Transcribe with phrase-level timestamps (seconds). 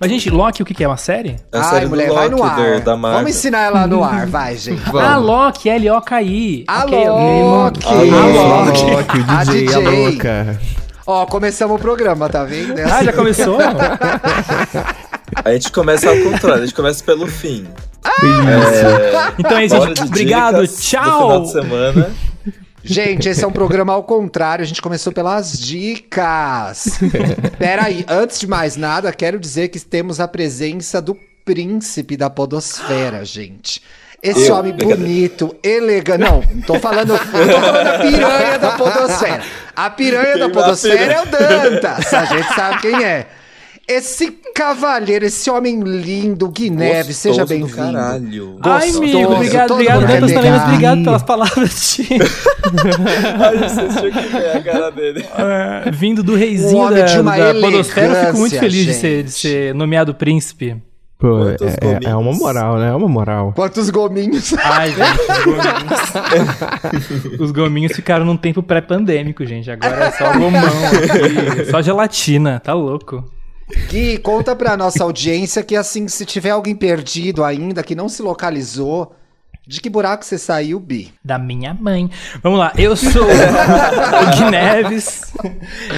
[0.00, 0.86] Mas, gente, Loki, o que, que é?
[0.88, 1.36] Uma série?
[1.52, 2.78] É a Ai, série do mulher, vai no Loki, ar.
[2.80, 2.94] do- da.
[2.94, 4.80] Vamos ensinar ela no ar, vai, gente.
[4.96, 6.64] Ah, Loki, L-O-K-I.
[6.68, 7.42] A Ok, ok.
[7.42, 7.86] Loki.
[7.86, 8.82] A A Loki.
[8.82, 8.90] Loki.
[8.90, 10.08] Loki, o A DJ, a DJ.
[10.10, 10.60] louca.
[11.06, 12.74] Ó, começamos o programa, tá vendo?
[12.80, 13.58] Ah, já começou?
[15.44, 17.66] A gente começa ao contrário, a gente começa pelo fim.
[19.38, 20.02] Então é isso, gente.
[20.02, 21.02] Obrigado, tchau.
[21.20, 22.10] final de semana.
[22.90, 26.98] Gente, esse é um programa ao contrário, a gente começou pelas dicas.
[27.58, 31.14] Pera aí, antes de mais nada, quero dizer que temos a presença do
[31.44, 33.82] príncipe da podosfera, gente.
[34.22, 34.56] Esse Eu?
[34.56, 36.20] homem bonito, elegante.
[36.20, 37.24] Não, não tô falando, não tô
[37.60, 39.42] falando a piranha da podosfera.
[39.76, 42.14] A piranha da Quem podosfera é o Dantas.
[42.14, 43.26] A gente sabe quem é.
[43.88, 47.74] Esse cavalheiro, esse homem lindo, Gui Neves, seja bem-vindo.
[47.74, 48.58] caralho.
[48.62, 52.08] Ai, amigo, obrigado, todo obrigado, Dantas obrigado pelas palavras de,
[53.42, 55.24] Ai, vocês tinham que ver a cara dele.
[55.26, 58.08] eh, vindo do reizinho Um da, de uma da podosfera.
[58.14, 60.76] Eu fico muito feliz de ser, de ser nomeado príncipe.
[61.18, 62.90] Pô, Quantos é, é- é uma moral, né?
[62.90, 63.52] É uma moral.
[63.56, 64.52] Quantos gominhos?
[64.62, 67.40] Ai, gente, os gominhos.
[67.40, 69.70] os gominhos ficaram num tempo pré-pandêmico, gente.
[69.70, 73.24] Agora é só gomão aqui, só gelatina, tá louco.
[73.88, 78.22] Gui, conta pra nossa audiência que, assim, se tiver alguém perdido ainda, que não se
[78.22, 79.14] localizou,
[79.66, 81.12] de que buraco você saiu, Bi?
[81.22, 82.10] Da minha mãe.
[82.42, 85.20] Vamos lá, eu sou o Gui Neves.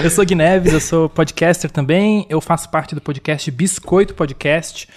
[0.02, 2.26] Eu sou Gui Neves, eu sou podcaster também.
[2.28, 4.88] Eu faço parte do podcast Biscoito Podcast,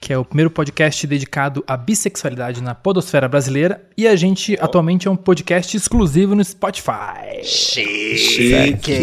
[0.00, 3.82] que é o primeiro podcast dedicado à bissexualidade na podosfera brasileira.
[3.96, 7.42] E a gente atualmente é um podcast exclusivo no Spotify.
[7.42, 8.94] Chique.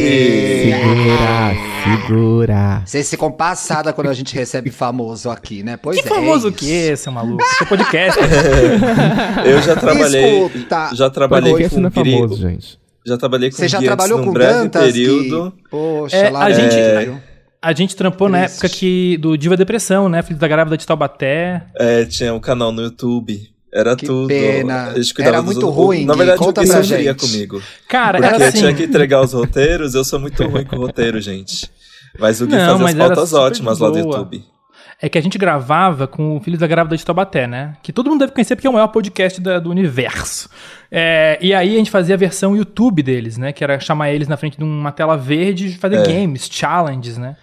[0.72, 2.82] Segura, segura.
[2.86, 5.78] Vocês ficam passada quando a gente recebe famoso aqui, né?
[5.78, 6.10] Pois Que é.
[6.10, 6.58] famoso isso.
[6.58, 7.42] que é, seu maluco?
[7.44, 8.24] Eu sou podcaster.
[9.46, 10.46] Eu já trabalhei.
[10.46, 10.90] Escuta.
[10.96, 12.80] Já trabalhei Podcast com não é famoso, gente.
[13.06, 15.52] Já trabalhei com Você já trabalhou com breve Dantas, período.
[15.52, 15.64] Gui?
[15.70, 17.33] Poxa, É, lá a gente- dentro.
[17.64, 18.54] A gente trampou na Triste.
[18.56, 20.22] época que, do Diva Depressão, né?
[20.22, 21.64] Filho da Grávida de Taubaté.
[21.76, 23.50] É, tinha um canal no YouTube.
[23.74, 24.28] Era Que tudo.
[24.28, 24.94] pena.
[25.20, 27.16] Era muito ruim, Na verdade, Conta o Gui pra gente.
[27.16, 27.62] comigo.
[27.88, 28.58] Cara, Porque era assim.
[28.60, 31.72] tinha que entregar os roteiros, eu sou muito ruim com roteiro, gente.
[32.20, 33.98] Mas o Gui Não, fazia as pautas ótimas lá do.
[33.98, 34.44] YouTube.
[35.02, 37.74] É que a gente gravava com o Filhos da Grávida de Taubaté, né?
[37.82, 40.50] Que todo mundo deve conhecer porque é o maior podcast da- do universo.
[40.92, 43.52] É, e aí a gente fazia a versão YouTube deles, né?
[43.52, 46.04] Que era chamar eles na frente de uma tela verde e fazer É.
[46.04, 47.36] games, challenges, né?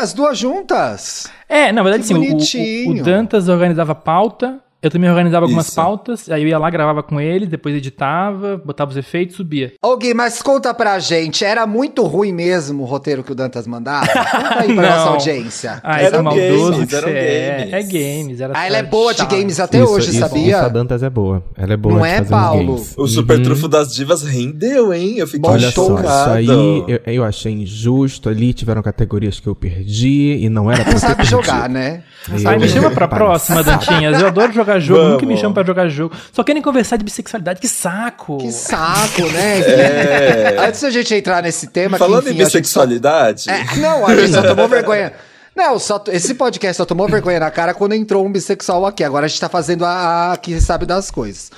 [0.00, 1.26] As duas juntas.
[1.48, 5.76] É, na verdade, sim, o- o Dantas organizava pauta, eu também organizava algumas Isso.
[5.76, 9.72] pautas, aí eu ia lá, gravava com ele, depois editava, botava os efeitos, subia.
[9.82, 13.66] Ô, Gui, mas conta pra gente, era muito ruim mesmo o roteiro que o Dantas
[13.66, 14.06] mandava?
[14.06, 15.80] Conta aí pra nossa audiência.
[15.82, 17.58] Ah, Eram é maldoso games, eram é.
[17.58, 17.72] games.
[17.72, 18.40] É games.
[18.40, 20.56] Era Ah, ela é só boa de games até Isso- hoje, isso- sabia?
[20.56, 21.42] Isso a Dantas é boa.
[21.56, 22.74] Ela é boa Não de é, Paulo?
[22.76, 22.94] games.
[22.96, 23.42] O Super Uhum.
[23.44, 25.14] Trufo das Divas rendeu, hein?
[25.18, 26.40] Eu fiquei Olha só, chocado.
[26.40, 28.28] isso aí eu, eu achei injusto.
[28.28, 31.72] Ali tiveram categorias que eu perdi e não era pra Não sabe jogar, perdido.
[31.74, 32.02] né?
[32.46, 34.20] Ai, me chama pra próxima, Dantinhas.
[34.20, 35.12] Eu adoro jogar jogo, Vamos.
[35.14, 36.14] nunca me chama pra jogar jogo.
[36.32, 38.38] Só querem conversar de bissexualidade, que saco.
[38.38, 39.60] Que saco, né?
[39.70, 40.56] É.
[40.68, 43.76] Antes da gente entrar nesse tema, Falando que, em enfim, a gente só- bissexualidade, É,
[43.76, 45.12] não, a gente só tomou vergonha.
[45.56, 49.02] Não, só, esse podcast só tomou vergonha na cara quando entrou um bissexual aqui.
[49.02, 51.50] Agora a gente tá fazendo a, a que sabe das coisas.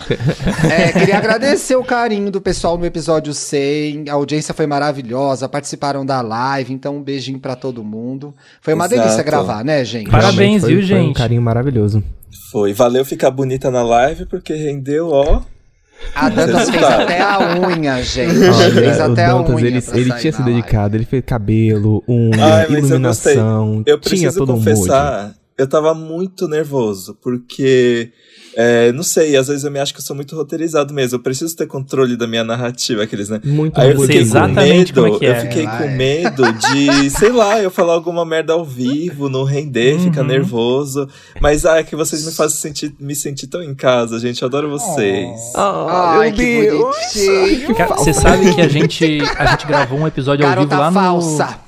[0.68, 4.08] É, queria agradecer o carinho do pessoal no episódio 100.
[4.08, 8.34] A audiência foi maravilhosa, participaram da live, então um beijinho pra todo mundo.
[8.62, 9.02] Foi uma Exato.
[9.02, 10.10] delícia gravar, né, gente?
[10.10, 11.16] Parabéns, foi- viu, foi um gente?
[11.18, 12.02] carinho maravilhoso.
[12.50, 12.72] Foi.
[12.72, 15.42] Valeu ficar bonita na live, porque rendeu, ó.
[16.14, 17.38] A Dantas fez até a
[17.68, 18.36] unha, gente.
[18.36, 19.66] Olha, fez o até a Dantas, unha.
[19.68, 20.60] ele, ele tinha se na live.
[20.60, 24.68] dedicado, ele fez cabelo, unha, Ai, eu iluminação, Eu tinha preciso todo um mood.
[24.68, 28.10] confessar, eu tava muito nervoso, porque.
[28.54, 31.16] É, não sei, às vezes eu me acho que eu sou muito roteirizado mesmo.
[31.16, 33.40] Eu preciso ter controle da minha narrativa, aqueles, né?
[33.44, 35.40] Muito Aí eu fiquei sei com exatamente medo, como é que eu é.
[35.40, 35.96] fiquei com é.
[35.96, 40.26] medo de, sei lá, eu falar alguma merda ao vivo, não render, ficar Uhum.
[40.26, 41.08] nervoso.
[41.40, 44.42] Mas ah, é que vocês me fazem sentir, me sentir tão em casa, gente.
[44.42, 45.30] Eu adoro vocês.
[45.54, 47.74] Ai, que bonitinho.
[47.74, 50.90] Cara, Você sabe que a gente, a gente gravou um episódio ao vivo Garota lá
[50.90, 51.00] no.
[51.00, 51.58] falsa.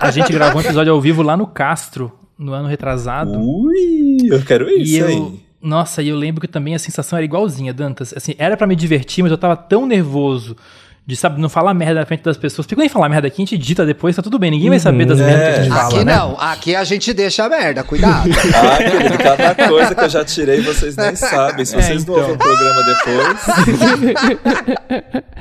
[0.00, 3.38] A gente gravou um episódio ao vivo lá no Castro, no ano retrasado.
[3.40, 5.40] Ui, eu quero E isso eu, aí.
[5.62, 8.12] nossa, e eu lembro que também a sensação era igualzinha, Dantas.
[8.16, 10.56] Assim, era pra me divertir, mas eu tava tão nervoso
[11.04, 12.64] de, sabe, não falar merda na frente das pessoas.
[12.66, 14.52] Porque gente falar merda aqui, a gente edita depois, tá tudo bem.
[14.52, 16.14] Ninguém vai saber das merdas que a gente fala, Aqui né?
[16.16, 18.30] não, aqui a gente deixa a merda, cuidado.
[18.54, 21.64] Ah, querido, cada coisa que eu já tirei, vocês nem sabem.
[21.64, 22.30] Se É, vocês não então.
[22.30, 24.22] ouvem o programa depois.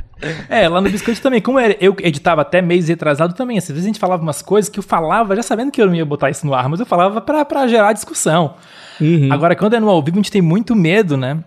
[0.49, 1.41] É, lá no Biscoito também.
[1.41, 4.79] Como eu editava até mês retrasado também, às vezes a gente falava umas coisas que
[4.79, 7.21] eu falava já sabendo que eu não ia botar isso no ar, mas eu falava
[7.21, 8.55] pra, pra gerar discussão.
[8.99, 9.29] Uhum.
[9.31, 11.43] Agora, quando é no ao vivo, a gente tem muito medo, né?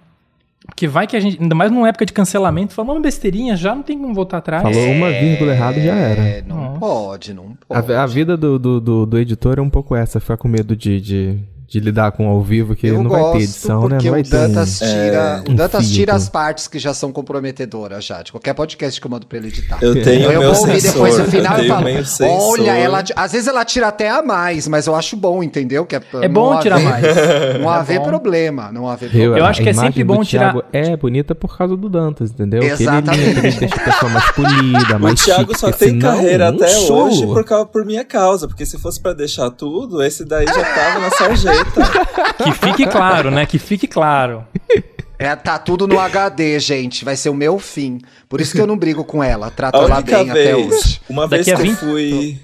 [0.67, 3.75] Porque vai que a gente, ainda mais numa época de cancelamento, falou uma besteirinha, já
[3.75, 4.63] não tem como voltar atrás.
[4.63, 6.45] Falou uma vírgula errada e já É, era.
[6.49, 6.79] não Nossa.
[6.81, 7.93] pode, não A, pode.
[7.93, 11.01] a vida do, do, do, do editor é um pouco essa, ficar com medo de,
[11.03, 11.39] de,
[11.75, 13.89] de lidar com ao vivo, que Eu não gosto vai ter edição, né?
[13.97, 16.79] porque Não vai o ter um- Dantas tira, um o Dantas tira as partes que
[16.79, 19.79] já são comprometedoras já, de qualquer podcast que eu mando pra ele editar.
[19.83, 20.93] Eu tenho eu meu vou ouvir sensor.
[20.93, 24.23] depois no final eu e tenho falo, olha, ela, às vezes ela tira até a
[24.23, 25.85] mais, mas eu acho bom, entendeu?
[25.85, 27.05] Que É bom não tirar haver- mais.
[27.61, 28.05] Não É haver bom.
[28.07, 29.39] problema, não haver Eu, problema.
[29.39, 32.61] Eu acho que é sempre bom tirar- Thiago É bonita por causa do Dantas, entendeu?
[32.61, 33.21] Que Exatamente.
[33.21, 36.77] ele ele deixa a pessoa mais polida, O mais Thiago chique, só tem carreira até
[36.79, 40.63] hoje por, causa, por minha causa, porque se fosse pra deixar tudo, esse daí já
[40.75, 41.64] tava na sarjeta.
[42.43, 43.47] Que fique claro, né?
[43.47, 44.47] Que fique claro.
[45.19, 47.05] É, tá tudo no HD, gente.
[47.05, 48.01] Vai ser o meu fim.
[48.29, 49.51] Por isso que eu não brigo com ela.
[49.51, 51.01] Trato ela bem até vez, hoje.
[51.09, 52.41] uma Daqui vez a que eu 20 fui.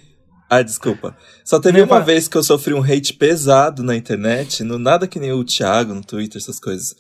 [0.49, 1.17] Ah, desculpa.
[1.45, 5.07] Só teve Não, uma vez que eu sofri um hate pesado na internet, no nada
[5.07, 6.95] que nem o Thiago no Twitter, essas coisas.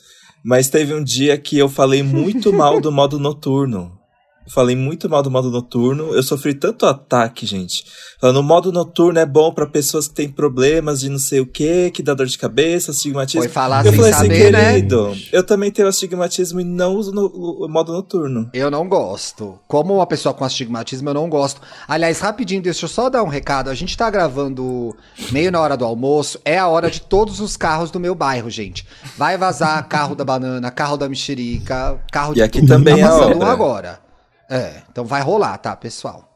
[0.44, 4.00] Mas teve um dia que eu falei muito mal do modo noturno.
[4.48, 6.14] Falei muito mal do modo noturno.
[6.14, 7.84] Eu sofri tanto ataque, gente.
[8.20, 11.46] Falando, o modo noturno é bom pra pessoas que têm problemas de não sei o
[11.46, 13.42] que, que dá dor de cabeça, astigmatismo.
[13.42, 14.72] Foi falar eu sem falei assim, saber, né?
[14.75, 18.50] querido, eu também tenho astigmatismo e não uso no- o modo noturno.
[18.52, 19.58] Eu não gosto.
[19.69, 21.60] Como uma pessoa com astigmatismo, eu não gosto.
[21.86, 23.70] Aliás, rapidinho, deixa eu só dar um recado.
[23.70, 24.96] A gente tá gravando
[25.31, 26.40] meio na hora do almoço.
[26.44, 28.84] É a hora de todos os carros do meu bairro, gente.
[29.16, 32.69] Vai vazar carro da banana, carro da mexerica, carro E de aqui tudo.
[32.69, 33.46] também tá é um hora.
[33.52, 34.09] agora.
[34.50, 36.29] É, então vai rolar, tá, pessoal?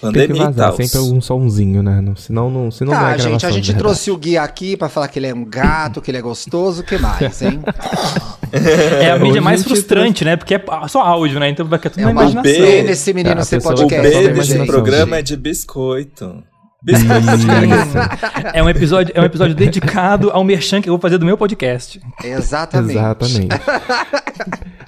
[0.00, 2.00] Tem que Pandemia vazar, sempre algum somzinho, né?
[2.00, 4.76] Não- Senão não, senão não tá, é gente, gravação a gente trouxe o guia aqui
[4.76, 7.60] pra falar que ele é um gato, que ele é gostoso, o que mais, hein?
[8.52, 10.36] É a mídia mais frustrante, né?
[10.36, 11.48] Porque é só áudio, né?
[11.48, 12.52] Então vai ficar tudo É na uma imaginação.
[12.52, 12.58] B.
[12.60, 14.52] pena esse menino A ser pessoa- O Podcast, B podcast.
[14.54, 15.18] desse programa gente.
[15.18, 16.42] é de biscoito.
[18.52, 21.36] É um episódio, é um episódio dedicado ao merchan que eu vou fazer do meu
[21.36, 22.00] podcast.
[22.22, 22.92] Exatamente.
[22.92, 23.48] Exatamente.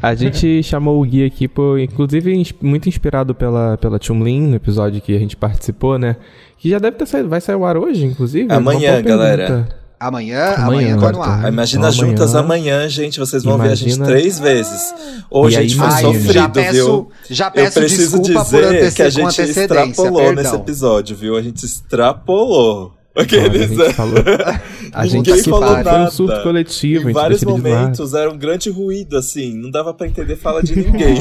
[0.03, 5.01] A gente chamou o Gui aqui, por, inclusive muito inspirado pela, pela Chun-Lin, no episódio
[5.01, 6.17] que a gente participou, né?
[6.59, 8.53] Que já deve ter saído, vai sair ao ar hoje, inclusive.
[8.53, 9.67] Amanhã, galera.
[9.99, 11.49] Amanhã, Amanhã, amanhã tá no ar.
[11.51, 12.07] Imagina Amanhã.
[12.07, 13.19] juntas amanhã, gente.
[13.19, 14.95] Vocês vão ver a gente Imagina- três vezes.
[15.31, 17.11] Hoje E a gente foi sofrido, já peço, viu?
[17.31, 20.43] já Eu peço preciso desculpa por dizer que a gente extrapolou perdão.
[20.43, 21.37] nesse episódio, viu?
[21.37, 22.93] A gente extrapolou.
[23.17, 24.15] Olha, Aqueles, a gente falou.
[24.93, 26.11] A gente Ninguém falou foi um nada.
[26.11, 27.11] surto coletivo.
[27.11, 29.53] Em vários momentos era um grande ruído, assim.
[29.55, 31.17] Não dava pra entender fala de ninguém.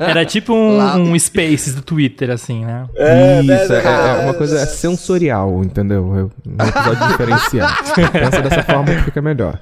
[0.00, 2.86] Era tipo um, Lá- um Spaces do Twitter, assim, né?
[2.96, 4.20] É, né, Isso, é, né?
[4.20, 6.12] é uma coisa sensorial, entendeu?
[6.16, 6.22] É
[6.64, 7.74] um episódio diferenciado.
[8.12, 9.58] Pensa dessa forma que fica melhor.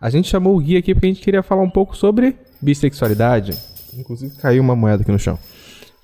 [0.00, 3.52] A gente chamou o Gui aqui porque a gente queria falar um pouco sobre bissexualidade.
[3.96, 5.38] Inclusive caiu uma moeda aqui no chão.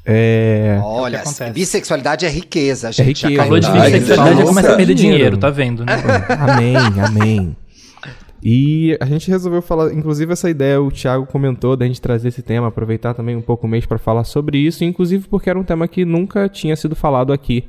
[0.06, 0.78] É.
[0.82, 1.52] Olha, É o que acontece.
[1.52, 3.20] bissexualidade é riqueza, gente.
[3.22, 3.42] Já riqueza.
[3.44, 5.16] Falou de bissexualidade já começa a perder Dinheiro.
[5.18, 5.92] dinheiro, tá vendo, né?
[6.28, 7.56] Amém, amém.
[8.46, 12.42] E a gente resolveu falar, inclusive essa ideia o Thiago comentou da gente trazer esse
[12.42, 15.64] tema, aproveitar também um pouco o mês para falar sobre isso, inclusive porque era um
[15.64, 17.64] tema que nunca tinha sido falado aqui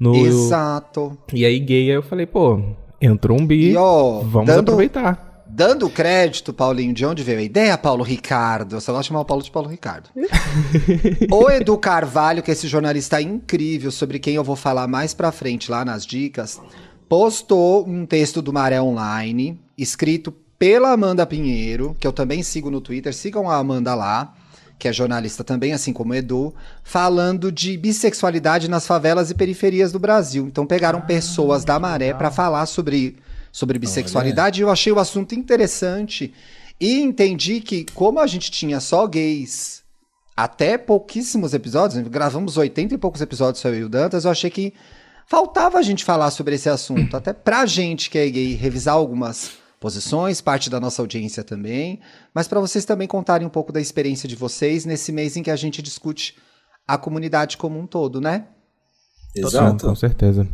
[0.00, 1.16] no Exato.
[1.32, 2.60] E aí gay, aí eu falei, pô,
[3.00, 5.25] entrou um bi, E, ó, vamos dando- aproveitar.
[5.48, 8.76] Dando crédito, Paulinho, de onde veio a ideia, Paulo Ricardo?
[8.76, 10.10] Eu só gosto de chamar o Paulo de Paulo Ricardo.
[11.30, 15.32] o Edu Carvalho, que é esse jornalista incrível, sobre quem eu vou falar mais pra
[15.32, 16.60] frente lá nas dicas,
[17.08, 22.80] postou um texto do Maré Online, escrito pela Amanda Pinheiro, que eu também sigo no
[22.80, 23.14] Twitter.
[23.14, 24.34] Sigam a Amanda lá,
[24.78, 29.92] que é jornalista também, assim como o Edu, falando de bissexualidade nas favelas e periferias
[29.92, 30.46] do Brasil.
[30.46, 33.16] Então pegaram pessoas da Maré pra falar sobre,
[33.56, 34.60] sobre bissexualidade.
[34.60, 36.34] E eu achei o assunto interessante
[36.78, 39.82] e entendi que, como a gente tinha só gays
[40.36, 44.74] até pouquíssimos episódios, gravamos 80 e poucos episódios sobre o Dantas, eu achei que
[45.26, 49.52] faltava a gente falar sobre esse assunto, até pra gente que é gay revisar algumas
[49.80, 51.98] posições, parte da nossa audiência também,
[52.34, 55.50] mas para vocês também contarem um pouco da experiência de vocês nesse mês em que
[55.50, 56.36] a gente discute
[56.86, 58.48] a comunidade como um todo, né?
[59.34, 59.96] Sim, com Exato.
[59.96, 60.46] certeza.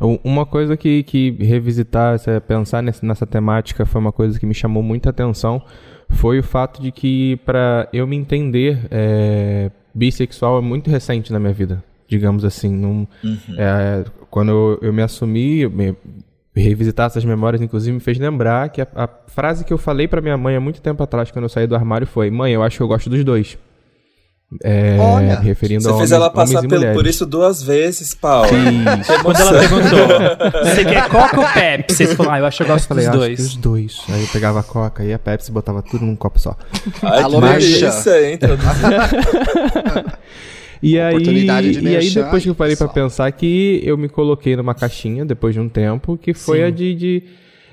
[0.00, 4.82] Um- Uma coisa que, que revisitar, pensar nessa temática foi uma coisa que me chamou
[4.82, 5.62] muita atenção,
[6.08, 11.38] foi o fato de que para eu me entender é, bissexual é muito recente na
[11.38, 12.74] minha vida, digamos assim.
[12.74, 13.06] Não,
[13.58, 15.94] é, quando eu, eu me assumi, eu me-
[16.54, 20.20] revisitar essas memórias, inclusive, me fez lembrar que a, a frase que eu falei pra
[20.20, 22.76] minha mãe há muito tempo atrás, quando eu saí do armário, foi: Mãe, eu acho
[22.78, 23.56] que eu gosto dos dois.
[24.64, 28.48] É, Olha, referindo Você a fez homens, ela passar pelo, por isso duas vezes, Paulo.
[29.22, 31.94] Quando ela perguntou, você quer Coca ou Pepsi?
[32.06, 33.40] Você falou, ah, eu acho que eu Eu gosto falei, dos que dois.
[33.40, 34.00] os dois.
[34.08, 36.56] Aí eu pegava a coca e a Pepsi e botava tudo num copo só.
[37.02, 37.78] Ai, Alô, que Merchan.
[37.90, 38.38] delícia, hein?
[40.82, 43.04] E aí, Oportunidade de e aí depois que eu parei pra pessoal.
[43.06, 46.64] pensar que eu me coloquei numa caixinha depois de um tempo, que foi Sim.
[46.64, 47.22] a de, de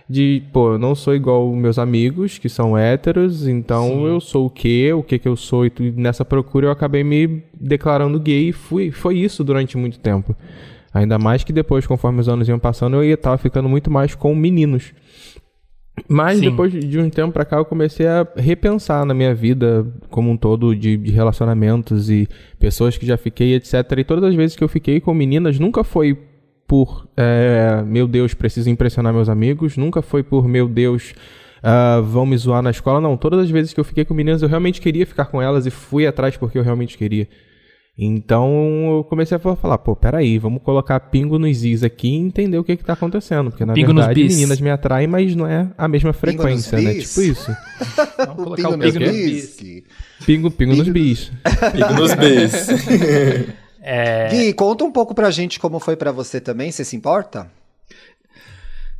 [0.09, 4.05] de, pô, eu não sou igual meus amigos, que são héteros, então Sim.
[4.05, 7.43] eu sou o quê, o que que eu sou, e nessa procura eu acabei me
[7.53, 10.35] declarando gay, e fui, foi isso durante muito tempo.
[10.93, 14.15] Ainda mais que depois, conforme os anos iam passando, eu ia estar ficando muito mais
[14.15, 14.93] com meninos.
[16.07, 16.49] Mas Sim.
[16.49, 20.37] depois de um tempo pra cá, eu comecei a repensar na minha vida como um
[20.37, 22.27] todo de, de relacionamentos e
[22.59, 23.73] pessoas que já fiquei, etc.
[23.97, 26.17] E todas as vezes que eu fiquei com meninas, nunca foi
[26.67, 31.13] por, é, meu Deus, preciso impressionar meus amigos, nunca foi por, meu Deus,
[31.63, 32.99] ah, vão me zoar na escola.
[32.99, 35.65] Não, todas as vezes que eu fiquei com meninas, eu realmente queria ficar com elas
[35.65, 37.27] e fui atrás porque eu realmente queria.
[37.99, 42.55] Então eu comecei a falar, pô, peraí, vamos colocar pingo nos is aqui e entender
[42.59, 43.49] o que que tá acontecendo.
[43.49, 44.35] Porque na Pingo nos verdade bis.
[44.35, 46.93] meninas me atraem, mas não é a mesma Pingo nos frequência, né?
[46.93, 47.09] bis?
[47.09, 47.51] Tipo isso.
[48.17, 49.59] Vamos O colocar pingo o nos pingo no bis.
[49.59, 49.83] bis.
[50.27, 51.31] Pingo, pingo nos Pingo- bis.
[51.73, 52.67] Fico nos beijos.
[53.89, 57.49] É, Gui, conta um pouco pra gente como foi pra você também, você se importa?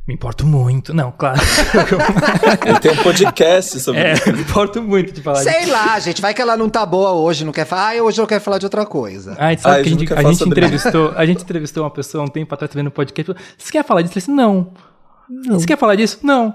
[0.06, 0.94] me importo muito.
[0.94, 1.38] Não, claro.
[2.66, 4.32] Ele tem um podcast sobre É, isso.
[4.32, 5.70] me importo muito de falar Sei disso.
[5.72, 7.94] lá, gente, vai que ela não tá boa hoje, não quer falar.
[7.98, 9.32] Ah, hoje eu quero falar de outra coisa.
[9.38, 12.24] Ah, sabe Ah, que a a gente a gente entrevistou, a gente entrevistou uma pessoa
[12.24, 13.34] um tempo atrás vendo no podcast.
[13.34, 14.18] falou, Você quer falar disso?
[14.18, 14.54] Eu falei assim,
[15.44, 15.58] não.
[15.58, 16.20] Você quer falar disso?
[16.22, 16.54] Não.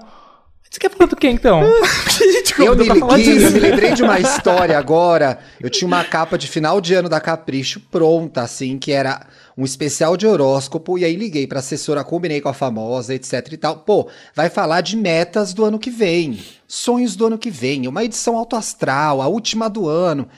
[0.74, 1.62] Você quer falar do quê, então?
[2.58, 3.46] Eu me, disso.
[3.46, 5.38] eu me lembrei de uma história agora.
[5.60, 9.26] Eu tinha uma capa de final de ano da Capricho pronta, assim, que era
[9.56, 10.98] um especial de horóscopo.
[10.98, 13.78] E aí liguei pra assessora, combinei com a famosa, etc e tal.
[13.78, 16.40] Pô, vai falar de metas do ano que vem.
[16.66, 17.86] Sonhos do ano que vem.
[17.86, 20.28] Uma edição autoastral, a última do ano.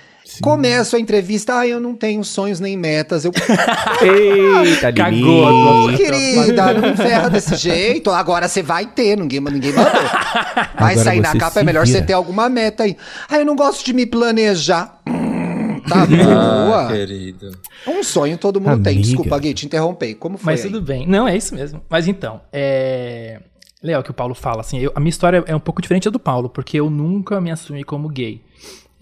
[0.42, 3.24] Começo a entrevista, ah, eu não tenho sonhos nem metas.
[3.24, 3.32] Eu,
[4.02, 8.10] Eita, Cagou Ô, querida, não me ferra desse jeito.
[8.10, 9.92] Agora você vai ter, ninguém, ninguém mandou.
[10.78, 12.96] Vai Agora sair na capa, é melhor você ter alguma meta aí.
[13.28, 15.00] Ah, eu não gosto de me planejar.
[15.08, 16.86] Hum, tá Ah, boa.
[16.88, 17.50] querido.
[17.86, 18.94] um sonho todo mundo tem.
[18.94, 19.06] Amiga.
[19.06, 20.14] Desculpa, Gui, te interrompei.
[20.14, 20.70] Como foi Mas aí?
[20.70, 21.06] tudo bem.
[21.06, 21.80] Não, é isso mesmo.
[21.88, 23.40] Mas então, é.
[23.82, 26.10] Legal que o Paulo fala, assim, eu- a minha história é um pouco diferente da
[26.10, 28.42] do Paulo, porque eu nunca me assumi como gay.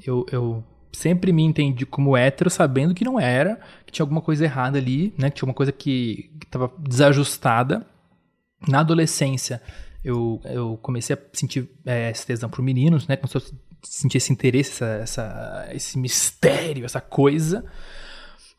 [0.05, 0.63] Eu, eu
[0.95, 5.13] sempre me entendi como hétero, sabendo que não era, que tinha alguma coisa errada ali,
[5.19, 5.31] né?
[5.31, 7.87] Que tinha uma coisa que, que tava desajustada.
[8.67, 9.61] Na adolescência,
[10.03, 13.17] eu, eu comecei a sentir é, esse tesão por meninos, né?
[13.17, 17.65] Começou a sentir esse interesse, essa, essa- esse mistério, essa coisa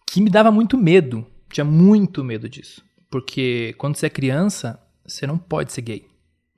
[0.05, 1.25] que me dava muito medo.
[1.49, 2.83] Tinha muito medo disso.
[3.09, 6.05] Porque quando você é criança, você não pode ser gay.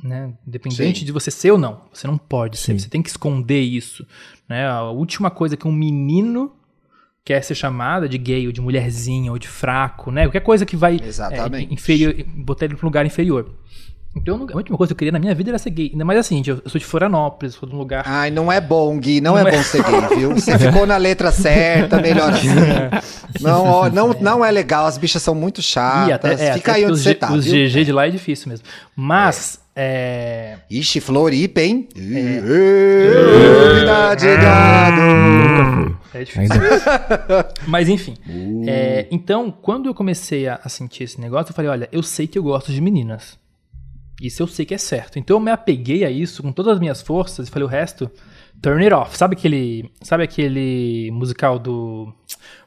[0.03, 0.33] Né?
[0.45, 1.05] Independente Sim.
[1.05, 2.73] de você ser ou não, você não pode ser.
[2.73, 2.79] Sim.
[2.79, 4.05] Você tem que esconder isso.
[4.47, 4.67] Né?
[4.67, 6.53] A última coisa que um menino
[7.27, 10.23] quer ser chamada de gay, ou de mulherzinha, ou de fraco, né?
[10.23, 13.53] Qualquer coisa que vai é, inferior, botar ele para um lugar inferior.
[14.17, 15.89] Então, a última coisa que eu queria na minha vida era ser gay.
[15.93, 18.59] Ainda mais assim, gente, eu sou de Florianópolis, sou de um lugar Ai, não é
[18.59, 19.21] bom, Gui.
[19.21, 19.57] Não, Não é, é.
[19.57, 20.33] bom ser gay, viu?
[20.35, 22.47] Você ficou na letra certa, melhor assim.
[23.41, 26.13] Não, ó, não, não é legal, as bichas são muito chatas.
[26.13, 27.67] até, é, Fica até aí onde os você tá, Os viu?
[27.69, 28.65] GG de lá é difícil mesmo.
[28.95, 31.87] Mas, é, Ixi, Floripa, hein?
[31.95, 35.97] Vida de gado.
[36.13, 36.53] é difícil.
[36.53, 37.49] Ainda.
[37.67, 38.15] Mas enfim.
[38.27, 38.63] Uh.
[38.67, 42.25] É, então, quando eu comecei a, a sentir esse negócio, eu falei, olha, eu sei
[42.27, 43.37] que eu gosto de meninas.
[44.21, 45.19] Isso eu sei que é certo.
[45.19, 48.09] Então eu me apeguei a isso com todas as minhas forças e falei o resto,
[48.61, 49.17] turn it off.
[49.17, 52.11] Sabe aquele, sabe aquele musical do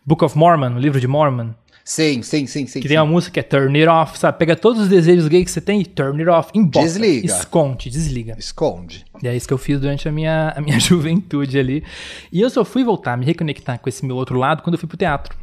[0.07, 1.51] Book of Mormon, o livro de Mormon?
[1.85, 2.81] Sim, sim, sim, sim.
[2.81, 2.89] Que sim.
[2.89, 4.39] tem uma música que é turn it off, sabe?
[4.39, 6.87] Pega todos os desejos gays que você tem e turn it off, embora.
[6.87, 7.27] Desliga.
[7.27, 8.37] Esconde, desliga.
[8.39, 9.05] Esconde.
[9.21, 11.83] E é isso que eu fiz durante a minha, a minha juventude ali.
[12.31, 14.89] E eu só fui voltar, me reconectar com esse meu outro lado quando eu fui
[14.89, 15.37] pro teatro.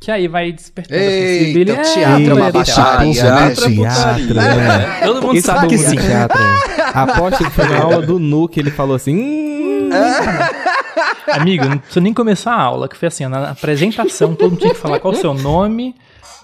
[0.00, 1.88] Que aí vai despertando a Eita, sensibilidade.
[1.90, 4.26] o teatro é uma baixaria, Ah, né, teatro é gente?
[4.26, 4.34] putaria.
[4.56, 5.00] né?
[5.04, 5.96] Todo mundo Esse sabe que sim.
[5.96, 6.82] teatro, é.
[6.94, 9.14] Aposto que foi na aula do Nuke, ele falou assim.
[9.14, 9.90] "Hum,
[11.32, 14.72] Amigo, não precisa nem começar a aula, que foi assim, na apresentação, todo mundo tinha
[14.74, 15.94] que falar qual o seu nome,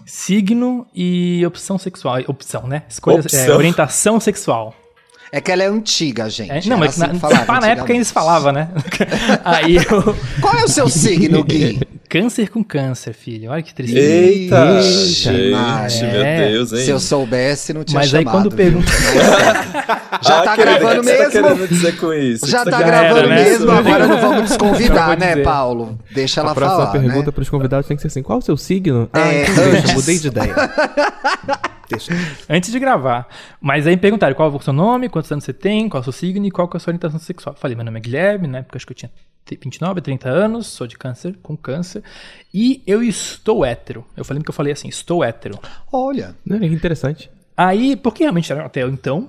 [0.05, 2.19] signo e opção sexual.
[2.29, 2.83] Opção, né?
[2.89, 3.41] Escolha, Opção.
[3.41, 4.75] é, orientação sexual.
[5.33, 6.51] É que ela é antiga, gente.
[6.51, 8.05] É, não, mas que na, assim falava na época ainda antigamente.
[8.07, 8.69] se falava, né?
[9.45, 10.17] Aí eu.
[10.41, 11.81] Qual é o seu signo, Gui?
[12.09, 13.51] Câncer com câncer, filho.
[13.51, 14.01] Olha que tristeza.
[14.09, 16.13] Eita, Ixi, gente, Maria.
[16.13, 16.49] meu É.
[16.51, 16.85] Deus, hein?
[16.85, 18.43] Se eu soubesse, não tinha Mas aí chamado.
[18.45, 18.87] quando pergunta.
[20.23, 21.43] Já Ah, tá querida, gravando que mesmo?
[21.59, 22.47] Tá dizer com isso?
[22.47, 23.45] Já O que tá gravando era, né?
[23.45, 25.37] mesmo, agora não vamos desconvidar, né.
[25.39, 25.99] Paulo?
[26.15, 27.33] Deixa ela A próxima falar, pergunta né?
[27.33, 29.09] pros convidados tem que ser assim: qual o seu signo?
[29.13, 29.91] Ah, É, então deixa, antes.
[29.91, 30.55] eu mudei de ideia.
[31.89, 32.13] Deixa.
[32.49, 33.29] Antes de gravar.
[33.61, 36.03] Mas aí me perguntaram qual é o seu nome, quantos anos você tem, qual é
[36.03, 37.55] o seu signo e qual é a sua orientação sexual.
[37.55, 39.11] Eu Falei, meu nome é Guilherme, na época acho que eu tinha
[39.49, 42.03] 29, 30 anos, sou de câncer, com câncer.
[42.53, 44.05] E eu estou hétero.
[44.17, 45.59] Eu falei que eu falei assim, estou hétero.
[45.93, 47.31] Olha, que interessante.
[47.57, 49.29] Aí, porque realmente era até então.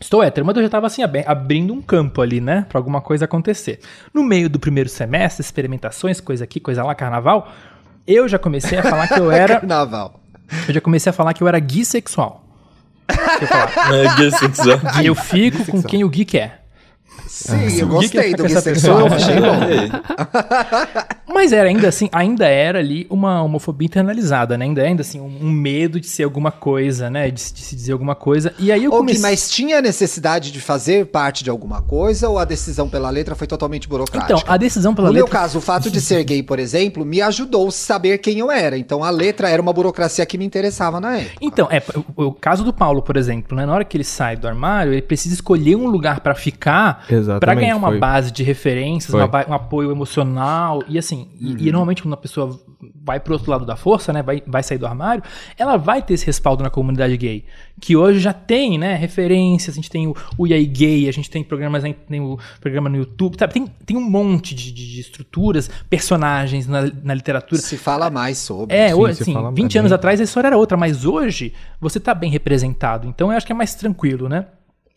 [0.00, 2.66] Estou hétero, mas eu já estava assim, abrindo um campo ali, né?
[2.68, 3.80] Pra alguma coisa acontecer.
[4.12, 7.50] No meio do primeiro semestre, experimentações, coisa aqui, coisa lá, carnaval,
[8.06, 9.60] eu já comecei a falar que eu era.
[9.60, 10.20] carnaval.
[10.68, 12.44] Eu já comecei a falar que eu era eu falar.
[13.92, 14.80] É, bissexual.
[15.02, 16.64] E eu fico com quem o Gui quer.
[17.28, 19.14] Sim, eu Gui que gostei do bissexual, pessoa.
[19.14, 19.60] achei bom.
[21.28, 24.64] Mas era ainda assim, ainda era ali uma homofobia internalizada, né?
[24.64, 27.30] Ainda, ainda assim, um, um medo de ser alguma coisa, né?
[27.30, 28.54] De, de se dizer alguma coisa.
[28.58, 29.20] E aí eu comecei.
[29.22, 33.46] mas tinha necessidade de fazer parte de alguma coisa ou a decisão pela letra foi
[33.46, 34.34] totalmente burocrática?
[34.34, 35.40] Então, a decisão pela no meu letra.
[35.40, 38.78] caso, o fato de ser gay, por exemplo, me ajudou a saber quem eu era.
[38.78, 41.36] Então a letra era uma burocracia que me interessava na época.
[41.40, 41.82] Então, é,
[42.16, 43.66] o, o caso do Paulo, por exemplo, né?
[43.66, 47.04] Na hora que ele sai do armário, ele precisa escolher um lugar pra ficar,
[47.40, 47.98] pra ganhar uma foi.
[47.98, 51.15] base de referências, uma um apoio emocional e assim.
[51.40, 51.56] E- Uhum.
[51.58, 52.58] E, normalmente quando a pessoa
[53.04, 54.22] vai pro outro lado da força, né?
[54.22, 55.22] Vai, vai sair do armário,
[55.58, 57.44] ela vai ter esse respaldo na comunidade gay,
[57.80, 58.94] que hoje já tem, né?
[58.94, 59.74] Referências.
[59.74, 62.96] A gente tem o, o EA Gay, a gente tem programas, tem o programa no
[62.96, 63.52] YouTube, sabe?
[63.54, 67.60] Tem, tem um monte de, de- de estruturas, personagens na, na literatura.
[67.60, 68.74] Se fala mais sobre.
[68.76, 69.80] É, Sim, hoje, assim, fala 20 bem.
[69.80, 73.06] anos atrás a história era outra, mas hoje você tá bem representado.
[73.08, 74.46] Então eu acho que é mais tranquilo, né?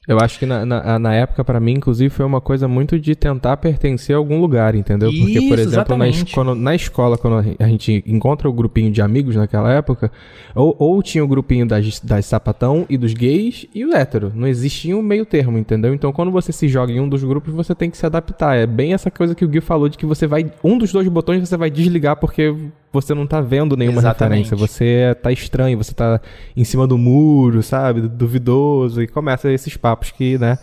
[0.10, 3.16] Eu acho que na, na, na época, pra mim, inclusive, foi uma coisa muito de
[3.16, 5.12] tentar pertencer a algum lugar, entendeu?
[5.12, 9.04] Porque, por Isso, exemplo, na, quando- na escola, quando a gente encontra o grupinho de
[9.04, 10.12] amigos naquela época,
[10.56, 14.32] ou, ou tinha o grupinho das, das sapatão e dos gays e o hétero.
[14.34, 15.94] Não existia um meio termo, entendeu?
[15.94, 18.58] Então, quando você se joga em um dos grupos, você tem que se adaptar.
[18.58, 20.52] É bem essa coisa que o Gui falou, de que você vai.
[20.64, 22.52] Um dos dois botões você vai desligar porque
[22.92, 24.50] você não tá vendo nenhuma Exatamente.
[24.50, 24.68] referência.
[24.68, 26.20] Você tá estranho, você tá
[26.56, 28.02] em cima do muro, sabe?
[28.02, 29.02] Duvidoso.
[29.02, 30.58] E começa esses papos que, né?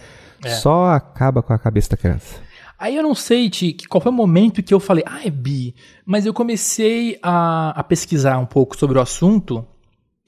[0.45, 0.51] É.
[0.51, 2.41] Só acaba com a cabeça da criança.
[2.79, 5.75] Aí eu não sei, Ti, qual foi o momento que eu falei, ah, é bi.
[6.05, 9.67] Mas eu comecei a, a pesquisar um pouco sobre o assunto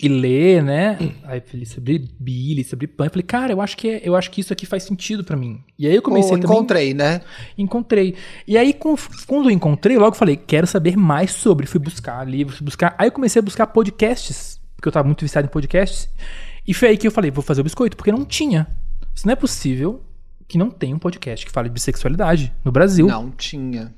[0.01, 0.97] e ler, né?
[1.25, 3.07] Aí eu li sobre bi, li sobre pan.
[3.07, 5.37] Eu falei, cara, eu acho que, é- eu acho que isso aqui faz sentido pra
[5.37, 5.61] mim.
[5.77, 6.57] E aí eu comecei também.
[6.57, 7.21] encontrei, né?
[7.57, 8.15] Encontrei.
[8.47, 8.95] E aí, com-
[9.27, 11.67] quando eu encontrei, logo falei, quero saber mais sobre.
[11.67, 12.95] Fui buscar livros, fui buscar.
[12.97, 16.09] Aí eu comecei a buscar podcasts, porque eu tava muito viciado em podcasts.
[16.67, 18.69] E foi aí que eu falei, vou fazer o biscoito, porque não tinha.
[19.15, 20.03] Isso não é possível
[20.47, 23.09] que não tenha um podcast que fale de bissexualidade no Brasil.
[23.09, 23.93] Não tinha.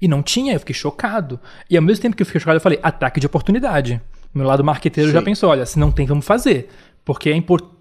[0.00, 1.40] E não tinha, eu fiquei chocado.
[1.68, 4.00] E ao mesmo tempo que eu fiquei chocado, eu falei, ataque de oportunidade.
[4.34, 5.24] Meu lado marqueteiro já Sim.
[5.24, 6.68] pensou, olha, se não tem, vamos fazer.
[7.04, 7.72] Porque é importante.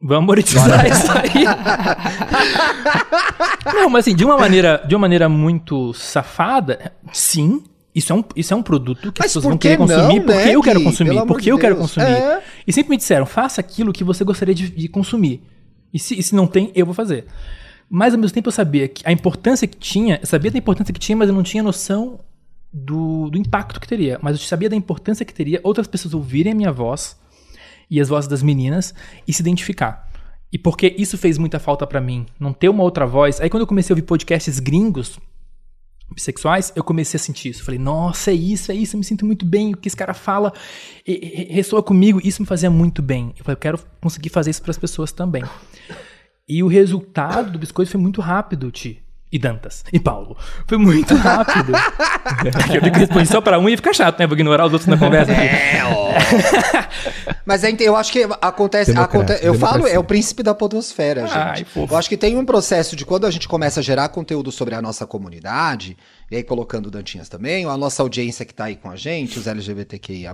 [0.00, 1.44] Vamos monetizar isso aí.
[3.74, 7.64] não, mas assim, de uma maneira, de uma maneira muito safada, sim.
[7.92, 10.20] Isso é, um, isso é um produto que Mas as pessoas vão que querer consumir
[10.20, 11.88] não, porque né, eu quero consumir, porque de eu quero Deus.
[11.88, 12.12] consumir.
[12.12, 12.42] É.
[12.64, 15.42] E sempre me disseram, faça aquilo que você gostaria de, de consumir.
[15.92, 17.26] E se, e se não tem, eu vou fazer.
[17.90, 20.94] Mas ao mesmo tempo eu sabia que a importância que tinha, eu sabia da importância
[20.94, 22.20] que tinha, mas eu não tinha noção
[22.72, 24.18] do, do impacto que teria.
[24.22, 27.16] Mas eu sabia da importância que teria outras pessoas ouvirem a minha voz
[27.90, 28.94] e as vozes das meninas
[29.26, 30.08] e se identificar.
[30.52, 33.40] E porque isso fez muita falta pra mim, não ter uma outra voz.
[33.40, 35.18] Aí quando eu comecei a ouvir podcasts gringos,
[36.10, 37.62] bissexuais, eu comecei a sentir isso.
[37.62, 39.74] Falei, nossa, é isso, é isso, eu me sinto muito bem.
[39.74, 40.52] O que esse cara fala
[41.06, 42.20] e- e- ressoa comigo.
[42.24, 43.34] Isso me fazia muito bem.
[43.38, 45.44] Eu falei, eu quero conseguir fazer isso para as pessoas também.
[46.48, 49.02] E o resultado do biscoito foi muito rápido, Ti.
[49.30, 49.84] E Dantas.
[49.92, 50.36] E Paulo.
[50.66, 51.72] Foi muito rápido.
[52.74, 54.26] eu vi que respondi só pra um e ia ficar chato, né?
[54.26, 55.32] Vou ignorar os outros na conversa.
[55.32, 55.48] aqui.
[57.44, 58.92] Mas é, eu acho que acontece.
[58.92, 59.96] Democracia, aconte- eu falo, democracia.
[59.96, 61.36] é o príncipe da podosfera, gente.
[61.36, 61.92] Ai, fofo.
[61.92, 64.74] eu acho que tem um processo de quando a gente começa a gerar conteúdo sobre
[64.74, 65.96] a nossa comunidade,
[66.30, 69.38] e aí colocando o Dantinhas também, a nossa audiência que tá aí com a gente,
[69.38, 70.32] os LGBTQIA,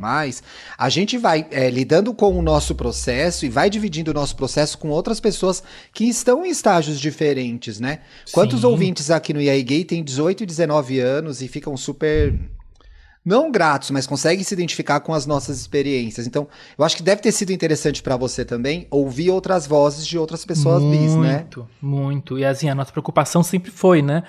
[0.77, 4.77] a gente vai é, lidando com o nosso processo e vai dividindo o nosso processo
[4.77, 8.01] com outras pessoas que estão em estágios diferentes, né?
[8.33, 8.67] Quantos Sim.
[8.67, 12.35] ouvintes aqui no EA Gay têm 18 e 19 anos e ficam super
[13.25, 16.27] não gratos, mas conseguem se identificar com as nossas experiências.
[16.27, 20.19] Então, eu acho que deve ter sido interessante pra você também ouvir outras vozes de
[20.19, 21.39] outras pessoas bis, né?
[21.39, 22.39] Muito, muito.
[22.39, 24.25] E assim, a nossa preocupação sempre foi, né?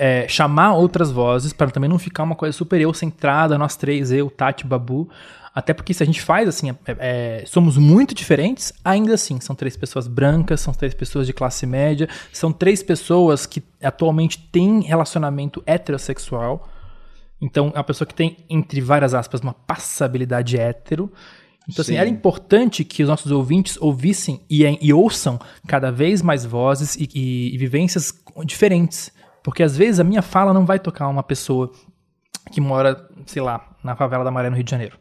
[0.00, 4.10] É, chamar outras vozes para também não ficar uma coisa super eu centrada, nós três,
[4.10, 5.08] eu, Tati, Babu.
[5.54, 9.54] Até porque se a gente faz assim, é- é, somos muito diferentes, ainda assim, são
[9.54, 14.80] três pessoas brancas, são três pessoas de classe média, são três pessoas que atualmente têm
[14.80, 16.68] relacionamento heterossexual.
[17.42, 21.12] Então, é uma pessoa que tem, entre várias aspas, uma passabilidade hétero.
[21.68, 21.98] Então, assim, Sim.
[21.98, 27.08] era importante que os nossos ouvintes ouvissem e, e ouçam cada vez mais vozes e,
[27.14, 28.12] e- e vivências
[28.44, 29.10] diferentes.
[29.42, 31.72] Porque às vezes a minha fala não vai tocar uma pessoa
[32.52, 34.98] que mora, sei lá, na favela da Maré, no Rio de Janeiro.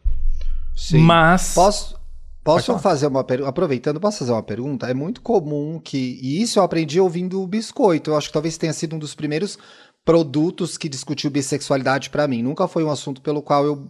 [0.75, 0.99] Sim.
[0.99, 1.53] Mas.
[1.53, 1.99] Posso,
[2.43, 3.49] posso fazer uma pergunta?
[3.49, 4.89] Aproveitando, posso fazer uma pergunta?
[4.89, 6.19] É muito comum que.
[6.21, 8.11] E isso eu aprendi ouvindo o biscoito.
[8.11, 9.57] Eu acho que talvez tenha sido um dos primeiros
[10.05, 12.41] produtos que discutiu bissexualidade pra mim.
[12.41, 13.87] Nunca foi um assunto pelo qual eu.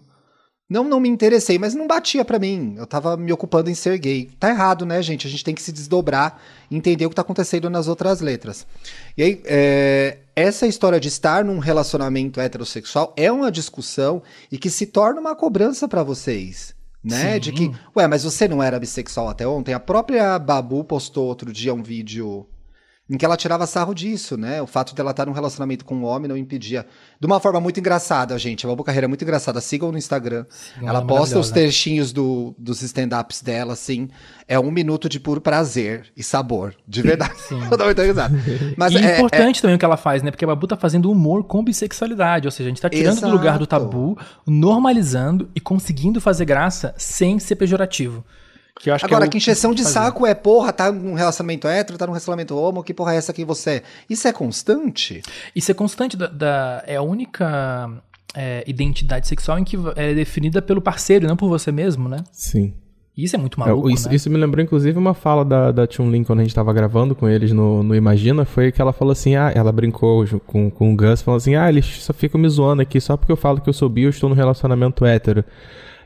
[0.69, 2.75] Não, não me interessei, mas não batia pra mim.
[2.77, 4.29] Eu tava me ocupando em ser gay.
[4.39, 5.25] Tá errado, né, gente?
[5.25, 8.67] A gente tem que se desdobrar entender o que tá acontecendo nas outras letras.
[9.17, 14.69] E aí, é, essa história de estar num relacionamento heterossexual é uma discussão e que
[14.69, 16.73] se torna uma cobrança pra vocês.
[17.03, 17.33] Né?
[17.33, 17.39] Sim.
[17.39, 19.73] De que, ué, mas você não era bissexual até ontem?
[19.73, 22.47] A própria Babu postou outro dia um vídeo
[23.09, 24.61] em que ela tirava sarro disso, né?
[24.61, 26.85] O fato dela estar num relacionamento com um homem não impedia.
[27.19, 28.65] De uma forma muito engraçada, gente.
[28.65, 29.59] A Babu Carreira é muito engraçada.
[29.59, 30.45] Sigam no Instagram.
[30.49, 34.09] Sigam ela ela, posta os trechinhos do, dos stand-ups dela, assim.
[34.47, 36.75] É um minuto de puro prazer e sabor.
[36.87, 37.33] De verdade.
[37.41, 37.59] Sim.
[37.69, 38.35] Eu dou muita risada.
[38.77, 40.29] Mas e é, importante também o que ela faz, né?
[40.29, 42.47] Porque a Babu tá fazendo humor com bissexualidade.
[42.47, 43.85] Ou seja, a gente tá tirando do lugar do Exato.
[43.85, 48.23] tabu, normalizando e conseguindo fazer graça sem ser pejorativo.
[48.79, 49.93] Que acho Agora, que, é o que encheção de fazer.
[49.93, 53.33] saco é, porra, tá num relacionamento hétero, tá num relacionamento homo, que porra é essa
[53.33, 53.83] que você é?
[54.09, 55.21] Isso é constante?
[55.55, 57.91] Isso é constante da, da- é a única
[58.35, 62.23] é, identidade sexual em que é definida pelo parceiro, e não por você mesmo, né?
[62.31, 62.73] Sim.
[63.17, 64.15] E Isso é muito É, maluco, isso, né?
[64.15, 67.27] isso me lembrou, inclusive, uma fala da, da Chun-Lin quando a gente tava gravando com
[67.27, 70.95] eles no, no Imagina, foi que ela falou assim, ah, ela brincou com, com o
[70.95, 73.67] Gus, falou assim, ah, eles só ficam me zoando aqui só porque eu falo que
[73.67, 75.43] eu sou bi, eu estou num relacionamento hétero.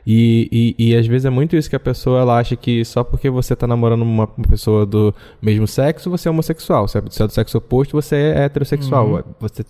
[0.06, 3.02] E, e, e às vezes é muito isso que a pessoa ela acha que só
[3.02, 6.86] porque você tá namorando uma, pessoa do mesmo sexo, você é homossexual.
[6.88, 9.24] Se é é do sexo oposto, você é heterossexual.
[9.40, 9.64] Você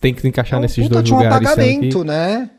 [0.00, 1.38] tem que se encaixar É um nesses puta dois de um lugares.
[1.38, 2.50] que- apagamento, né?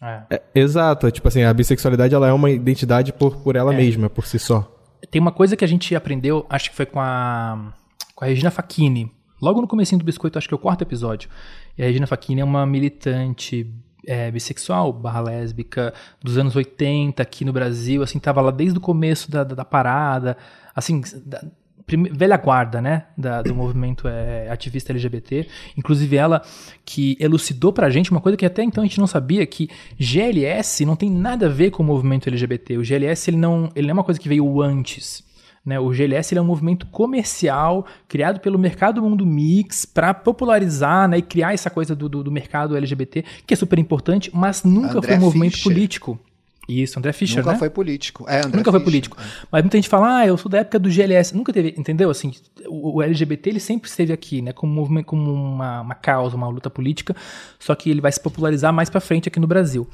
[0.00, 0.22] É.
[0.30, 4.26] É, exato, tipo assim, a bissexualidade ela é uma identidade por, por ela mesma, por
[4.26, 4.68] si só.
[5.10, 7.72] Tem uma coisa que a gente aprendeu, acho que foi com a,
[8.14, 9.10] com a Regina Facchini.
[9.40, 11.28] Logo no comecinho do Biscoito, acho que é o quarto episódio.
[11.76, 13.68] E a Regina Facchini é uma militante
[14.06, 18.02] é, bissexual, barra lésbica, dos anos 80 aqui no Brasil.
[18.02, 20.36] Assim, tava lá desde o começo da, da, da parada.
[20.74, 21.44] Assim, da,
[21.86, 25.46] prime- velha guarda, né, da- do movimento é, ativista LGBT.
[25.76, 26.42] Inclusive ela
[26.84, 30.84] que elucidou pra gente uma coisa que até então a gente não sabia, que GLS
[30.84, 32.76] não tem nada a ver com o movimento LGBT.
[32.78, 35.24] O GLS ele não, ele não é uma coisa que veio antes.
[35.64, 35.78] Né?
[35.78, 41.22] O GLS é um movimento comercial criado pelo mercado mundo mix para popularizar né, e
[41.22, 45.08] criar essa coisa do, do, do mercado LGBT, que é super importante, mas nunca André
[45.08, 45.72] foi um movimento Fischer.
[45.72, 46.20] político.
[46.68, 47.58] Isso, André Fischer, Nunca né?
[47.58, 48.24] foi político.
[48.28, 48.84] É, André Nunca foi Fischer.
[48.84, 49.16] político.
[49.50, 51.34] Mas muita gente fala, ah, eu sou da época do GLS.
[51.34, 52.08] Nunca teve, entendeu?
[52.08, 52.32] Assim,
[52.66, 54.52] o, o LGBT ele sempre esteve aqui, né?
[54.52, 57.16] Como, movimento, como uma, uma causa, uma luta política.
[57.58, 59.88] Só que ele vai se popularizar mais pra frente aqui no Brasil.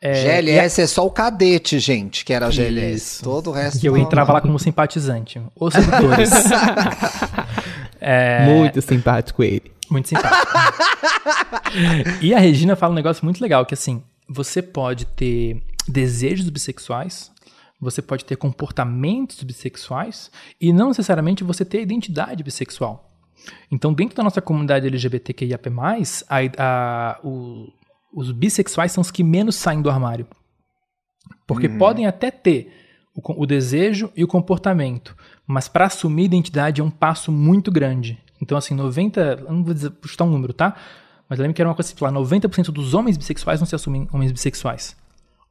[0.00, 2.94] É, GLS é só o cadete, gente, que era GLS.
[2.94, 3.24] Isso.
[3.24, 3.80] Todo o resto.
[3.80, 5.40] Que eu entrava lá como simpatizante.
[5.58, 6.30] Os sedutores.
[8.00, 9.72] É, Muito simpático ele.
[9.90, 10.52] Muito simpático.
[12.22, 17.30] e a Regina fala um negócio muito legal, que assim, você pode ter desejos bissexuais,
[17.80, 20.30] você pode ter comportamentos bissexuais,
[20.60, 23.10] e não necessariamente você ter identidade bissexual.
[23.70, 25.68] Então, dentro da nossa comunidade LGBTQIAP+,
[26.28, 27.68] a, a, o-
[28.12, 30.26] os bissexuais são os que menos saem do armário.
[31.46, 32.72] Porque podem até ter
[33.14, 35.16] o, o desejo e o comportamento,
[35.46, 38.18] mas para assumir identidade é um passo muito grande.
[38.40, 40.76] Então, assim, 90, eu não vou dizer, chutar um número, tá?
[41.28, 44.08] Mas lembra que era uma coisa assim, lá, 90% dos homens bissexuais não se assumem
[44.12, 44.96] homens bissexuais.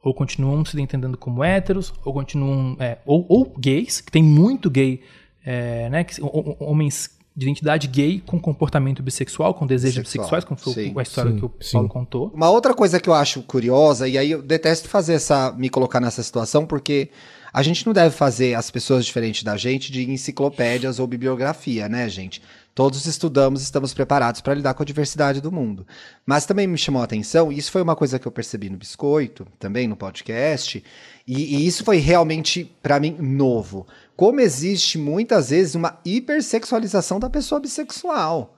[0.01, 2.77] Ou continuam se entendendo como héteros, ou continuam.
[2.79, 5.01] é, ou, ou gays, que tem muito gay,
[5.43, 6.03] é, né?
[6.03, 10.73] que- o- o- homens de identidade gay com comportamento bissexual, com desejos bissexuais, como foi
[10.73, 10.93] sim.
[10.97, 11.73] a história Sim, que o sim.
[11.73, 12.31] Paulo contou.
[12.33, 15.99] Uma outra coisa que eu acho curiosa, e aí eu detesto fazer essa, me colocar
[15.99, 17.11] nessa situação, porque
[17.53, 22.09] a gente não deve fazer as pessoas diferentes da gente de enciclopédias ou bibliografia, né,
[22.09, 22.41] gente?
[22.77, 25.83] Todos estudamos, estamos preparados para lidar com a diversidade do mundo.
[26.23, 28.77] Mas também me chamou a atenção, e isso foi uma coisa que eu percebi no
[28.77, 30.83] Biscoito, também no podcast,
[31.25, 33.87] e, e isso foi realmente, para mim, novo.
[34.15, 38.53] Como existe muitas vezes uma hipersexualização da pessoa bissexual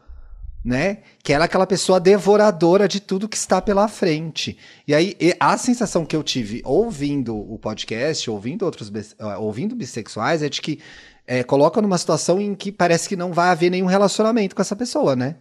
[0.63, 0.97] né?
[1.23, 4.57] Que é aquela pessoa devoradora de tudo que está pela frente.
[4.85, 10.43] E aí, a sensação que eu tive ouvindo o podcast, ouvindo outros ah, ouvindo bissexuais,
[10.43, 10.79] é de que
[11.29, 14.75] é, coloca numa situação em que parece que não vai haver nenhum relacionamento com essa
[14.75, 15.35] pessoa, né?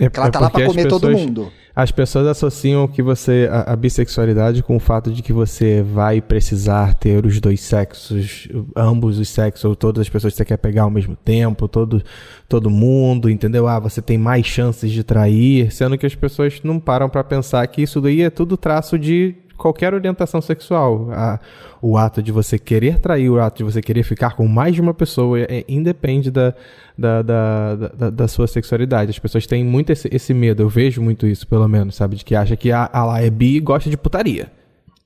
[0.00, 1.52] É, ela tá lá porque pra comer todo pessoas- mundo.
[1.74, 6.20] As pessoas associam que você a, a bissexualidade com o fato de que você vai
[6.20, 10.56] precisar ter os dois sexos, ambos os sexos, ou todas as pessoas que você quer
[10.58, 12.02] pegar ao mesmo tempo, todo,
[12.48, 13.66] todo mundo, entendeu?
[13.68, 17.66] Ah, você tem mais chances de trair, sendo que as pessoas não param pra pensar
[17.66, 21.08] que isso daí é tudo traço de qualquer orientação sexual.
[21.12, 21.38] A-
[21.80, 24.80] o ato de você querer trair, o ato de você querer ficar com mais de
[24.80, 26.54] uma pessoa, é, independe da,
[26.96, 29.10] da, da, da, da sua sexualidade.
[29.10, 32.16] As pessoas têm muito esse, esse medo, eu vejo muito isso, pelo menos, sabe?
[32.16, 34.50] De que acha que a, a lá é bi e gosta de putaria.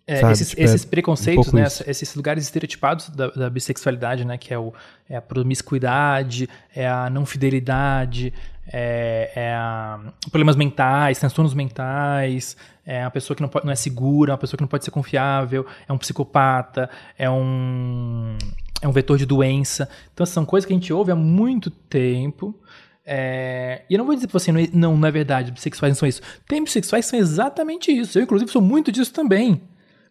[0.08, 1.82] É, Sabe, esses, tipo, esses é um preconceitos, pouco né, isso.
[1.86, 4.72] esses lugares estereotipados da, da bissexualidade, né, que é, o,
[5.10, 8.32] é a promiscuidade, é a não fidelidade,
[8.72, 10.00] é, é a
[10.30, 14.56] problemas mentais, transtornos mentais, é a pessoa que não, pode, não é segura, uma pessoa
[14.58, 18.36] que não pode ser confiável, é um psicopata, é um,
[18.82, 19.88] é um vetor de doença.
[20.12, 22.58] Então, são coisas que a gente ouve há muito tempo.
[23.04, 25.92] É, e eu não vou dizer pra você, não, é- não, não é verdade, bissexuais
[25.92, 26.20] não são isso.
[26.48, 28.18] Tem bissexuais que são exatamente isso.
[28.18, 29.62] Eu, inclusive, sou muito disso também.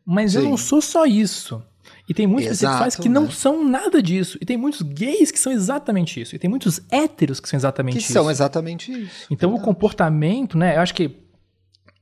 [0.06, 0.50] Mas eu Sim.
[0.50, 1.62] não sou só isso.
[2.08, 3.32] E tem muitos Exato, bissexuais que não né?
[3.32, 4.38] são nada disso.
[4.40, 6.36] E tem muitos gays que são exatamente isso.
[6.36, 8.14] E tem muitos héteros que são exatamente Que isso.
[8.14, 9.26] são exatamente isso.
[9.32, 10.78] Então o comportamento, né?
[10.78, 11.26] Eu acho que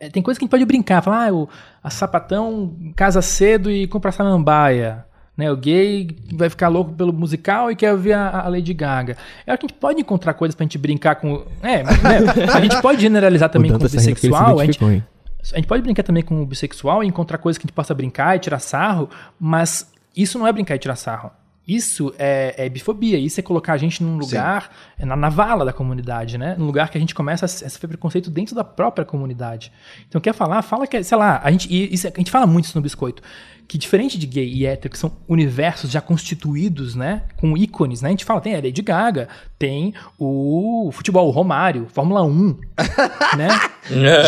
[0.03, 1.49] é, tem coisa que a gente pode brincar, falar, ah, o,
[1.81, 5.05] a sapatão casa cedo e compra samambaia.
[5.35, 9.17] Né, o gay vai ficar louco pelo musical e quer ver a, a Lady Gaga.
[9.47, 11.43] Eu acho que a gente pode encontrar coisas pra gente brincar com.
[11.63, 12.19] É, né,
[12.53, 14.59] a gente pode generalizar também com o tá se bissexual.
[14.59, 17.67] A gente, a gente pode brincar também com o bissexual e encontrar coisas que a
[17.67, 21.31] gente possa brincar e tirar sarro, mas isso não é brincar e tirar sarro.
[21.65, 25.63] Isso é, é bifobia, isso é colocar a gente num lugar, é na, na vala
[25.63, 26.55] da comunidade, né?
[26.57, 29.71] Num lugar que a gente começa a, sofrer preconceito dentro da própria comunidade.
[30.09, 30.61] Então, quer falar?
[30.61, 33.23] Fala que, é, sei lá, a gente, isso, a gente fala muito isso no Biscoito,
[33.67, 37.23] que diferente de gay e hétero, que são universos já constituídos, né?
[37.37, 38.09] Com ícones, né?
[38.09, 42.57] A gente fala, tem a Lady Gaga, tem o futebol, o Romário, Fórmula 1,
[43.37, 43.49] né?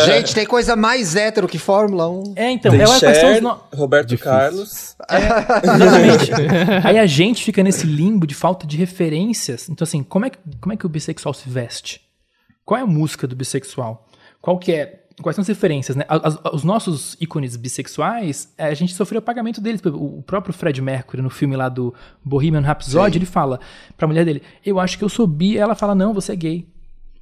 [0.06, 2.32] Gente, tem coisa mais hétero que Fórmula 1.
[2.36, 4.30] É, então, os Cher, no- Roberto Difícil.
[4.32, 4.96] Carlos.
[5.10, 6.30] Exatamente.
[6.84, 9.68] Aí a gente fica nesse limbo de falta de referências.
[9.68, 12.00] Então, assim, como é, que- como é que o bissexual se veste?
[12.64, 14.06] Qual é a música do bissexual?
[14.40, 15.02] Qual que é.
[15.22, 16.04] Quais são as referências, né?
[16.08, 19.80] As- os nossos ícones bissexuais, eh, a gente sofreu apagamento deles.
[19.86, 23.58] O próprio Fred Mercury, no filme lá do Bohemian Rhapsody, ele fala
[23.96, 25.56] pra mulher dele: Eu acho que eu sou bi.
[25.56, 26.66] Ela fala: Não, você é gay.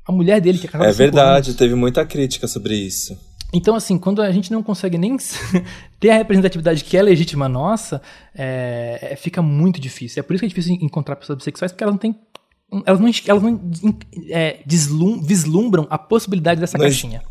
[0.07, 1.59] A mulher dele, que é há É cinco verdade, anos.
[1.59, 3.16] teve muita crítica sobre isso.
[3.52, 5.16] Então, assim, quando a gente não consegue nem
[6.00, 8.02] ter a representatividade que é legítima nossa,
[8.35, 10.18] é, é- fica muito difícil.
[10.18, 12.16] É por isso que é difícil encontrar pessoas bissexuais, porque elas não têm.
[12.85, 13.96] Elas não, elas não
[14.30, 17.22] é, vislumbram a possibilidade dessa Mas- caixinha.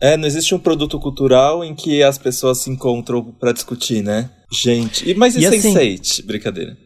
[0.00, 4.28] É, não existe um produto cultural em que as pessoas se encontram pra discutir, né?
[4.52, 6.24] Gente, e, mas e, E assim- Sense8?
[6.26, 6.76] Brincadeira.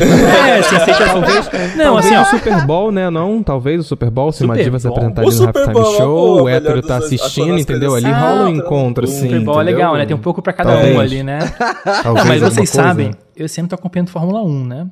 [0.00, 1.76] É, assim, aceita talvez.
[1.76, 2.22] Não, assim, ó.
[2.22, 3.08] o Super Bowl, né?
[3.10, 5.66] Não, talvez o Super Bowl, se uma Super diva se apresentar O ali no Halftime
[5.66, 7.94] é uma Show, boa, o hétero tá assistindo, as entendeu?
[7.94, 8.14] Ali assim.
[8.14, 9.22] rola um Ah, encontro, o assim.
[9.22, 10.06] Super Bowl é legal, né?
[10.06, 10.96] Tem um pouco pra cada Talvez.
[10.96, 11.38] um ali, né?
[12.02, 12.88] Talvez Mas vocês coisa.
[12.88, 14.86] sabem, eu ano tô acompanhando Fórmula 1, né?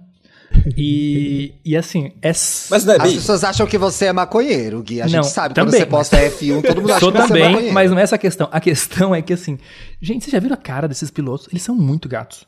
[0.77, 2.29] E, e assim, é.
[2.71, 5.01] Mas não é As pessoas acham que você é maconheiro, Gui.
[5.03, 5.55] A gente Não, sabe.
[5.55, 7.75] também, Quando você posta F1, todo mundo acha Sou que você é também, maconheiro.
[7.75, 8.49] mas não é essa a questão.
[8.51, 9.59] A questão é que, assim,
[10.01, 11.49] gente, vocês já viram a cara desses pilotos?
[11.51, 12.45] Eles são muito gatos.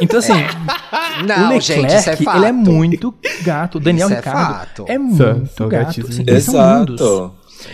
[0.00, 0.32] Então, assim,
[1.26, 2.36] Não, o Leclerc, gente, isso é fato.
[2.36, 3.76] ele é muito gato.
[3.78, 4.84] O Daniel Isso é Ricardo fato.
[4.88, 5.88] é São- muito são gato.
[6.06, 7.00] assim, eles são lindos.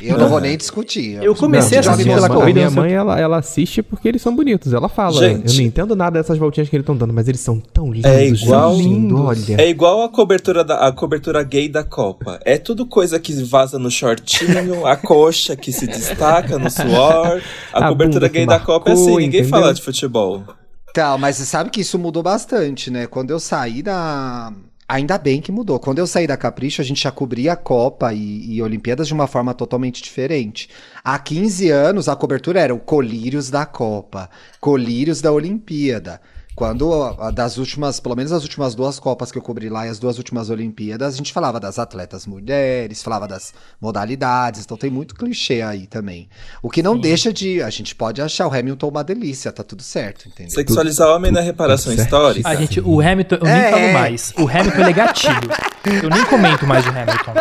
[0.03, 1.23] Eu não vou nem discutir.
[1.23, 4.09] Eu comecei a Não, assistir joga pela corrida, A minha mãe, ela, ela assiste porque
[4.09, 4.73] eles são bonitos.
[4.73, 5.49] Ela fala, Gente.
[5.51, 8.11] eu não entendo nada dessas voltinhas que eles estão dando, mas eles são tão lindos.
[8.11, 9.21] É igual- lindos.
[9.21, 9.61] olha.
[9.61, 12.39] É igual a cobertura, da, a cobertura gay da Copa.
[12.45, 17.43] É tudo coisa que vaza no shortinho, a coxa que se destaca no suor.
[17.73, 19.61] A, A cobertura gay da Copa é assim, marcou, ninguém entendeu?
[19.61, 20.43] fala de futebol.
[20.91, 23.07] Então, mas você sabe que isso mudou bastante, né?
[23.07, 24.53] Quando eu saí da.
[24.93, 25.81] Ainda bem que mudou.
[25.81, 29.15] Quando eu saí da Capricho, a gente já cobria a Copa e, e Olimpíadas de
[29.15, 30.69] uma forma totalmente diferente.
[31.03, 34.29] Há 15 anos, a cobertura era o Colírios da Copa,
[34.61, 36.21] Colírios da Olimpíada.
[36.55, 39.99] Quando, das últimas, pelo menos as últimas duas Copas que eu cobri lá e as
[39.99, 45.15] duas últimas Olimpíadas, a gente falava das atletas mulheres, falava das modalidades, então tem muito
[45.15, 46.29] clichê aí também.
[46.63, 47.63] O que não deixa de.
[47.63, 50.53] A gente pode achar o Hamilton uma delícia, tá tudo certo, entendeu?
[50.53, 52.49] Sexualizar homem na reparação tudo histórica.
[52.49, 53.93] A gente, o Hamilton, eu nem É, falo é.
[53.93, 54.35] mais.
[54.39, 55.51] O Hamilton é gatilho.
[56.03, 57.35] Eu nem comento mais o Hamilton.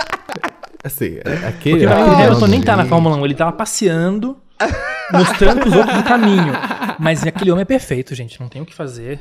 [0.84, 4.38] Assim, é- aquele, Porque o Hamilton nem tá na Fórmula 1, ele tava passeando,
[5.14, 6.54] mostrando pros outros o caminho.
[7.00, 8.40] Mas aquele homem é perfeito, gente.
[8.40, 9.20] Não tem o que fazer.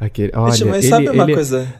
[0.00, 1.74] Aquele, olha, Gente, mas ele, sabe uma ele- coisa?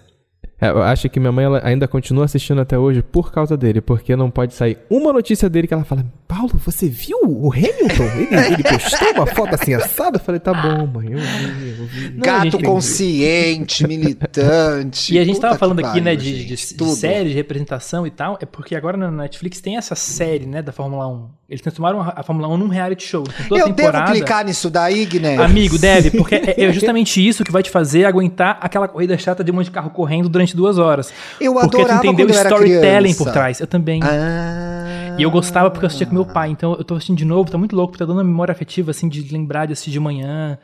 [0.60, 3.80] É, eu acho que minha mãe ela ainda continua assistindo até hoje por causa dele,
[3.80, 8.04] porque não pode sair uma notícia dele que ela fala: Paulo, você viu o Hamilton?
[8.16, 10.16] Ele, ele postou uma foto assim assada?
[10.16, 12.10] Eu falei: tá bom, mãe, eu vi, eu vi.
[12.10, 15.14] Não, Gato consciente, militante.
[15.14, 16.90] E a gente Puta tava falando aqui, né, de, de, de tudo.
[16.90, 20.72] série, de representação e tal, é porque agora na Netflix tem essa série, né, da
[20.72, 21.38] Fórmula 1.
[21.48, 23.24] Eles transformaram a Fórmula 1 num reality show.
[23.48, 24.04] Toda Eu temporada...
[24.04, 25.36] devo clicar nisso daí, Guiné?
[25.36, 29.42] Amigo, deve, porque é, é justamente isso que vai te fazer aguentar aquela corrida chata
[29.42, 31.12] de um monte de carro correndo durante duas horas.
[31.40, 33.60] Eu porque tu adorava entendeu o storytelling por trás.
[33.60, 34.00] Eu também.
[34.02, 35.14] Ah.
[35.18, 36.50] E eu gostava porque eu assistia com meu pai.
[36.50, 39.08] Então eu tô assistindo de novo, tá muito louco, tá dando uma memória afetiva, assim,
[39.08, 40.58] de lembrar de assistir de manhã.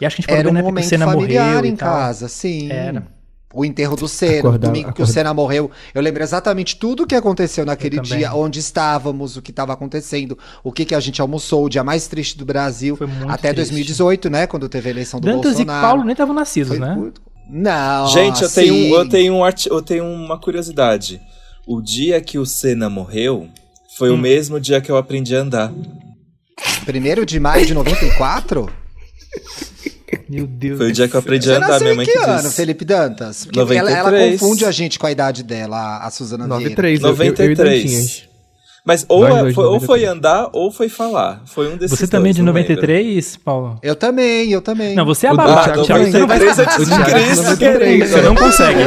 [0.00, 1.06] E acho que a gente pode Era ver um na época que o momento Senna
[1.06, 2.70] familiar morreu em e casa, sim.
[2.72, 3.06] Era.
[3.52, 5.72] O enterro do Senna, Acordava- o domingo que o Senna morreu.
[5.92, 8.18] Eu lembro exatamente tudo o que aconteceu naquele Eu também.
[8.20, 11.82] dia, onde estávamos, o que estava acontecendo, o que, que a gente almoçou, o dia
[11.82, 12.94] mais triste do Brasil.
[12.96, 13.56] Foi muito até triste.
[13.72, 14.46] 2018, né?
[14.46, 15.84] Quando teve a eleição do Dantas e Bolsonaro.
[15.84, 16.94] Paulo nem estavam nascidos, Foi né?
[16.94, 18.06] muito- Não.
[18.08, 21.20] Gente, eu tenho, eu, tenho um arti- eu tenho uma curiosidade.
[21.66, 23.48] O dia que o Senna morreu
[23.98, 24.18] foi o Hum.
[24.18, 25.72] mesmo dia que eu aprendi a andar.
[26.84, 28.70] Primeiro de maio de 94?
[30.28, 30.78] Meu Deus.
[30.78, 32.54] Foi o dia que eu aprendi a andar, minha em mãe que que ano, disse.
[32.54, 33.44] Felipe Dantas?
[33.44, 34.40] Porque ela, ela 93.
[34.40, 36.60] confunde a gente com a idade dela, a Suzana Vieira.
[36.70, 38.22] 93, eu- eu- eu e 93.
[38.90, 39.86] Mas ou, Nós é- dois, foi, ou 93.
[39.86, 41.42] foi andar ou foi falar.
[41.46, 42.68] Foi um desses Você também é dois, de não lembro.
[42.70, 43.78] 93, Paulo?
[43.80, 44.96] Eu também, eu também.
[44.96, 45.62] Não, você é O babaca.
[45.74, 48.08] Thiago Thiago, você não vai 93 antes O de Thiago Cristo, 93, querido.
[48.08, 48.80] Você não consegue.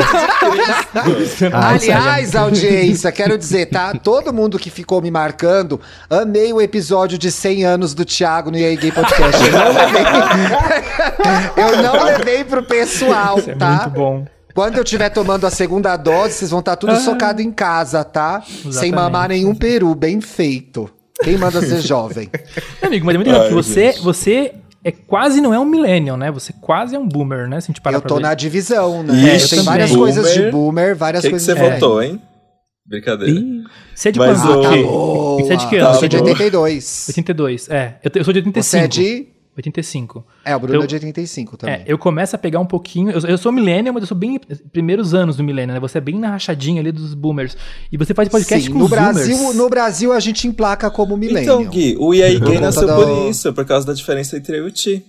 [1.54, 3.94] Aliás, audiência, quero dizer, tá?
[3.94, 8.58] Todo mundo que ficou me marcando, amei o episódio de 100 anos do Thiago no
[8.58, 9.42] EA Gay Podcast.
[9.42, 10.04] Eu não levei,
[11.64, 13.70] eu não levei pro pessoal, Isso é tá?
[13.70, 14.26] muito bom.
[14.54, 18.42] Quando eu estiver tomando a segunda dose, vocês vão estar tudo socado em casa, tá?
[18.42, 18.92] Sem Exatamente.
[18.96, 20.90] mamar nenhum peru, bem feito.
[21.24, 22.30] Quem manda ser jovem?
[22.82, 25.66] Não, amigo, mas é muito legal Ai, que você, você é quase não é um
[25.66, 26.30] millennial, né?
[26.32, 27.60] Você quase é um boomer, né?
[27.62, 28.22] Se a gente parar Eu pra tô ver.
[28.22, 29.36] na divisão, né?
[29.36, 29.66] Isso, Tem também.
[29.72, 30.52] várias coisas de Boomer.
[30.52, 32.22] boomer, O várias que, que coisas você de votou, hein?
[32.86, 33.40] Brincadeira.
[33.40, 33.64] Ih,
[33.96, 34.38] Você é de quando?
[34.38, 35.44] o- Tá.
[35.46, 35.96] Você é de que Tá ano?
[35.96, 36.24] Eu sou de bom.
[36.26, 37.06] 82.
[37.08, 37.70] 82.
[37.70, 38.64] É, eu, te- eu sou de 85.
[38.64, 39.28] Você é de...
[39.56, 40.26] 85.
[40.44, 41.76] É, o Bruno Eu- é de 85 também.
[41.76, 43.12] É, eu começo a pegar um pouquinho.
[43.12, 44.40] Eu, eu sou millennial, mas eu sou bem
[44.72, 45.80] primeiros anos do millennial, né?
[45.80, 47.56] Você é bem na rachadinha ali dos boomers.
[47.92, 49.56] E você faz podcast Sim, com no os Brasil, zoomers.
[49.56, 51.62] no Brasil a gente emplaca como millennial.
[51.62, 54.66] Então, Gui, o EA Gay nasceu do- por isso, por causa da diferença entre eu
[54.66, 55.06] e o Ti.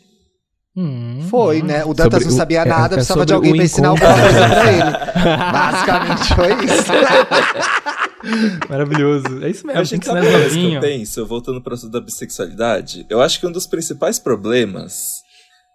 [0.77, 1.85] Hum, Foi, né?
[1.85, 3.89] O Dantas Sobre não o- sabia é- nada, é precisava de alguém o pra ensinar
[3.91, 5.53] alguma coisa pra ele.
[5.53, 6.93] Basicamente foi isso.
[8.69, 9.43] Maravilhoso.
[9.43, 9.81] É isso mesmo.
[9.81, 13.39] A gente que sabe que eu penso, voltando para o assunto da bissexualidade, eu acho
[13.39, 15.23] que um dos principais problemas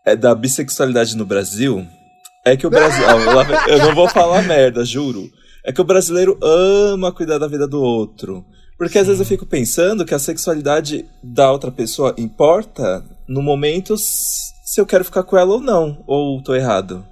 [0.05, 1.85] é da bissexualidade no Brasil
[2.45, 3.03] é que o Brasil.
[3.67, 5.29] Eu não vou falar merda, juro.
[5.65, 8.45] É que o brasileiro ama cuidar da vida do outro.
[8.77, 13.97] Porque às vezes eu fico pensando que a sexualidade da outra pessoa importa no momento
[13.97, 16.01] se eu quero ficar com ela ou não.
[16.07, 17.05] Ou tô errado.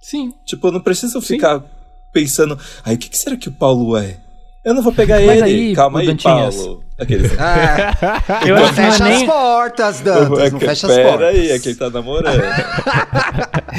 [0.00, 0.34] Sim.
[0.44, 1.64] Tipo, eu não preciso ficar
[2.12, 4.18] pensando, ai, o que, que será que o Paulo é?
[4.66, 5.42] Eu não vou pegar Mas ele.
[5.44, 6.56] aí, Calma aí, Dantinhas.
[6.56, 6.82] Paulo.
[6.98, 7.30] Aqueles.
[7.38, 9.16] É, Eu não não fecha é nem.
[9.18, 11.28] as portas, Dantas, não É que- fecha as Pera portas.
[11.28, 12.42] aí, é que ele tá namorando.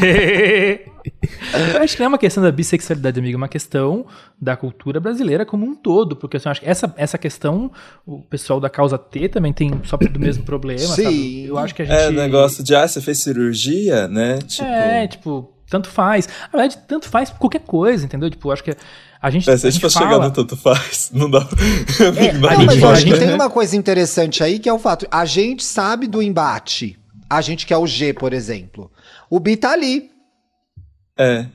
[1.76, 4.06] eu acho que não é uma questão da bissexualidade, amigo, é uma questão
[4.40, 6.16] da cultura brasileira como um todo.
[6.16, 7.72] Porque assim, eu acho que essa, essa questão,
[8.06, 11.04] o pessoal da causa T também tem sofre do mesmo problema, Sim.
[11.04, 11.46] sabe?
[11.46, 11.98] Eu acho que a gente.
[11.98, 14.38] É, o negócio de, ah, você fez cirurgia, né?
[14.40, 16.28] Tipo, É, tipo, tanto faz.
[16.54, 18.30] Na verdade, tanto faz qualquer coisa, entendeu?
[18.30, 18.76] Tipo, eu acho que
[19.22, 19.50] a gente.
[19.50, 21.48] é, se a gente for chegar fala- no tanto faz, não dá.
[22.18, 24.60] É, não a Não, gente- mas eu acho que gente- tem uma coisa interessante aí
[24.60, 25.08] que é o fato.
[25.12, 26.98] A gente sabe do embate.
[27.30, 28.90] A gente que é o G, por exemplo.
[29.30, 30.10] O Bi tá ali.
[31.18, 31.46] É.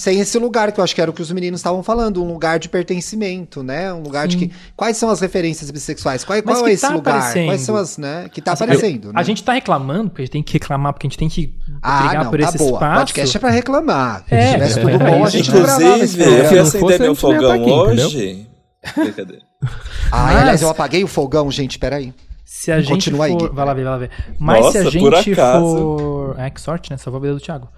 [0.00, 2.28] Sem esse lugar, que eu acho que era o que os meninos estavam falando, um
[2.32, 3.92] lugar de pertencimento, né?
[3.92, 4.48] Um lugar de Sim.
[4.48, 4.54] que.
[4.76, 6.22] Quais são as referências bissexuais?
[6.22, 7.16] Qual, qual é esse tá lugar?
[7.16, 7.46] aparecendo.
[7.46, 8.28] Quais são as, né?
[8.32, 9.08] Que tá Assim, aparecendo.
[9.08, 9.18] eu- né?
[9.20, 11.52] A gente tá reclamando, porque a gente tem que reclamar, porque a gente tem que
[11.82, 12.70] Ah, brigar não, por tá esse boa.
[12.74, 12.98] espaço.
[13.00, 14.24] Podcast é pra reclamar.
[14.28, 16.58] Se É, tivesse é, tudo é bom, a gente não gravava esse Inclusive, eu fui
[16.60, 18.46] acender a meu tá fogão hoje.
[18.96, 19.42] Brincadeira.
[20.12, 22.14] Ah, Mas- aliás, eu apaguei o fogão, gente, peraí.
[22.44, 23.48] Se a gente Continua aí, for...
[23.50, 23.54] Gui.
[23.56, 24.10] Vai lá ver, vai lá ver.
[24.38, 25.66] Mas Nossa, se a por gente acaso.
[25.66, 26.34] for...
[26.38, 26.96] É, que sorte, né?
[26.96, 27.68] Salvou a vida do Thiago.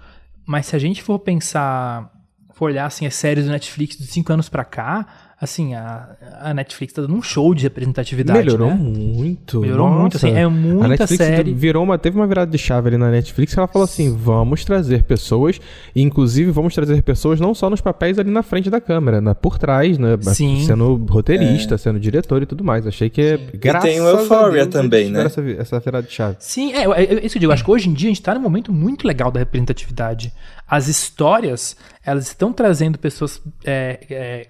[0.51, 2.11] Mas se a gente for pensar...
[2.53, 5.30] For olhar, assim, as séries do Netflix dos cinco anos pra cá...
[5.41, 6.07] Assim, a,
[6.39, 8.75] a Netflix tá dando um show de representatividade, Melhorou né?
[8.75, 9.61] muito.
[9.61, 11.51] Melhorou muito, assim, é muita a Netflix série.
[11.51, 14.63] virou uma, teve uma virada de chave ali na Netflix que ela falou assim: vamos
[14.63, 15.59] trazer pessoas,
[15.95, 19.33] e inclusive vamos trazer pessoas não só nos papéis ali na frente da câmera, né,
[19.33, 20.15] por trás, né?
[20.21, 20.63] Sim.
[20.63, 22.85] Sendo roteirista, sendo diretor e tudo mais.
[22.85, 25.25] Achei que é graças tem o a Euphoria Deus, também, né?
[25.25, 26.35] Essa, essa virada de chave.
[26.37, 27.51] Sim, é, é, é isso que eu digo.
[27.51, 30.31] Acho que hoje em dia a gente tá num momento muito legal da representatividade.
[30.67, 31.75] As histórias,
[32.05, 34.47] elas estão trazendo pessoas é, é,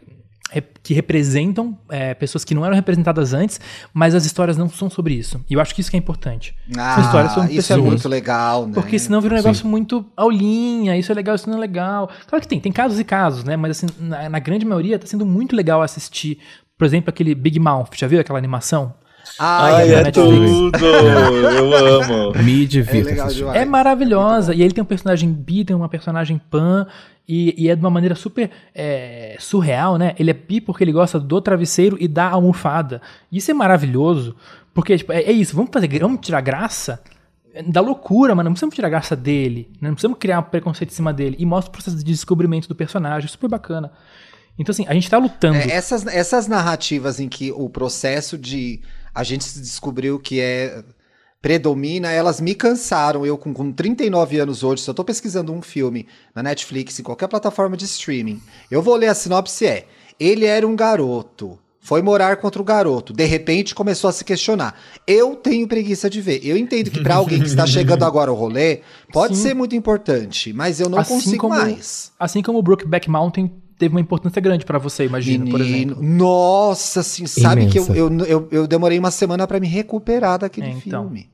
[0.84, 3.60] que representam é, pessoas que não eram representadas antes,
[3.94, 5.44] mas as histórias não são sobre isso.
[5.50, 6.56] E eu acho que isso que é importante.
[6.78, 8.74] Ah, São histórias sobre isso é muito legal, né?
[8.74, 12.10] Porque senão vira um negócio muito aulinha, isso é legal, isso não é legal.
[12.28, 13.56] Claro que tem, tem casos e casos, né?
[13.56, 16.40] Mas assim, na, na grande maioria tá sendo muito legal assistir.
[16.78, 18.94] Por exemplo, aquele Big Mouth, já viu aquela animação?
[19.40, 20.76] Ai, Ai, é é tudo!
[20.78, 22.34] Eu amo.
[22.44, 23.28] Me é divirta.
[23.28, 23.56] demais.
[23.56, 24.54] É maravilhosa.
[24.54, 26.88] E ele tem um personagem bi, tem uma personagem pan.
[27.28, 30.14] E, e é de uma maneira super é, surreal, né?
[30.20, 33.02] Ele é bi porque ele gosta do travesseiro e da almofada.
[33.32, 34.36] Isso é maravilhoso.
[34.74, 35.56] Porque, tipo, é, é isso.
[35.56, 37.00] Vamos fazer, vamos tirar graça
[37.68, 39.70] da loucura, mas não precisamos tirar graça dele.
[39.82, 39.90] né?
[39.90, 41.36] Não precisamos criar um preconceito em cima dele.
[41.40, 43.30] E mostra o processo de descobrimento do personagem.
[43.30, 43.92] Super bacana.
[44.58, 45.58] Então, assim, a gente tá lutando.
[45.58, 48.82] É, essas, essas narrativas em que o processo de
[49.14, 50.84] a gente descobriu que é
[51.42, 53.26] predomina, elas me cansaram.
[53.26, 57.04] Eu com, com 39 anos hoje, se eu tô pesquisando um filme na Netflix, em
[57.04, 59.88] qualquer plataforma de streaming, eu vou ler a sinopse é:
[60.20, 61.58] ele era um garoto.
[61.84, 63.12] Foi morar contra o garoto.
[63.12, 64.80] De repente começou a se questionar.
[65.08, 66.40] Eu tenho preguiça de ver.
[66.46, 68.82] Eu entendo que pra alguém que está chegando agora ao rolê,
[69.12, 69.42] pode Sim.
[69.42, 72.12] ser muito importante, mas eu não Assim consigo como- mais.
[72.20, 73.52] Assim como o Brokeback Mountain
[73.82, 76.04] teve uma importância grande pra você, imagina, por Menino, exemplo.
[76.04, 78.00] nossa, assim, sabe que eu, Imensa.
[78.00, 81.04] eu, eu, eu demorei uma semana pra me recuperar daquele É, então.
[81.06, 81.30] filme.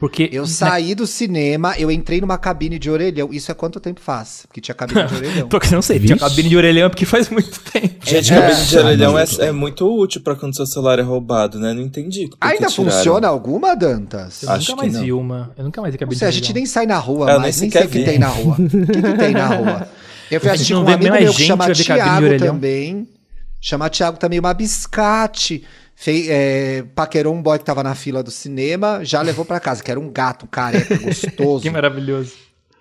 [0.00, 3.30] Porque Eu saí do cinema, eu entrei numa cabine de orelhão.
[3.32, 4.44] Isso é quanto tempo faz?
[4.46, 5.48] Porque tinha cabine de orelhão.
[5.48, 7.96] Porque não sei, tinha cabine de orelhão porque faz muito tempo.
[8.06, 8.40] Gente, É.
[8.40, 11.74] cabine de orelhão é, é muito útil pra quando seu celular é roubado, né?
[11.74, 12.28] Não entendi.
[12.28, 12.92] por Ainda tiraram.
[12.92, 14.44] funciona alguma, Dantas?
[14.44, 15.02] Eu Acho nunca que mais não.
[15.02, 15.50] vi uma.
[15.58, 16.60] Eu nunca mais vi cabine sei, a de gente orelhão.
[16.60, 18.04] nem sai na rua, Eu nem mas nem sequer sei o que vi.
[18.04, 18.54] tem na rua.
[18.54, 19.88] O que, que tem na rua?
[20.30, 23.08] Eu fui A assistir com um amigo meu que chama Thiago também.
[23.60, 25.64] Chama Thiago também, uma biscate.
[25.94, 29.82] Fei, é, paquerou um boy que tava na fila do cinema, já levou pra casa,
[29.82, 31.62] que era um gato careca gostoso.
[31.62, 32.34] Que maravilhoso.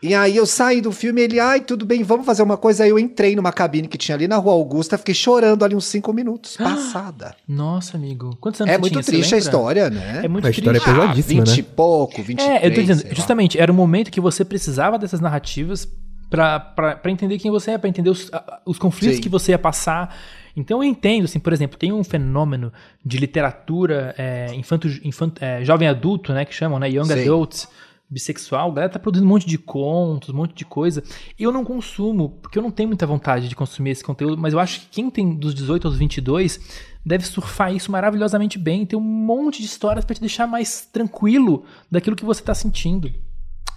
[0.04, 2.84] E aí eu saí do filme, ele, ai, tudo bem, vamos fazer uma coisa.
[2.84, 5.86] Aí eu entrei numa cabine que tinha ali na Rua Augusta, fiquei chorando ali uns
[5.86, 7.36] cinco minutos, passada.
[7.48, 8.38] Nossa, amigo.
[8.40, 10.22] Quantos anos É você muito tinha, triste a história, né?
[10.24, 11.00] É muito A história é triste.
[11.00, 11.58] pesadíssima, 20 né?
[11.58, 13.16] e pouco, 23, É, eu tô dizendo, sei lá.
[13.16, 15.88] justamente, era o momento que você precisava dessas narrativas
[16.30, 18.30] pra entender quem você é, pra entender os,
[18.66, 19.22] os conflitos Sim.
[19.22, 20.16] que você ia passar.
[20.56, 22.74] Então eu entendo, assim, por exemplo, tem um fenômeno
[23.06, 27.22] de literatura é, infanto, infanto, é, jovem adulto, né, que chamam, né, young Sim.
[27.22, 27.68] adults,
[28.10, 31.04] bissexual, a galera tá produzindo um monte de contos, um monte de coisa.
[31.38, 34.60] Eu não consumo, porque eu não tenho muita vontade de consumir esse conteúdo, mas eu
[34.60, 36.60] acho que quem tem dos 18 aos 22
[37.06, 41.66] deve surfar isso maravilhosamente bem, ter um monte de histórias pra te deixar mais tranquilo
[41.92, 43.14] daquilo que você tá sentindo.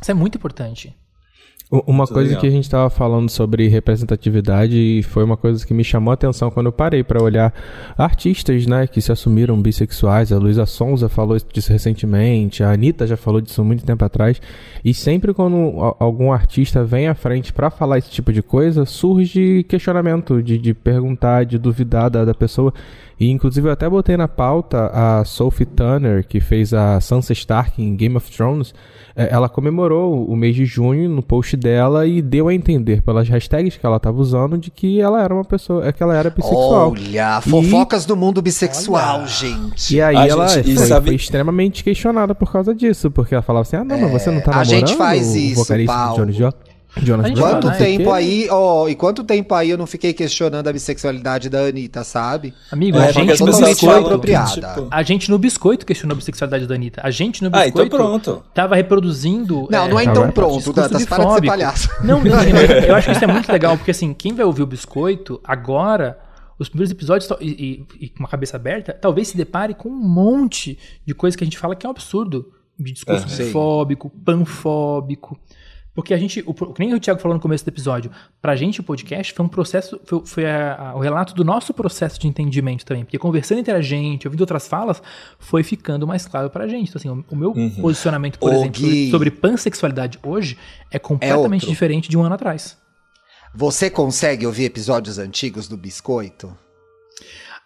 [0.00, 0.96] Isso é muito importante.
[1.70, 2.40] Uma Muito coisa legal.
[2.40, 6.14] que a gente estava falando sobre representatividade e foi uma coisa que me chamou a
[6.14, 7.54] atenção quando eu parei para olhar
[7.96, 10.32] artistas, né, que se assumiram bissexuais.
[10.32, 14.42] A Luísa Sonza falou disso recentemente, a Anitta já falou disso muito tempo atrás.
[14.84, 19.62] E sempre quando algum artista vem à frente para falar esse tipo de coisa, surge
[19.62, 22.74] questionamento de, de perguntar, de duvidar da, da pessoa.
[23.20, 27.80] E inclusive eu até botei na pauta a Sophie Turner, que fez a Sansa Stark
[27.82, 28.72] em Game of Thrones.
[29.14, 33.28] É, Ela comemorou o mês de junho no post dela e deu a entender pelas
[33.28, 36.30] hashtags que ela estava usando de que ela era uma pessoa, é que ela era
[36.30, 36.92] bissexual.
[36.92, 39.94] Olha, fofocas do mundo bissexual, gente.
[39.96, 43.34] E aí A ela gente- e foi, sabe- foi extremamente questionada por causa disso, porque
[43.34, 45.54] ela falava assim: "Ah, não, mas você não tá a namorando gente faz o isso,
[45.56, 46.16] vocalista Paulo.
[46.16, 46.32] Johnny
[46.96, 50.12] Jonas Brothers, Quanto o tempo quê?" aí, ó, e quanto tempo aí eu não fiquei
[50.12, 52.52] questionando a bissexualidade da Anitta, sabe?
[52.70, 54.18] Amigo, É, a gente no biscoito.
[54.20, 57.00] tipo, A gente no biscoito questionou a bissexualidade da Anitta.
[57.04, 58.42] A gente no Ah, biscoito então pronto.
[58.52, 59.68] tava reproduzindo.
[59.70, 61.88] Não, não é então agora- pronto, Dantas, para de ser palhaço.
[62.02, 64.62] Não, não, não, eu acho que isso é muito legal, porque assim, quem vai ouvir
[64.62, 66.18] o biscoito agora,
[66.58, 67.46] os primeiros episódios e,
[68.00, 71.44] e- e com uma cabeça aberta, talvez se depare com um monte de coisa que
[71.44, 72.52] a gente fala que é um absurdo.
[72.78, 73.28] De discurso É.
[73.28, 73.44] Sim.
[73.44, 75.38] bifóbico, panfóbico.
[75.94, 78.10] Porque a gente, o, nem o Thiago falou no começo do episódio,
[78.40, 81.74] pra gente o podcast foi um processo, foi, foi a- a- o relato do nosso
[81.74, 83.04] processo de entendimento também.
[83.04, 85.02] Porque conversando entre a gente, ouvindo outras falas,
[85.38, 86.88] foi ficando mais claro pra gente.
[86.90, 89.10] Então, assim, o, o meu posicionamento, por Ô, exemplo, Gui.
[89.10, 90.56] sobre, pansexualidade hoje
[90.92, 91.70] é completamente outro.
[91.70, 92.78] diferente de um ano atrás.
[93.52, 96.56] Você consegue ouvir episódios antigos do Biscoito?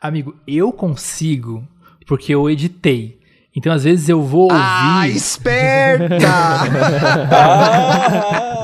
[0.00, 1.66] Amigo, eu consigo
[2.06, 3.18] porque eu editei.
[3.56, 4.56] Então, às vezes, eu vou ouvir.
[4.60, 6.16] Ah, esperta!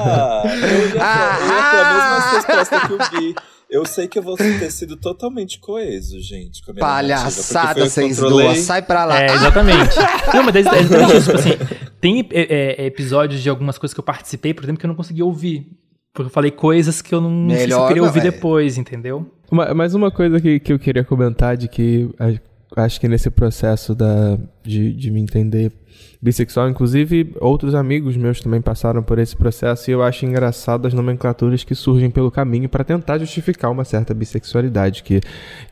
[0.02, 3.34] Ah, eu ia ter, eu ia ter a mesma resposta que o Gui.
[3.68, 6.64] Eu sei que eu vou ter sido totalmente coeso, gente.
[6.64, 8.46] Com Palhaçada, vocês controlei.
[8.48, 9.20] duas, sai pra lá.
[9.22, 9.94] É, exatamente.
[10.34, 11.26] Não, mas é exatamente isso.
[11.26, 11.50] Tipo assim,
[12.00, 14.96] tem é, é, episódios de algumas coisas que eu participei, por exemplo, que eu não
[14.96, 15.68] consegui ouvir.
[16.12, 18.22] Porque eu falei coisas que eu não sei se eu Melhor queria ouvir é.
[18.22, 19.30] depois, entendeu?
[19.48, 22.10] Uma- mas uma coisa que, que eu queria comentar de que
[22.76, 25.72] acho que nesse processo da, de, de me entender
[26.22, 30.94] bissexual, inclusive outros amigos meus também passaram por esse processo e eu acho engraçado as
[30.94, 35.20] nomenclaturas que surgem pelo caminho para tentar justificar uma certa bissexualidade que,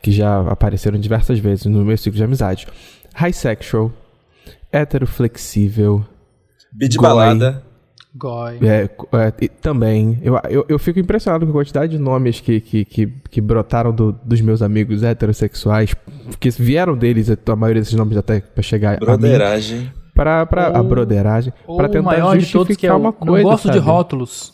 [0.01, 2.67] que já apareceram diversas vezes no meu ciclo de amizade.
[3.15, 3.91] Hisexual,
[4.71, 6.05] heteroflexível,
[6.71, 7.63] Bi de balada.
[8.15, 8.57] Goi.
[8.61, 12.59] é, é, e também, eu, eu, eu fico impressionado com a quantidade de nomes que,
[12.59, 15.95] que, que, que brotaram do- dos meus amigos heterossexuais,
[16.39, 19.93] que vieram deles, a maioria desses nomes até pra chegar a mim, Broderagem.
[20.15, 22.97] pra, pra a broderagem, Ou pra o tentar maior de justificar todos que é o
[22.97, 23.85] uma coisa, não gosto de sabe?
[23.85, 24.53] rótulos.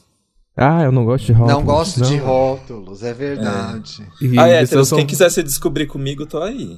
[0.58, 1.54] Ah, eu não gosto de rótulos.
[1.58, 2.26] Não gosto de não.
[2.26, 4.06] rótulos, é verdade.
[4.22, 6.78] E Ah, isso héteros, são- quem quiser se descobrir comigo, tô aí.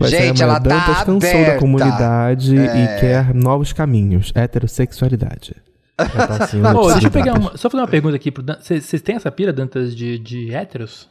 [0.00, 1.52] Ser Gente, a ela tá cansou aberta.
[1.52, 2.84] da comunidade É.
[2.96, 4.32] e quer novos caminhos.
[4.34, 5.54] Heterossexualidade.
[5.96, 8.32] Tá assim, notícia deixa eu pegar uma, só fazer uma pergunta aqui.
[8.60, 11.08] Vocês têm essa pira, Dantas, de, de héteros?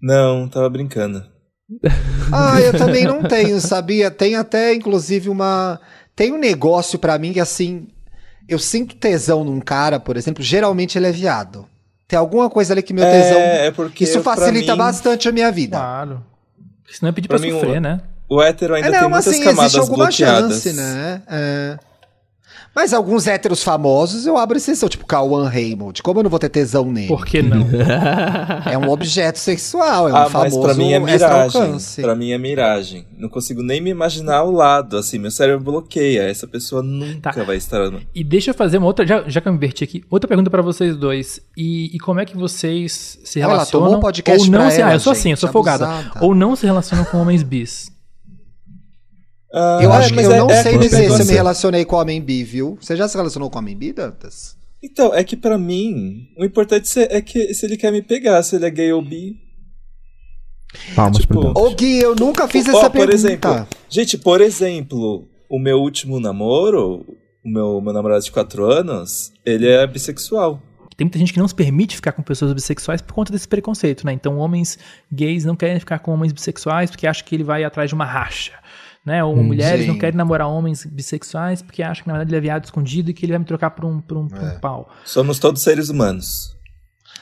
[0.00, 1.24] Não, tava brincando.
[2.32, 4.10] Ah, eu também não tenho, sabia?
[4.10, 5.78] Tem até, inclusive, uma.
[6.16, 7.86] Tem um negócio pra mim que, assim.
[8.48, 11.66] Eu sinto tesão num cara, por exemplo, geralmente ele é viado.
[12.06, 13.38] Tem alguma coisa ali que meu tesão.
[13.38, 15.76] É, é porque Isso facilita mim, bastante a minha vida.
[15.78, 16.22] Claro.
[16.82, 18.00] Porque senão é pedir pra, Pra mim, sofrer, o- né?
[18.28, 20.62] O hétero ainda É, tem não, mas muitas assim, existe camadas alguma bloqueadas.
[20.62, 21.22] chance, né?
[21.28, 21.78] É.
[22.74, 26.02] Mas alguns héteros famosos eu abro exceção, tipo Cauã Raymond.
[26.02, 27.06] Como eu não vou ter tesão nele?
[27.08, 27.64] Por que não?
[28.70, 31.76] É um objeto sexual, é um ah, mas famoso pra mim é miragem.
[32.00, 33.06] Pra mim é miragem.
[33.16, 36.22] Não consigo nem me imaginar ao lado, assim, meu cérebro bloqueia.
[36.22, 37.42] Essa pessoa nunca Tá.
[37.44, 37.90] vai estar.
[38.14, 40.50] E deixa eu fazer uma outra, já, já que eu me inverti aqui, outra pergunta
[40.50, 41.40] pra vocês dois.
[41.56, 43.86] E, e como é que vocês se Olha, ela relacionam?
[43.86, 45.50] tomou o podcast ou não pra se, ah, ela, eu sou assim, eu gente, sou
[45.50, 45.86] folgada.
[45.86, 46.24] abusada.
[46.24, 47.93] Ou não se relacionam com homens bis.
[49.56, 51.32] Ah, Eu é, acho que mas eu é- não é sei dizer se eu me
[51.32, 52.76] relacionei com homem bi, viu?
[52.80, 54.56] Você já se relacionou com homem bi, Dantas?
[54.82, 58.56] Então, é que pra mim, o importante é que se ele quer me pegar, se
[58.56, 59.36] ele é gay ou bi.
[60.94, 61.62] Palmas Tipo, pro Dantas.
[61.62, 63.14] Ô Gui, eu nunca fiz Ó, essa por pergunta.
[63.14, 67.04] exemplo, gente, por exemplo, o meu último namoro,
[67.44, 70.60] o meu, meu namorado de 4 anos, ele é bissexual.
[70.96, 74.04] Tem muita gente que não se permite ficar com pessoas bissexuais por conta desse preconceito,
[74.06, 74.12] né?
[74.12, 74.78] Então, homens
[75.12, 78.04] gays não querem ficar com homens bissexuais porque acham que ele vai atrás de uma
[78.04, 78.52] racha.
[79.04, 79.22] Né?
[79.22, 80.00] Ou mulheres não sim.
[80.00, 83.26] querem namorar homens bissexuais porque acham que na verdade ele é viado escondido e que
[83.26, 84.88] ele vai me trocar por um, por um, por um pau.
[85.04, 86.54] Somos todos seres humanos.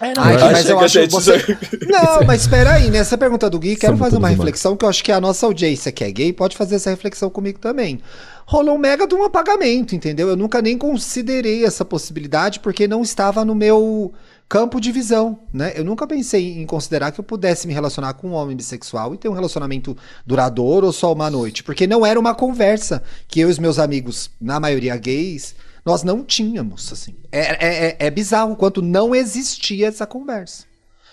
[0.00, 1.58] É, não, Ai, mas- eu acho que gente você...
[1.86, 4.38] Não, mas espera aí, nessa pergunta do Gui, quero Somos fazer uma humanos.
[4.38, 7.30] reflexão que eu acho que a nossa audiência que é gay pode fazer essa reflexão
[7.30, 8.00] comigo também.
[8.46, 10.28] Rolou um mega de um apagamento, entendeu?
[10.28, 14.12] Eu nunca nem considerei essa possibilidade porque não estava no meu
[14.48, 15.72] campo de visão, né?
[15.74, 19.18] Eu nunca pensei em considerar que eu pudesse me relacionar com um homem bissexual e
[19.18, 23.48] ter um relacionamento duradouro ou só uma noite, porque não era uma conversa que eu
[23.48, 27.14] e os meus amigos, na maioria gays, nós não tínhamos, assim.
[27.32, 30.64] É, é, é- é bizarro o quanto não existia essa conversa.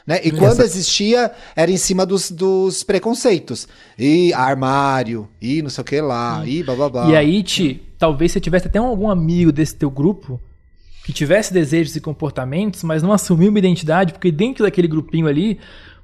[0.05, 0.19] Né?
[0.23, 3.67] E quando existia, era em cima dos, dos preconceitos.
[3.97, 7.07] E armário, e não sei o que lá, e bababá.
[7.09, 10.39] E aí, Ti, talvez você tivesse até algum amigo desse teu grupo
[11.09, 15.57] que tivesse desejos e comportamentos, mas não assumiu uma identidade, porque dentro daquele grupinho ali,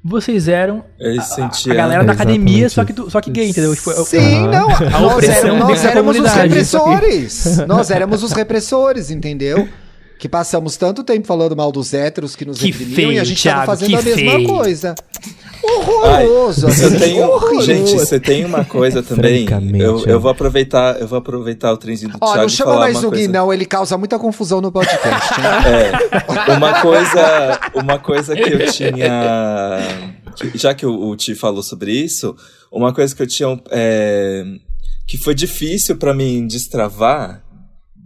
[0.03, 3.75] vocês eram a, a- sentia- a galera da academia, só que, só que gay, entendeu?
[3.75, 4.67] Tipo, Sim, não.
[4.89, 7.57] nós opressão éramos, nós da éramos os repressores.
[7.67, 9.69] Nós éramos os repressores, entendeu?
[10.17, 13.23] Que passamos tanto tempo falando mal dos héteros que nos Que reprimiam feio, e a
[13.23, 14.47] gente Thiago, tava fazendo a mesma feio.
[14.47, 14.95] coisa.
[16.05, 16.61] Ai, Horroroso.
[16.67, 17.61] você assim, tem, horroroso.
[17.65, 19.45] gente, você tem uma coisa também.
[19.79, 22.71] Eu, eu vou aproveitar, eu vou aproveitar o trenzinho do Ó, Thiago não e chama
[22.73, 23.31] falar mais o Gui, coisa.
[23.31, 23.53] não.
[23.53, 25.33] Ele causa muita confusão no podcast.
[25.65, 29.79] É, uma coisa, uma coisa que eu tinha,
[30.53, 32.35] já que o, o Ti falou sobre isso,
[32.71, 34.43] uma coisa que eu tinha, é,
[35.07, 37.43] que foi difícil pra mim destravar,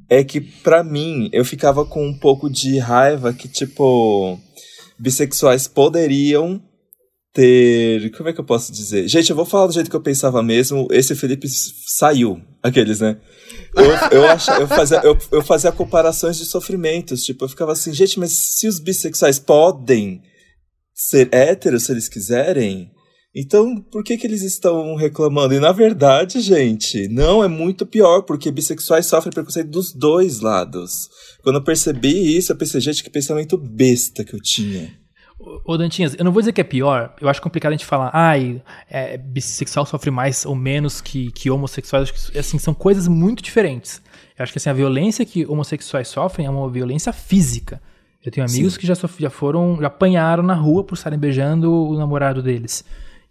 [0.09, 4.39] é que pra mim eu ficava com um pouco de raiva que tipo
[4.97, 6.61] bissexuais poderiam
[7.33, 9.07] ter, como é que eu posso dizer?
[9.07, 10.87] Gente, eu vou falar do jeito que eu pensava mesmo.
[10.91, 13.19] Esse Felipe saiu, aqueles, né?
[13.75, 17.23] Eu, eu, acha, eu, fazia, eu, eu fazia comparações de sofrimentos.
[17.23, 20.21] Tipo, eu ficava assim, gente, mas se os bissexuais podem
[20.93, 22.91] ser héteros se eles quiserem,
[23.33, 25.53] então por que, que eles estão reclamando?
[25.53, 31.07] E na verdade, gente, não é muito pior, porque bissexuais sofrem preconceito dos dois lados.
[31.41, 34.98] Quando eu percebi isso, eu pensei, gente, que pensamento besta que eu tinha.
[35.39, 38.11] Ô, Dantinhas, eu não vou dizer que é pior, eu acho complicado a gente falar,
[38.13, 43.07] ai, é, bissexual sofre mais ou menos que, que homossexuais, acho que, assim, são coisas
[43.07, 44.01] muito diferentes.
[44.37, 47.81] Eu acho que assim, a violência que homossexuais sofrem é uma violência física.
[48.23, 51.97] Eu tenho amigos que já, já foram, já apanharam na rua por estarem beijando o
[51.97, 52.83] namorado deles.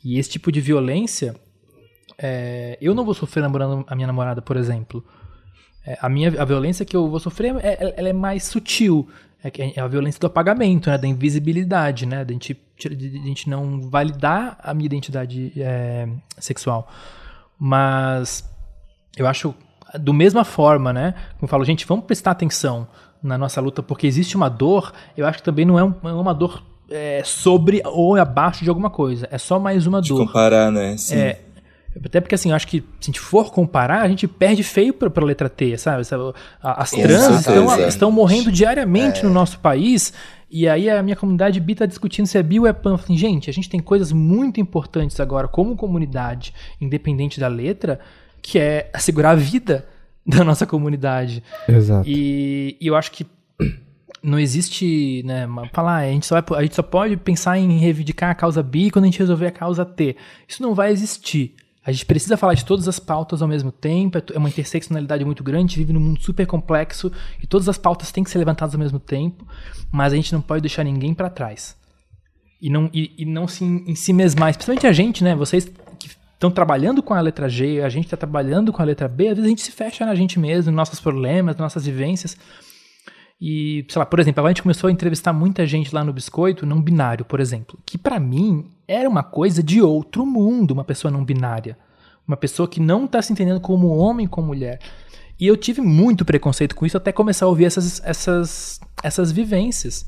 [0.03, 1.35] E esse tipo de violência,
[2.17, 5.05] é, eu não vou sofrer namorando a minha namorada, por exemplo.
[5.87, 9.09] É, a minha a violência que eu vou sofrer é- ela é mais sutil.
[9.43, 13.19] É, que é a violência do apagamento, né, da invisibilidade, né, da gente, de, de
[13.25, 16.09] gente não validar a minha identidade é,
[16.39, 16.89] sexual.
[17.59, 18.45] Mas
[19.17, 19.55] eu acho,
[20.01, 22.87] do mesma forma, né, como eu falo, gente, vamos prestar atenção
[23.23, 26.13] na nossa luta, porque existe uma dor, eu acho que também não é, um- é
[26.13, 30.27] uma dor é, sobre ou abaixo de alguma coisa, é só mais uma De dor.
[30.27, 30.97] comparar, né?
[30.97, 31.17] Sim.
[31.17, 31.41] É,
[32.05, 34.93] até porque assim, eu acho que se a gente for comparar, a gente perde feio
[34.93, 36.03] pra, pra letra T, sabe?
[36.63, 40.13] As trans estão, estão morrendo diariamente no nosso país.
[40.51, 42.97] E aí a minha comunidade bi tá discutindo se é bi ou é pan.
[42.97, 47.99] Falei, gente, a gente tem coisas muito importantes agora como comunidade, independente da letra,
[48.41, 49.87] que é assegurar a vida
[50.27, 51.43] da nossa comunidade.
[51.69, 52.09] Exato.
[52.09, 53.27] E, e eu acho que
[54.23, 58.31] não existe, né, falar, a gente, só vai- a gente só pode pensar em reivindicar
[58.31, 60.17] a causa bi quando a gente resolver a causa T.
[60.47, 61.55] Isso não vai existir.
[61.89, 65.25] A gente precisa falar de todas as pautas ao mesmo tempo, é é uma interseccionalidade
[65.25, 67.11] muito grande, vive num mundo super complexo
[67.43, 69.49] e todas as pautas têm que ser levantadas ao mesmo tempo,
[69.91, 71.75] mas a gente não pode deixar ninguém para trás.
[72.61, 75.35] E não, e, e não se em si mesmar, especialmente a gente, né?
[75.35, 79.09] Vocês que estão trabalhando com a letra G, a gente está trabalhando com a letra
[79.09, 81.87] B, às vezes a gente se fecha na gente mesmo, nos nossos problemas, nas nossas
[81.87, 82.37] vivências.
[83.41, 86.67] E, sei lá, por exemplo, a gente começou a entrevistar muita gente lá no Biscoito,
[86.67, 91.11] não binário, por exemplo, que pra mim era uma coisa de outro mundo, uma pessoa
[91.11, 91.79] não binária.
[92.27, 94.81] Uma pessoa que não tá se entendendo como homem, como mulher.
[95.41, 100.05] E eu tive muito preconceito com isso até começar a ouvir essas, essas, essas vivências.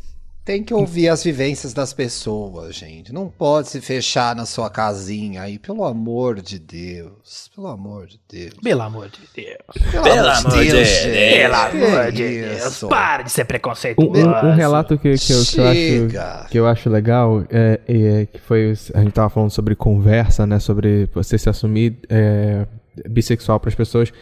[0.50, 3.12] Tem que ouvir as vivências das pessoas, gente.
[3.12, 7.48] Não pode se fechar na sua casinha aí, pelo amor de Deus.
[7.54, 8.54] Pelo amor de Deus.
[8.60, 9.92] Pelo amor de Deus.
[9.92, 11.34] Pelo, amor de Deus, gente.
[11.36, 12.66] Pelo amor Que de Deus.
[12.66, 12.88] isso?
[12.88, 14.10] Para de ser preconceituoso.
[14.20, 17.80] Um, um- um relato que, que, eu, que, eu acho, que eu acho legal é,
[17.86, 18.72] é que foi.
[18.92, 20.58] A gente tava falando sobre conversa, né?
[20.58, 22.66] Sobre você se assumir é,
[23.08, 24.12] bissexual para as pessoas.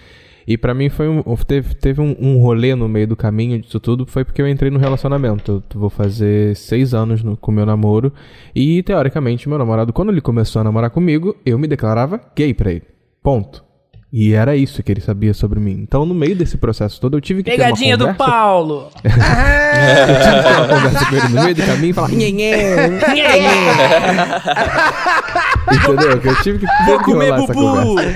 [0.51, 1.23] E pra mim foi um.
[1.47, 4.07] Teve, teve um, um rolê no meio do caminho disso tudo.
[4.07, 5.63] Foi porque eu entrei no relacionamento.
[5.75, 8.11] Eu vou fazer seis anos no- com meu namoro.
[8.55, 12.73] E teoricamente, meu namorado, quando ele começou a namorar comigo, eu me declarava gay pra
[12.73, 12.85] ele.
[13.23, 13.68] Ponto.
[14.11, 15.73] E era isso que ele sabia sobre mim.
[15.83, 18.89] Então, no meio desse processo todo, eu tive que Pegadinha ter uma do conversa Paulo.
[19.05, 22.33] eu tive que ter uma conversa com ele no meio do caminho e falar, nhe,
[22.33, 22.53] nhe,
[25.77, 26.21] entendeu?
[26.25, 27.61] Eu tive que, Vou teve que comer essa bubu.
[27.61, 28.09] conversa.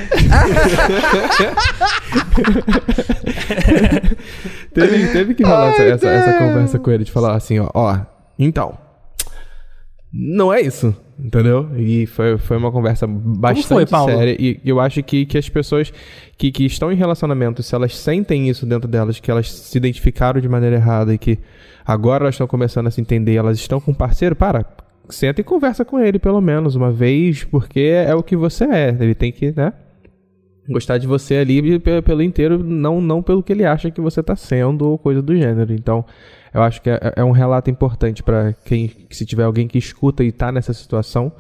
[4.74, 7.99] Teve, teve que rolar essa, essa, essa conversa com ele, de falar assim, ó, ó,
[8.38, 8.78] então,
[10.12, 11.68] não é isso, entendeu?
[11.76, 14.36] E foi, foi uma conversa bastante foi, séria.
[14.38, 15.92] E eu acho que, que as pessoas
[16.36, 20.40] que, que estão em relacionamento, se elas sentem isso dentro delas, que elas se identificaram
[20.40, 21.38] de maneira errada e que
[21.84, 24.64] agora elas estão começando a se entender, elas estão com um parceiro, para,
[25.08, 28.96] senta e conversa com ele pelo menos uma vez, porque é o que você é.
[28.98, 29.72] Ele tem que, né?
[30.68, 34.22] Gostar de você ali pe- pelo inteiro, não, não pelo que ele acha que você
[34.22, 35.72] tá sendo ou coisa do gênero.
[35.72, 36.04] Então,
[36.55, 39.78] eu acho que é, é um relato importante para quem, que se tiver alguém que
[39.78, 41.32] escuta e tá nessa situação,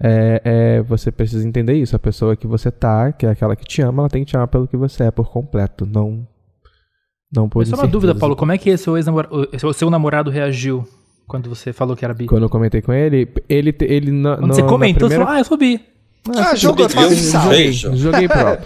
[0.00, 1.94] é, é, você precisa entender isso.
[1.94, 4.36] A pessoa que você tá, que é aquela que te ama, ela tem que te
[4.36, 6.26] amar pelo que você é por completo, não
[7.32, 8.14] não por Mas só uma dúvida.
[8.14, 8.36] Paulo.
[8.36, 10.86] Como é que seu, ex-namora- o seu- namorado reagiu
[11.26, 12.26] quando você falou que era bi?
[12.26, 15.24] Quando eu comentei com ele, ele ele na, Quando no- você comentou, primeira...
[15.24, 15.80] você falou, ah, eu sou bi.
[16.28, 17.48] Ah, jogo é Subiu, fácil sal.
[17.50, 17.96] beijo.
[17.96, 18.58] Joguei pro.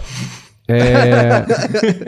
[0.71, 1.45] É,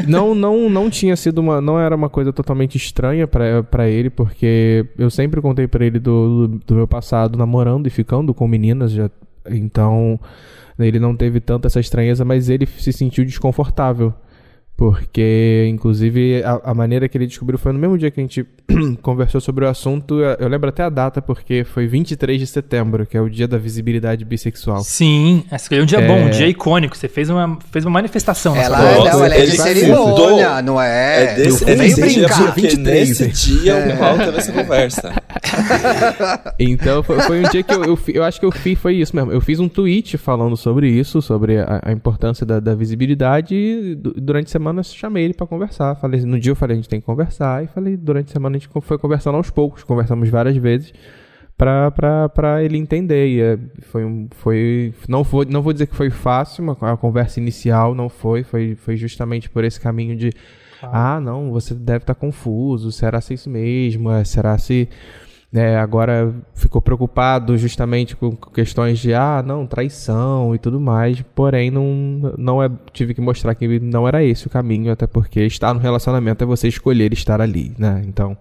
[0.08, 4.86] não, não, não tinha sido uma, não era uma coisa totalmente estranha pra ele, porque
[4.98, 8.92] eu sempre contei pra ele do, do, do meu passado namorando e ficando com meninas,
[8.92, 9.10] já,
[9.50, 10.20] então
[10.78, 14.14] ele não teve tanta essa estranheza, mas ele se sentiu desconfortável.
[14.82, 18.44] Porque, inclusive, a, a maneira que ele descobriu foi no mesmo dia que a gente
[19.04, 20.20] conversou sobre o assunto.
[20.40, 23.60] Eu lembro até a data, porque foi 23 de setembro, que é o dia da
[23.60, 24.80] visibilidade bissexual.
[24.84, 26.08] Sim, esse é um dia É.
[26.08, 26.98] bom, um dia icônico.
[26.98, 28.56] Você fez uma, fez uma manifestação.
[28.56, 28.98] Ela, é-.
[28.98, 31.24] Nossa, não, ela é de ele cerimônia, não é?
[31.26, 33.30] É desse, é desse dia, porque 23, nesse né?
[33.62, 33.94] dia É.
[33.94, 35.14] o Paulo teve essa conversa.
[36.58, 39.16] Então foi, foi um dia que eu, eu, eu acho que eu fiz, foi isso
[39.16, 39.32] mesmo.
[39.32, 44.14] Eu fiz um tweet falando sobre isso, sobre a, a importância da, da visibilidade du-
[44.14, 45.96] durante a semana eu chamei ele pra conversar.
[45.96, 48.56] Falei, no dia eu falei, a gente tem que conversar e falei, durante a semana
[48.56, 50.94] a gente foi conversando aos poucos, conversamos várias vezes
[51.58, 53.28] pra ele entender.
[53.28, 57.40] E é, foi, um- foi não, vou, não vou dizer que foi fácil, a conversa
[57.40, 60.32] inicial não foi, foi, foi justamente por esse caminho de
[60.82, 64.90] ah, não, você deve estar confuso, será se é isso mesmo, É, será se
[65.52, 71.70] né, agora ficou preocupado justamente com questões de ah, não, traição e tudo mais, porém
[71.70, 75.74] não, não é, tive que mostrar que não era esse o caminho, até porque estar
[75.74, 78.02] no relacionamento é você escolher estar ali, né?
[78.08, 78.38] Então,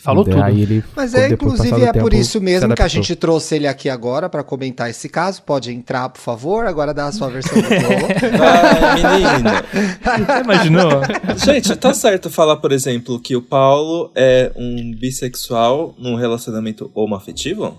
[0.00, 0.42] Falou tudo.
[0.42, 3.90] Aí ele, Mas é, inclusive, é por isso mesmo que a gente trouxe ele aqui
[3.90, 5.42] agora pra comentar esse caso.
[5.42, 6.64] Pode entrar, por favor.
[6.66, 8.08] Agora dá a sua versão do Paulo.
[8.40, 10.40] Ai, menina.
[10.42, 10.90] Imaginou?
[11.36, 17.76] Gente, tá certo falar, por exemplo, que o Paulo é um bissexual num relacionamento homoafetivo?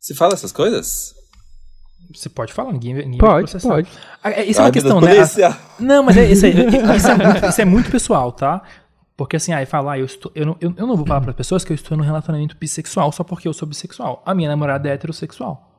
[0.00, 1.14] Se fala essas coisas?
[2.14, 3.74] Você pode falar, ninguém, ninguém vai Pode, processar.
[3.74, 3.88] pode.
[4.22, 5.14] Ah, é- Isso é uma Ai, questão, né?
[5.14, 5.56] Polícia.
[5.80, 6.52] Não, mas é, isso, aí,
[6.96, 8.62] isso, é muito, isso é muito pessoal, tá?
[9.16, 11.32] Porque assim, aí fala, ah, eu, estou, eu, não, eu, eu não vou falar para
[11.32, 14.22] pessoas que eu estou num relacionamento bissexual só porque eu sou bissexual.
[14.26, 15.70] A minha namorada é heterossexual.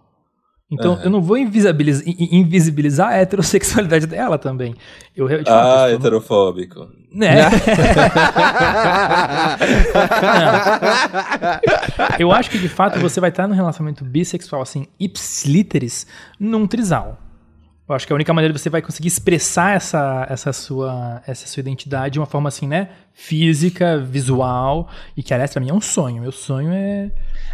[0.72, 4.74] Então eu não vou invisibilizar, invisibilizar a heterossexualidade dela também.
[5.16, 6.88] Eu, de fato, Ah, eu num- heterofóbico.
[7.14, 7.36] né?
[12.20, 16.08] Eu acho que de fato você vai estar num relacionamento bissexual, assim, ipsiliteris,
[16.40, 17.18] num trisal.
[17.88, 21.46] Eu acho que a única maneira que você vai conseguir expressar essa, essa, sua, essa
[21.48, 22.90] sua identidade de uma forma assim, né?
[23.14, 24.90] Física, visual.
[25.16, 26.20] E que, aliás, pra mim é um sonho.
[26.22, 27.12] Meu sonho é.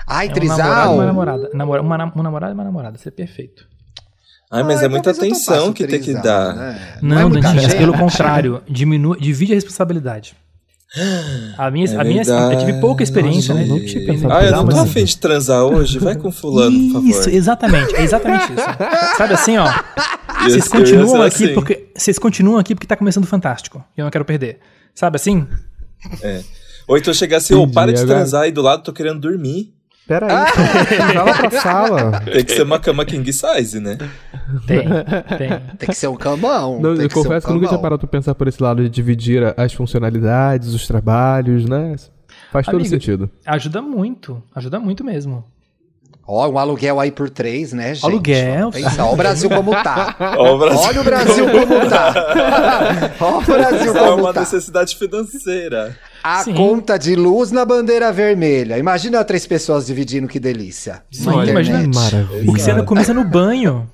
[0.08, 0.94] Ai, é um namorado e trisal.
[0.96, 1.50] uma namorada.
[1.54, 2.98] Namora, uma, um namorado e uma namorada.
[2.98, 3.66] Seria perfeito.
[4.50, 6.56] Ai, mas Ai, é muita eu atenção que o tem que trisal, dar.
[6.56, 6.98] né?
[7.02, 7.78] Não, é Dantinhas, gente.
[7.78, 8.62] pelo contrário.
[8.70, 10.34] Diminui, divide a responsabilidade.
[11.58, 13.74] A minha, É a minha eu tive pouca experiência, Nossa, né?
[13.74, 16.00] não tinha pensado Ah, eu Trisal, não tô mas- afim de transar hoje.
[16.00, 17.34] Vai com fulano, por Isso, favor.
[17.34, 19.16] exatamente, é exatamente isso.
[19.18, 19.68] Sabe assim, ó.
[20.44, 21.54] Eu- Vocês continuam aqui assim.
[21.54, 23.84] porque vocês continuam aqui porque tá começando fantástico.
[23.98, 24.60] E eu não quero perder.
[24.96, 25.48] Sabe assim?
[26.88, 29.20] Ou então chegar assim, ô, Entendi, para de agora- transar aí do lado, tô querendo
[29.20, 29.74] dormir.
[30.08, 32.20] Pera aí, vai lá pra sala.
[32.22, 33.98] Tem que ser uma cama king size, né?
[34.68, 34.80] Tem,
[35.38, 35.50] tem.
[35.78, 36.82] Tem que ser um camão.
[36.82, 38.48] Não, tem eu que ser um confesso que eu nunca tinha parado pra pensar por
[38.48, 41.96] esse lado de dividir as funcionalidades, os trabalhos, né?
[42.52, 43.30] Faz todo Amigo, sentido.
[43.46, 45.46] Ajuda muito, ajuda muito mesmo.
[46.34, 48.06] Ó, um aluguel aí por três, né, gente?
[48.06, 48.72] Aluguel.
[48.72, 50.16] Pensa, ó o Brasil como tá.
[50.38, 52.14] Ó, o Brasil- Olha o Brasil como tá.
[53.20, 54.40] Ó o Brasil É como uma tá.
[54.42, 55.98] necessidade financeira.
[56.24, 56.54] A Sim.
[56.54, 58.78] conta de luz na bandeira vermelha.
[58.78, 61.02] Imagina três pessoas dividindo, que delícia.
[61.12, 61.50] Internet.
[61.50, 62.50] imagina- Maravilha.
[62.50, 63.88] O que você não começa no banho.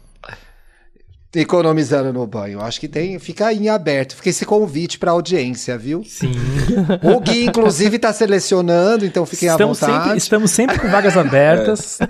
[1.39, 2.59] Economizando no banho.
[2.61, 4.15] Acho que tem, fica aí em aberto.
[4.15, 6.03] Fica esse convite pra audiência, viu?
[6.05, 6.31] Sim.
[7.03, 10.03] O Gui, inclusive, tá selecionando, então fiquem Estamos à vontade.
[10.05, 11.99] sempre, estamos sempre com vagas abertas.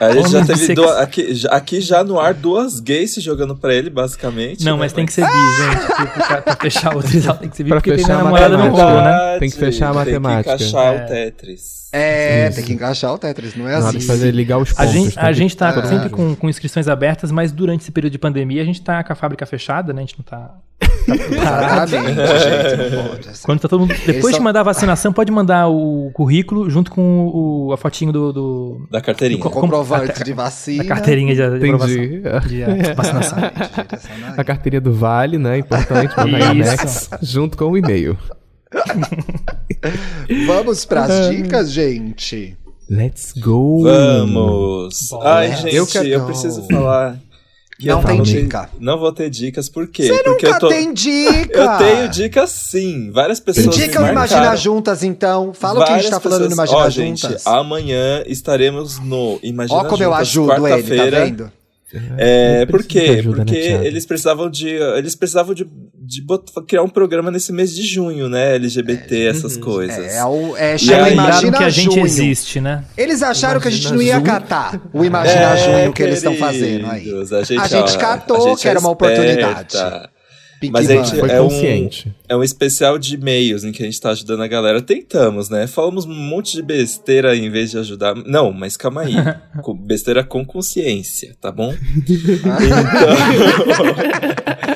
[0.00, 3.56] A gente já teve duas, aqui, já- aqui já no ar duas gays se jogando
[3.56, 4.64] pra ele, basicamente.
[4.64, 4.78] Não, né?
[4.80, 6.12] mas tem que ser bi, gente.
[6.26, 8.24] Pra, pra fechar o trisal tem que ser bi, Pra porque tem fechar minha a
[8.24, 8.88] namorada não matemática.
[8.90, 9.02] rolou,
[9.32, 9.38] né?
[9.38, 10.56] Tem que fechar a matemática.
[10.56, 11.04] Tem que encaixar É.
[11.04, 11.76] o Tetris.
[11.92, 12.56] É, Isso.
[12.56, 13.98] tem que encaixar o Tetris, não é hora assim.
[13.98, 14.92] de fazer ligar os A pontos.
[14.92, 18.12] gente, tem a que- gente tá sempre com, com inscrições abertas, mas durante esse período
[18.12, 20.02] de pandemia a gente tá com a fábrica fechada, né?
[20.02, 20.54] A gente não tá.
[21.08, 23.42] Exatamente, gente, assim.
[23.44, 23.94] Quando tá todo mundo.
[24.04, 28.12] Depois só- de mandar a vacinação, pode mandar o currículo junto com o, a fotinho
[28.12, 29.40] do, do- Da carteirinha.
[29.40, 30.82] Co- Comprovante de vacina.
[30.82, 31.96] da carteirinha de, de aprovação.
[31.96, 33.38] De vacinação.
[34.36, 35.58] A carteirinha do Vale, né?
[35.58, 36.12] Importante
[36.84, 37.10] Isso.
[37.22, 38.18] junto com o e-mail.
[40.46, 42.56] Vamos pras dicas, gente.
[42.88, 43.82] Let's go!
[43.82, 45.08] Vamos!
[45.10, 45.34] Bora.
[45.38, 47.18] Ai, gente, Eu eu, quero- preciso falar.
[47.78, 48.70] Que Não tem dica.
[48.80, 50.04] Não vou ter dicas, por quê?
[50.06, 50.68] Você Porque nunca eu tô.
[50.68, 51.58] tem dica.
[51.58, 53.10] Eu tenho dicas sim.
[53.10, 53.66] Várias pessoas.
[53.66, 54.56] Indica me o Imagina.
[54.56, 55.52] Juntas, então.
[55.52, 57.20] Fala o que a gente Várias tá falando no pessoas- Imagina Ó, Juntas.
[57.32, 61.52] gente, amanhã estaremos no Imagina Ó como eu ajudo ele, tá vendo?
[62.18, 63.18] É, Ele por precisa de quê?
[63.20, 63.84] ajuda, né, Porque Thiago?
[63.84, 64.68] eles precisavam de.
[64.68, 65.64] Eles precisavam de,
[65.94, 68.56] de bot- criar um programa nesse mês de junho, né?
[68.56, 69.96] LGBT, essas coisas.
[70.14, 72.04] É, o, é E chama Imagina que a gente Junho.
[72.04, 72.84] existe, né?
[72.98, 74.24] Eles acharam que a gente Imagina não ia Junho.
[74.26, 77.00] catar o Imagina É, Junho que eles estão fazendo aí.
[77.04, 79.76] queridos, A gente, A gente ó, catou a gente que era uma é oportunidade.
[80.66, 81.20] Pink Mas a gente Van.
[81.20, 82.14] Foi é um, consciente.
[82.28, 84.80] é um especial de e-mails em que a gente tá ajudando a galera.
[84.82, 85.66] Tentamos, né?
[85.66, 88.14] Falamos um monte de besteira em vez de ajudar.
[88.14, 89.14] Não, mas calma aí.
[89.62, 91.74] Com- besteira com consciência, tá bom?
[92.06, 92.36] Então...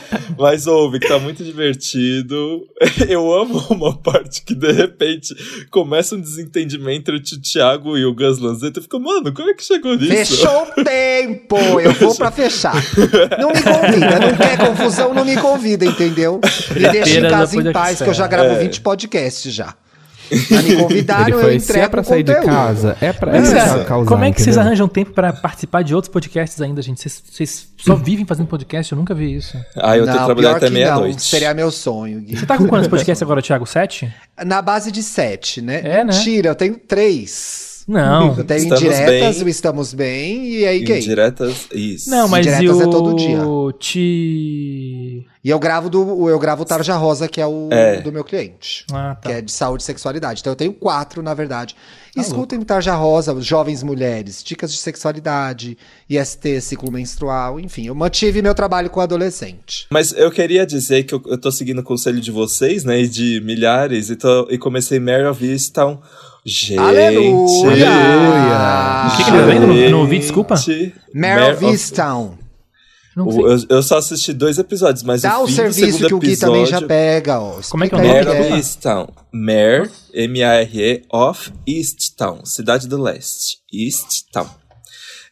[0.40, 2.66] mas ouve, que tá muito divertido.
[3.06, 5.34] Eu amo uma parte que de repente
[5.70, 8.78] começa um desentendimento entre o Thiago e o Gus Lanzetta.
[8.78, 10.36] Eu fico, mano, como é que chegou nisso?
[10.36, 11.56] Fechou o tempo!
[11.78, 12.74] Eu vou pra fechar.
[13.38, 16.40] Não me convida, não quer confusão, não me convida, entendeu?
[16.74, 18.58] Me deixa em casa em paz, que que eu já gravo É.
[18.60, 19.74] 20 podcasts já.
[20.30, 22.54] Já me Ele convidaram, eu foi, se entrego é pra o sair de conteúdo.
[22.54, 25.94] casa, é pra é é causar, Como é que vocês arranjam tempo pra participar de
[25.94, 27.00] outros podcasts ainda, gente?
[27.00, 28.92] Vocês, vocês só vivem fazendo podcast?
[28.92, 29.56] Eu nunca vi isso.
[29.76, 31.22] Ah, eu tenho que Não, trabalhar pior até meia-noite.
[31.22, 32.36] seria meu sonho, Gui.
[32.36, 33.66] Você tá com quantos podcasts agora, Thiago?
[33.66, 34.12] Sete?
[34.44, 35.80] Na base de sete, né?
[35.84, 36.12] É, né?
[36.12, 37.70] Mentira, eu tenho três.
[37.88, 38.36] Não.
[38.36, 39.44] Eu tenho Estamos indiretas, bem.
[39.44, 40.98] o Estamos Bem e aí gay.
[40.98, 42.08] Indiretas, isso.
[42.08, 42.82] Não, mas e Indiretas o...
[42.82, 43.38] é todo dia.
[43.78, 45.26] Ti...
[45.42, 48.02] E eu gravo do eu gravo o Tarja Rosa, que é o É.
[48.02, 48.84] do meu cliente.
[48.92, 49.30] Ah, tá.
[49.30, 50.40] Que é de saúde e sexualidade.
[50.40, 51.74] Então eu tenho quatro, na verdade.
[52.14, 55.78] Escutem o Tarja Rosa, Jovens Mulheres, Dicas de Sexualidade,
[56.10, 57.86] IST, ciclo menstrual, enfim.
[57.86, 59.86] Eu mantive meu trabalho com adolescente.
[59.90, 63.00] Mas eu queria dizer que eu, eu tô seguindo o conselho de vocês, né?
[63.00, 66.00] E de milhares, e, tô, e comecei Mary of Easttown.
[66.44, 66.78] Gente!
[66.78, 67.88] Aleluia!
[69.06, 69.90] O que que ele tá vendo?
[69.90, 70.54] Não- ouvi, desculpa.
[70.54, 70.92] Of
[71.54, 72.34] of- Easttown.
[73.16, 73.66] Não O- sei.
[73.70, 76.36] Eu, eu só assisti dois episódios, mas Dá o o serviço segundo que o Gui
[76.36, 77.60] também já episódio- pega, ó.
[77.68, 78.40] Como é que é o Mare nome?
[78.40, 78.56] of é.
[78.56, 79.08] Easttown.
[79.32, 82.44] Mare, M-A-R-E, of Easttown.
[82.44, 83.58] Cidade do Leste.
[83.72, 84.48] Easttown.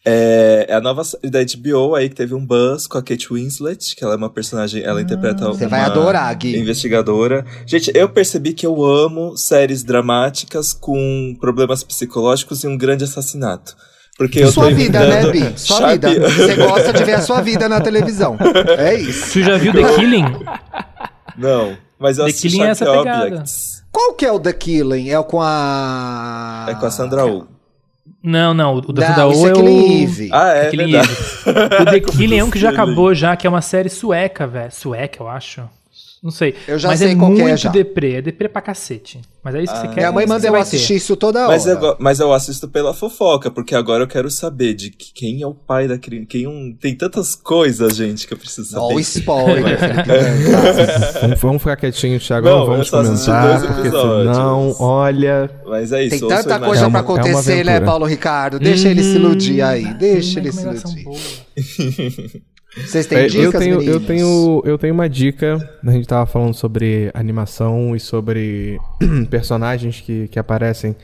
[0.04, 3.28] É, é a nova série da HBO aí que teve um buzz com a Kate
[3.32, 6.56] Winslet, que ela é uma personagem, ela interpreta Você uma vai adorar, Gui.
[6.56, 7.44] investigadora.
[7.66, 13.76] Gente, eu percebi que eu amo séries dramáticas com problemas psicológicos e um grande assassinato.
[14.18, 15.52] Porque eu Sua tô vida, né, Bi?
[15.56, 16.28] Sua Sharp- vida.
[16.28, 18.36] Você gosta de ver a sua vida na televisão.
[18.76, 19.32] É isso.
[19.34, 20.24] Tu já viu The Killing?
[21.36, 23.26] Não, mas eu The assisti Killing é essa pegada.
[23.26, 23.84] Objects.
[23.92, 25.08] Qual que é o The Killing?
[25.08, 26.66] É o com a...
[26.68, 27.44] É com a Sandra Oh.
[28.22, 28.74] Não, não.
[28.74, 30.02] O da Não, da isso O é é Killing o...
[30.02, 30.28] Eve.
[30.32, 31.12] Ah, é, The Killing verdade.
[31.12, 31.82] Eve.
[31.82, 34.72] O The Killing é um que já acabou já, que é uma série sueca, velho.
[34.72, 35.62] Sueca, eu acho.
[36.22, 36.54] Não sei.
[36.66, 37.70] Eu já Mas sei é qual que é muito já.
[37.70, 38.14] deprê.
[38.14, 39.20] É deprê pra cacete.
[39.42, 39.94] Mas é isso que você quer.
[39.96, 40.94] Minha mãe manda eu assistir ter.
[40.96, 41.48] isso toda hora.
[41.48, 45.42] Mas eu, mas eu assisto pela fofoca, porque agora eu quero saber de que- quem
[45.42, 46.26] é o pai da criança.
[46.28, 48.94] Quem um, tem tantas coisas, gente, que eu preciso Ó, saber.
[48.96, 51.20] o spoiler, Felipe.
[51.20, 52.48] Vamos, vamos ficar quietinho, Thiago.
[52.48, 55.50] Não, Não, vamos comentar, dois porque senão, olha.
[55.66, 56.18] Mas é isso.
[56.18, 57.86] Tem tanta coisa É uma- pra é acontecer, né, aventura.
[57.86, 58.58] Paulo Ricardo?
[58.58, 59.94] Deixa ele se iludir aí.
[59.94, 61.06] Deixa ele se iludir.
[62.86, 65.56] Vocês têm É, dicas, eu, tenho, eu, tenho, eu tenho uma dica.
[65.84, 68.78] A gente tava falando sobre animação e sobre
[69.30, 70.96] personagens que, que aparecem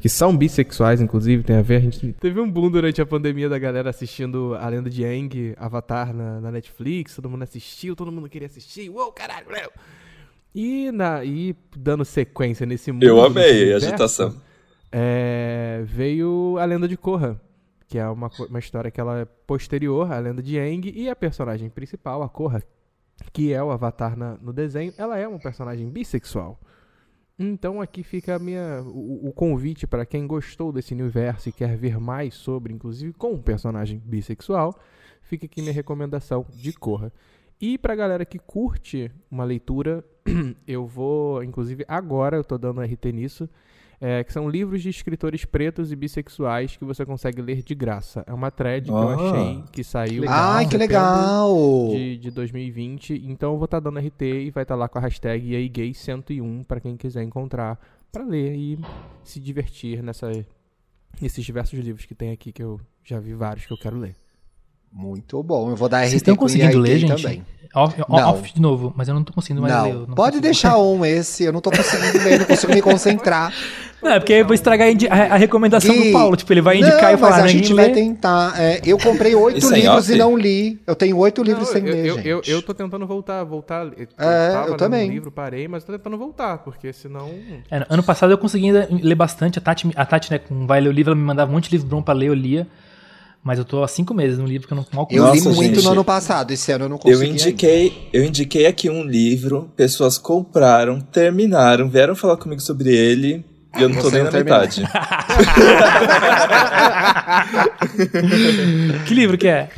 [0.00, 1.76] que são bissexuais, inclusive, tem a ver.
[1.76, 5.54] A gente teve um boom durante a pandemia da galera assistindo A Lenda de Aang,
[5.56, 8.90] Avatar na, na Netflix, todo mundo assistiu, todo mundo queria assistir.
[8.90, 9.70] Uou, caralho, meu!
[10.54, 13.02] E, na, e dando sequência nesse mundo.
[13.02, 14.34] Eu amei a agitação.
[14.92, 17.40] é, veio a lenda de Korra,
[17.86, 21.16] que é uma, uma história que ela é posterior à lenda de Aang e a
[21.16, 22.62] personagem principal, a Korra,
[23.32, 26.58] que é o Avatar na- no desenho, ela é uma personagem bissexual.
[27.38, 31.98] Então aqui fica minha, o, o convite para quem gostou desse universo e quer ver
[31.98, 34.78] mais sobre, inclusive com um personagem bissexual,
[35.22, 37.12] fica aqui minha recomendação de Korra.
[37.60, 40.04] E pra galera que curte uma leitura,
[40.66, 43.48] eu vou, inclusive agora eu tô dando RT nisso,
[44.06, 48.22] é, que são livros de escritores pretos e bissexuais que você consegue ler de graça.
[48.26, 49.14] É uma thread que eu Ah.
[49.14, 50.34] achei que saiu Legal.
[50.52, 51.88] Ai, em que legal!
[51.90, 53.22] de, de 2020.
[53.26, 56.80] Então eu vou estar dando RT e vai estar lá com a hashtag EAGay101 para
[56.80, 57.80] quem quiser encontrar
[58.12, 58.78] para ler e
[59.22, 60.30] se divertir nessa,
[61.18, 64.14] nesses diversos livros que tem aqui que eu já vi vários que eu quero ler.
[64.94, 65.70] Muito bom.
[65.70, 67.22] Eu vou dar Vocês RT estão com conseguindo ler, gente?
[67.22, 67.42] também.
[67.74, 68.30] Off, Não.
[68.30, 69.90] off de novo, mas eu não tô conseguindo mais ler.
[69.90, 71.42] eu Não, não pode deixar um esse.
[71.42, 73.52] Eu não tô conseguindo ler, não consigo me concentrar.
[74.00, 76.36] Não, é porque eu vou estragar a, indi- a- a recomendação Gui, do Paulo.
[76.36, 77.82] Tipo, ele vai indicar não, e falar, mas a gente lê.
[77.86, 78.54] vai tentar.
[78.62, 80.78] É, eu comprei oito livros e não li.
[80.86, 82.28] Eu tenho oito livros sem eu, ler, eu, gente.
[82.28, 83.86] eu, eu tô tentando voltar, voltar.
[83.96, 85.10] Eu É, tava eu também.
[85.10, 87.28] livro, parei, mas tô tentando voltar, porque senão.
[87.68, 89.58] É, ano passado eu consegui ainda ler bastante.
[89.58, 91.70] A Tati, a Tati né, com Vai Ler o Livro, ela me mandava um monte
[91.70, 92.68] de livro bom pra ler, eu lia.
[93.44, 95.54] Mas eu tô há cinco meses num livro que eu não mal Eu Nossa, li
[95.54, 95.84] muito gente.
[95.84, 97.30] no ano passado, esse ano eu não Eu consegui.
[97.30, 103.44] indiquei, eu indiquei aqui um livro, pessoas compraram, terminaram, vieram falar comigo sobre ele
[103.76, 104.60] e eu não tô Você nem não na terminou.
[104.60, 104.82] metade.
[109.06, 109.68] Que livro que é?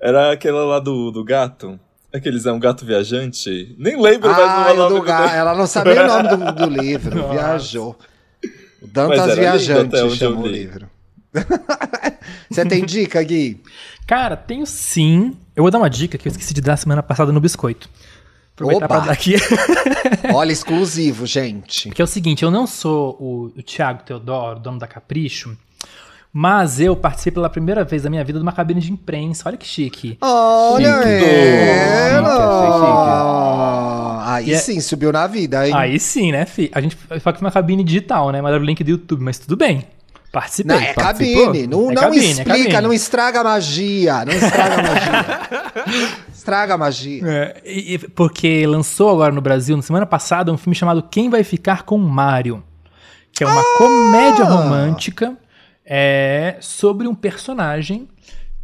[0.00, 1.78] Era aquela lá do, do gato.
[2.12, 3.74] Aqueles é um gato viajante.
[3.78, 5.30] Nem lembro mais Ah, o o nome do do ga...
[5.34, 7.28] ela não sabia o nome do, do livro.
[7.28, 7.96] Viajou.
[8.80, 10.52] O Dantas Viajante eu o li.
[10.52, 10.88] livro.
[12.50, 13.60] Você tem dica, Gui?
[14.06, 15.34] Cara, tenho sim.
[15.54, 17.88] Eu vou dar uma dica que eu esqueci de dar semana passada no biscoito.
[18.54, 18.94] Aproveitar Opa!
[18.96, 19.34] pra dar aqui.
[20.32, 21.88] Olha, exclusivo, gente.
[21.88, 25.56] Porque é o seguinte, eu não sou o, o Thiago Teodoro, dono da Capricho,
[26.32, 29.42] mas eu participei pela primeira vez da minha vida de uma cabine de imprensa.
[29.48, 30.16] Olha que chique.
[30.20, 31.24] Olha Chique.
[32.12, 34.34] ela!
[34.34, 35.74] Aí E é- sim, subiu na vida, hein?
[35.74, 36.70] Aí sim, né, fi?
[36.74, 38.40] A gente só que foi uma cabine digital, né?
[38.40, 39.84] Mas era o link do YouTube, mas tudo bem.
[40.36, 40.76] Participei.
[40.76, 41.46] Não, é participou?
[41.46, 41.66] cabine.
[41.66, 42.80] Não, É não cabine, é explica, cabine.
[42.82, 44.24] não estraga a magia.
[44.26, 46.24] Não estraga a magia.
[46.30, 47.22] estraga a magia.
[47.26, 51.30] É, e- e- porque lançou agora no Brasil, na semana passada, um filme chamado Quem
[51.30, 52.62] Vai Ficar com Mario?
[53.32, 53.78] Que é uma Ah!
[53.78, 55.38] comédia romântica
[55.86, 58.06] é, sobre um personagem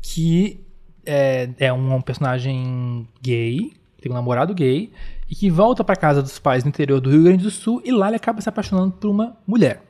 [0.03, 0.61] que
[1.07, 4.93] é, é um, um personagem gay, tem um namorado gay,
[5.31, 7.91] e que volta pra casa dos pais no interior do Rio Grande do Sul e
[7.91, 9.81] lá ele acaba se apaixonando por uma mulher.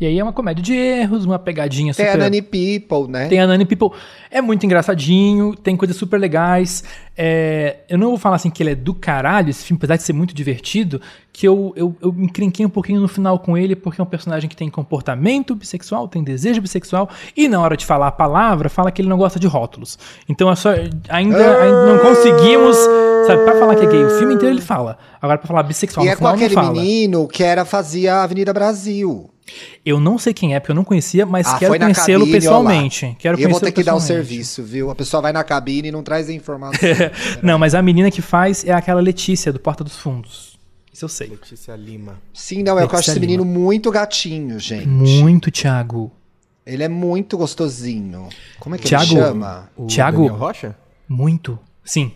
[0.00, 2.18] E aí é uma comédia de erros, uma pegadinha Tem super...
[2.18, 3.28] a Nani People, né?
[3.28, 3.90] Tem a Nani People.
[4.30, 6.82] É muito engraçadinho, tem coisas super legais.
[7.14, 10.02] É, eu não vou falar assim que ele é do caralho, esse filme, apesar de
[10.02, 13.76] ser muito divertido, que eu, eu, eu me encrenquei um pouquinho no final com ele,
[13.76, 17.84] porque é um personagem que tem comportamento bissexual, tem desejo bissexual, e na hora de
[17.84, 19.98] falar a palavra, fala que ele não gosta de rótulos.
[20.26, 20.70] Então é só,
[21.10, 22.76] ainda, ainda não conseguimos.
[23.26, 24.96] Sabe, pra falar que é gay, o filme inteiro ele fala.
[25.20, 28.14] Agora, pra falar bissexual, E no é com final não aquele menino que era fazia
[28.16, 29.28] a Avenida Brasil.
[29.84, 33.16] Eu não sei quem é, porque eu não conhecia, mas Ah, quero conhecê-lo pessoalmente.
[33.18, 34.28] Quero eu vou ter que dar o pessoalmente.
[34.28, 34.90] serviço, viu?
[34.90, 36.78] A pessoa vai na cabine e não traz a informação.
[37.42, 40.58] Não, mas a menina que faz é aquela Letícia, do Porta dos Fundos.
[40.92, 41.28] Isso eu sei.
[41.28, 42.18] Letícia Lima.
[42.32, 44.86] Sim, não, é que eu acho Letícia esse menino muito gatinho, gente.
[44.86, 46.10] Muito, Thiago.
[46.64, 48.28] Ele é muito gostosinho.
[48.60, 49.68] Como é que Thiago- ele chama?
[49.76, 50.76] O Thiago- Daniel Rocha?
[51.08, 51.58] Muito.
[51.84, 52.12] Sim.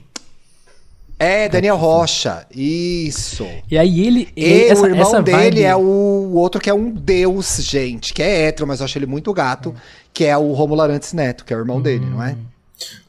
[1.25, 2.47] É, Daniel Rocha.
[2.55, 3.47] Isso.
[3.71, 4.29] E aí ele.
[4.37, 7.57] E ele- essa, o irmão essa dele vibe- é o outro que é um deus,
[7.63, 9.75] gente, que é hétero, mas eu acho ele muito gato,
[10.13, 12.37] que é o Romulo Arantes Neto, que é o irmão dele, não é?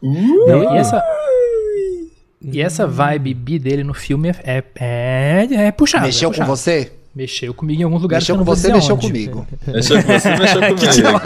[0.02, 1.04] Não, e essa.
[2.42, 6.06] E essa vibe bi dele no filme é, é, é, é puxada.
[6.06, 6.56] Mexeu é com puxada.
[6.56, 6.92] você?
[7.16, 8.24] Mexeu comigo em alguns lugares.
[8.24, 9.08] Mexeu com você, mexeu onde.
[9.08, 9.48] comigo.
[9.66, 11.20] Mexeu com você, mexeu comigo.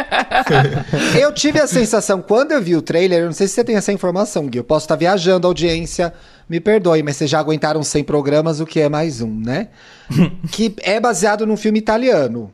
[1.20, 3.76] Eu tive a sensação, quando eu vi o trailer, eu não sei se você tem
[3.76, 6.12] essa informação, Gui, eu posso estar viajando, audiência,
[6.48, 9.68] me perdoe, mas vocês já aguentaram 100 programas, o que é mais um, né?
[10.50, 12.52] que é baseado num filme italiano.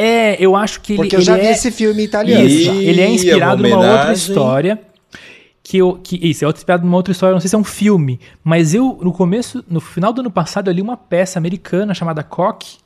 [0.00, 1.02] É, eu acho que ele.
[1.02, 2.46] Porque eu ele já vi é- esse filme italiano.
[2.46, 4.80] Isso, ele é inspirado uma numa outra história.
[5.60, 8.18] Que eu, que, isso, é inspirado numa outra história, não sei se é um filme,
[8.42, 12.22] mas eu, no começo, no final do ano passado, eu li uma peça americana chamada
[12.22, 12.78] Cock,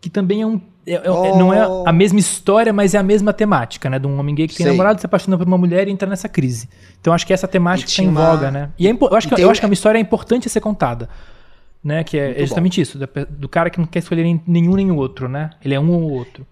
[0.00, 0.60] que também é um.
[0.94, 1.36] É- é- Oh.
[1.38, 3.98] Não é a mesma história, mas é a mesma temática, né?
[3.98, 4.72] De um homem gay que tem Sei.
[4.72, 6.68] namorado, se apaixona por uma mulher e entra nessa crise.
[7.00, 8.70] Então acho que essa temática E tá em uma- voga, né?
[8.78, 10.60] E é eu, acho que, tem eu um- acho que é uma história importante ser
[10.60, 11.08] contada.
[11.84, 12.02] né?
[12.02, 14.90] Que é, é justamente isso, da pe- do cara que não quer escolher nenhum nem
[14.90, 15.50] o outro, né?
[15.64, 16.44] Ele é um ou outro.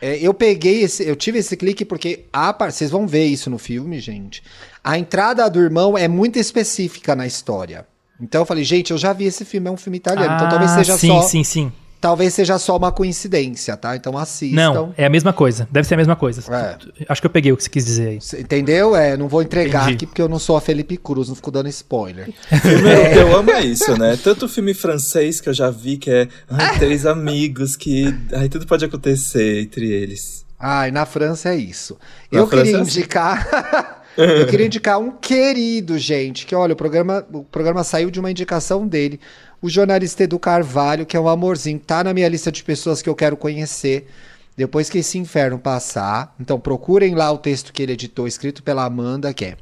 [0.00, 3.58] É, eu peguei esse, eu tive esse clique porque a vocês vão ver isso no
[3.58, 4.40] filme, gente.
[4.82, 7.84] A entrada do irmão é muito específica na história.
[8.20, 10.70] Então eu falei, gente, eu já vi esse filme, é um filme italiano, então talvez
[10.70, 11.72] Ah, seja sim, só, sim, sim.
[12.00, 13.96] Talvez seja só uma coincidência, tá?
[13.96, 14.56] Então assistam.
[14.56, 15.68] Não, é a mesma coisa.
[15.70, 16.42] Deve ser a mesma coisa.
[16.52, 17.04] É.
[17.08, 18.20] Acho que eu peguei o que você quis dizer aí.
[18.20, 18.94] Cê Entendeu?
[18.94, 19.94] É, não vou entregar Entendi.
[19.96, 22.30] aqui porque eu não sou a Felipe Cruz, não fico dando spoiler.
[22.62, 24.18] Filme europeu ama isso, né?
[24.22, 28.14] Tanto filme francês que eu já vi que é ai, três amigos que.
[28.32, 30.46] Ai, tudo pode acontecer entre eles.
[30.58, 31.96] Ai, na França é isso.
[32.30, 32.98] Na eu França queria é assim.
[32.98, 34.02] indicar.
[34.16, 38.30] eu queria indicar um querido, gente, que olha, o programa, o programa saiu de uma
[38.30, 39.20] indicação dele.
[39.60, 43.08] O jornalista Edu Carvalho, que é um amorzinho, tá na minha lista de pessoas que
[43.08, 44.08] eu quero conhecer.
[44.56, 46.34] Depois que esse inferno passar.
[46.38, 49.56] Então procurem lá o texto que ele editou, escrito pela Amanda, que é.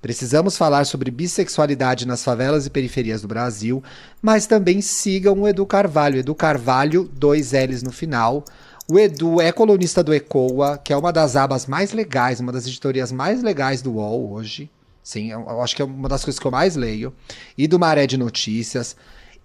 [0.00, 3.82] Precisamos falar sobre bissexualidade nas favelas e periferias do Brasil,
[4.22, 6.20] mas também sigam o Edu Carvalho.
[6.20, 8.44] Edu Carvalho, dois L's no final.
[8.88, 12.66] O Edu é colunista do Ecoa, que é uma das abas mais legais, uma das
[12.66, 14.70] editorias mais legais do UOL hoje.
[15.02, 17.12] Sim, eu acho que é uma das coisas que eu mais leio.
[17.58, 18.96] E do Maré de Notícias.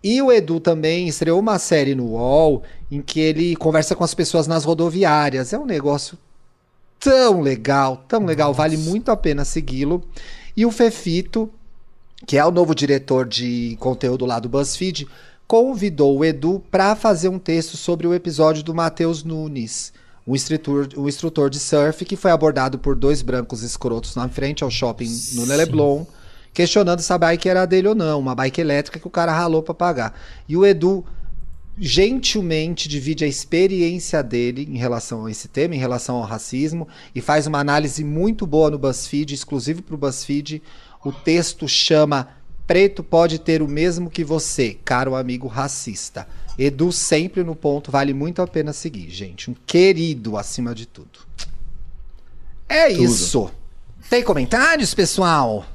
[0.06, 4.14] E o Edu também estreou uma série no UOL em que ele conversa com as
[4.14, 5.51] pessoas nas rodoviárias.
[5.51, 6.16] É um negócio
[6.99, 10.03] tão legal, tão legal, vale muito a pena segui-lo.
[10.56, 11.49] E o Fefito,
[12.28, 15.08] que é o novo diretor de conteúdo lá do BuzzFeed,
[15.47, 19.91] convidou o Edu para fazer um texto sobre o episódio do Matheus Nunes,
[20.24, 24.64] o instrutor, o instrutor de surf que foi abordado por dois brancos escrotos na frente
[24.64, 26.06] ao shopping no Leblon,
[26.56, 29.62] questionando se a bike era dele ou não, uma bike elétrica que o cara ralou
[29.62, 30.20] para pagar.
[30.47, 31.06] E o Edu
[31.78, 37.20] gentilmente divide a experiência dele em relação a esse tema, em relação ao racismo, e
[37.20, 40.64] faz uma análise muito boa no BuzzFeed, exclusivo para o BuzzFeed.
[41.03, 42.30] O texto chama
[42.66, 46.26] Preto pode ter o mesmo que você, caro amigo racista.
[46.58, 49.51] Edu sempre no ponto, vale muito a pena seguir, gente.
[49.51, 51.20] Um querido acima de tudo.
[52.70, 53.51] É isso.
[54.10, 55.66] Tem comentários, pessoal?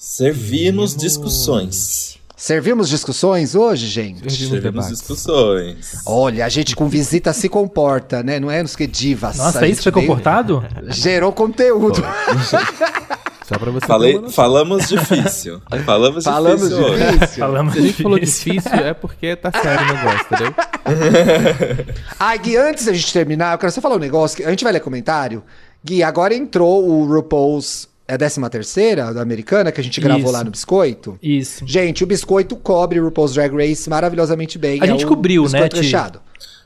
[0.00, 2.20] Servimos discussões.
[2.36, 4.30] Servimos discussões hoje, gente?
[4.30, 5.92] Servimos Servimos discussões.
[6.06, 8.38] Olha, a gente com visita se comporta, né?
[8.38, 9.38] Não é nos que divas.
[9.38, 10.64] Nossa, isso foi comportado?
[10.86, 12.00] Gerou conteúdo.
[13.44, 15.60] Só pra você Falei, falamos difícil.
[15.84, 17.04] Falamos, Falamos difícil hoje.
[17.18, 17.38] difícil.
[17.38, 18.52] Falamos Se a gente falou difícil.
[18.52, 20.54] difícil, é porque tá sério o negócio, entendeu?
[22.20, 24.36] Ai, Gui, antes da gente terminar, eu quero só falar um negócio.
[24.36, 25.42] Que a gente vai ler comentário.
[25.84, 27.87] Gui, agora entrou o RuPaul's.
[28.08, 30.32] É a 13 terceira da americana que a gente gravou Isso.
[30.32, 31.18] lá no Biscoito?
[31.22, 31.62] Isso.
[31.66, 34.80] Gente, o Biscoito cobre o RuPaul's Drag Race maravilhosamente bem.
[34.80, 36.20] A É gente cobriu, né, recheado.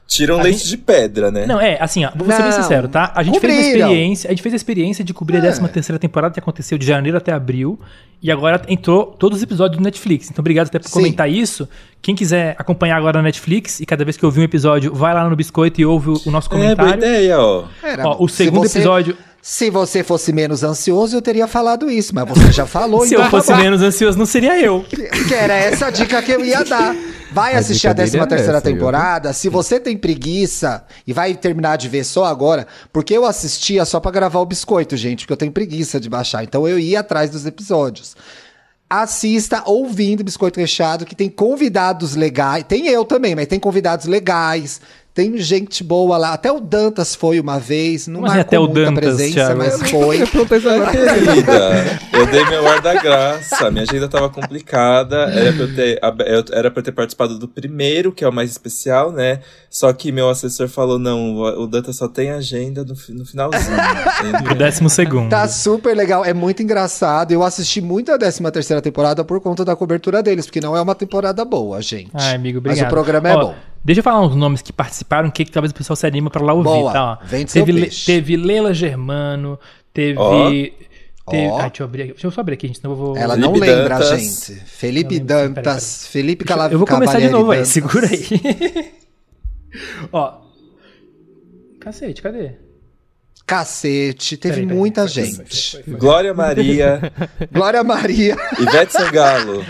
[0.06, 1.46] Tiram A leite gente- de pedra, né?
[1.46, 3.12] Não, é, assim, ó, vou ser bem Não, sincero, tá?
[3.14, 5.42] A gente fez a experiência, a gente fez a experiência de cobrir a É.
[5.42, 7.80] 13 terceira temporada que aconteceu de janeiro até abril,
[8.22, 10.28] e agora entrou todos os episódios do Netflix.
[10.30, 10.92] Então, obrigado até por Sim.
[10.92, 11.66] comentar isso.
[12.02, 15.26] Quem quiser acompanhar agora na Netflix, e cada vez que ouvir um episódio, vai lá
[15.28, 16.94] no Biscoito e ouve o, o nosso É, boa comentário.
[16.98, 17.64] ideia, ó.
[17.82, 21.90] Era- Ó, o se segundo você- episódio, Se você fosse menos ansioso, eu teria falado
[21.90, 23.62] isso, mas você já falou, se então eu fosse tá bom.
[23.62, 24.84] menos ansioso, não seria eu.
[25.26, 26.94] Que era essa a dica que eu ia dar.
[27.32, 28.74] Vai A assistir a dica dele 13 terceira é essa, viu?
[28.76, 29.32] temporada.
[29.32, 33.98] Se você tem preguiça e vai terminar de ver só agora, porque eu assistia só
[33.98, 36.44] pra gravar o biscoito, gente, porque eu tenho preguiça de baixar.
[36.44, 38.14] Então eu ia atrás dos episódios.
[38.88, 42.62] Assista ouvindo Biscoito Recheado, que tem convidados legais.
[42.68, 44.82] Tem eu também, mas tem convidados legais.
[45.14, 46.32] Tem gente boa lá.
[46.32, 48.06] Até o Dantas foi uma vez.
[48.06, 49.58] Não marcou até o Dantas, presença, Thiago?
[49.58, 50.22] mas foi.
[50.22, 50.26] Eu.
[50.26, 53.70] Querida, eu dei meu ar da graça.
[53.70, 55.16] Minha agenda tava complicada.
[55.32, 56.00] Era pra, eu ter,
[56.52, 59.40] era pra eu ter participado do primeiro, que é o mais especial, né?
[59.70, 63.76] Só que meu assessor falou: não, o o Danta só tem agenda no, no finalzinho.
[64.50, 65.30] O décimo segundo.
[65.30, 67.32] Tá super legal, é muito engraçado.
[67.32, 70.80] Eu assisti muito a 13 terceira temporada por conta da cobertura deles, porque não é
[70.80, 72.10] uma temporada boa, gente.
[72.14, 72.84] Ai, amigo, obrigado.
[72.84, 73.54] Mas o programa é Ó, bom.
[73.84, 76.42] Deixa eu falar uns nomes que participaram, que, que talvez o pessoal se anima pra
[76.42, 77.04] lá ouvir, Boa, tá?
[77.12, 77.16] ó.
[77.52, 79.58] teve, Le- teve Leila Germano,
[79.92, 80.18] teve.
[80.18, 80.48] Ó.
[80.48, 80.70] teve
[81.48, 81.58] Ó.
[81.58, 82.12] ai, deixa eu abrir aqui.
[82.12, 83.16] Deixa eu só abrir aqui, gente, senão eu vou.
[83.16, 84.20] Ela Felipe não lembra, Dantas.
[84.20, 84.60] gente.
[84.66, 87.72] Felipe lembro, Dantas, Felipe Deixa eu- Calav eu vou começar de Cavalieri novo aí, Dantas.
[87.72, 88.92] segura aí.
[90.12, 90.32] Ó.
[91.80, 92.52] Cacete, cadê?
[93.44, 95.34] Cacete, teve Peraí, peraí, muita gente.
[95.36, 95.94] foi, foi, foi.
[95.94, 97.12] Glória Maria,
[97.52, 99.64] Glória Maria, Ivete Sangalo,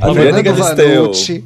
[0.00, 1.02] Adriana Galisteu.
[1.02, 1.44] Vanucci,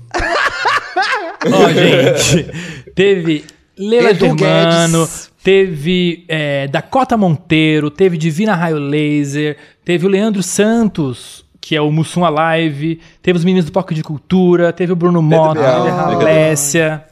[1.47, 2.51] Ó, gente,
[2.95, 3.45] teve
[3.76, 5.30] Leila Edu Germano, Guedes.
[5.43, 11.91] teve é, Dakota Monteiro, teve Divina Raio Laser, teve o Leandro Santos, que é o
[11.91, 16.11] Mussum Alive, teve os meninos do Poco de Cultura, teve o Bruno Mota, teve a
[16.11, 17.09] obrigado.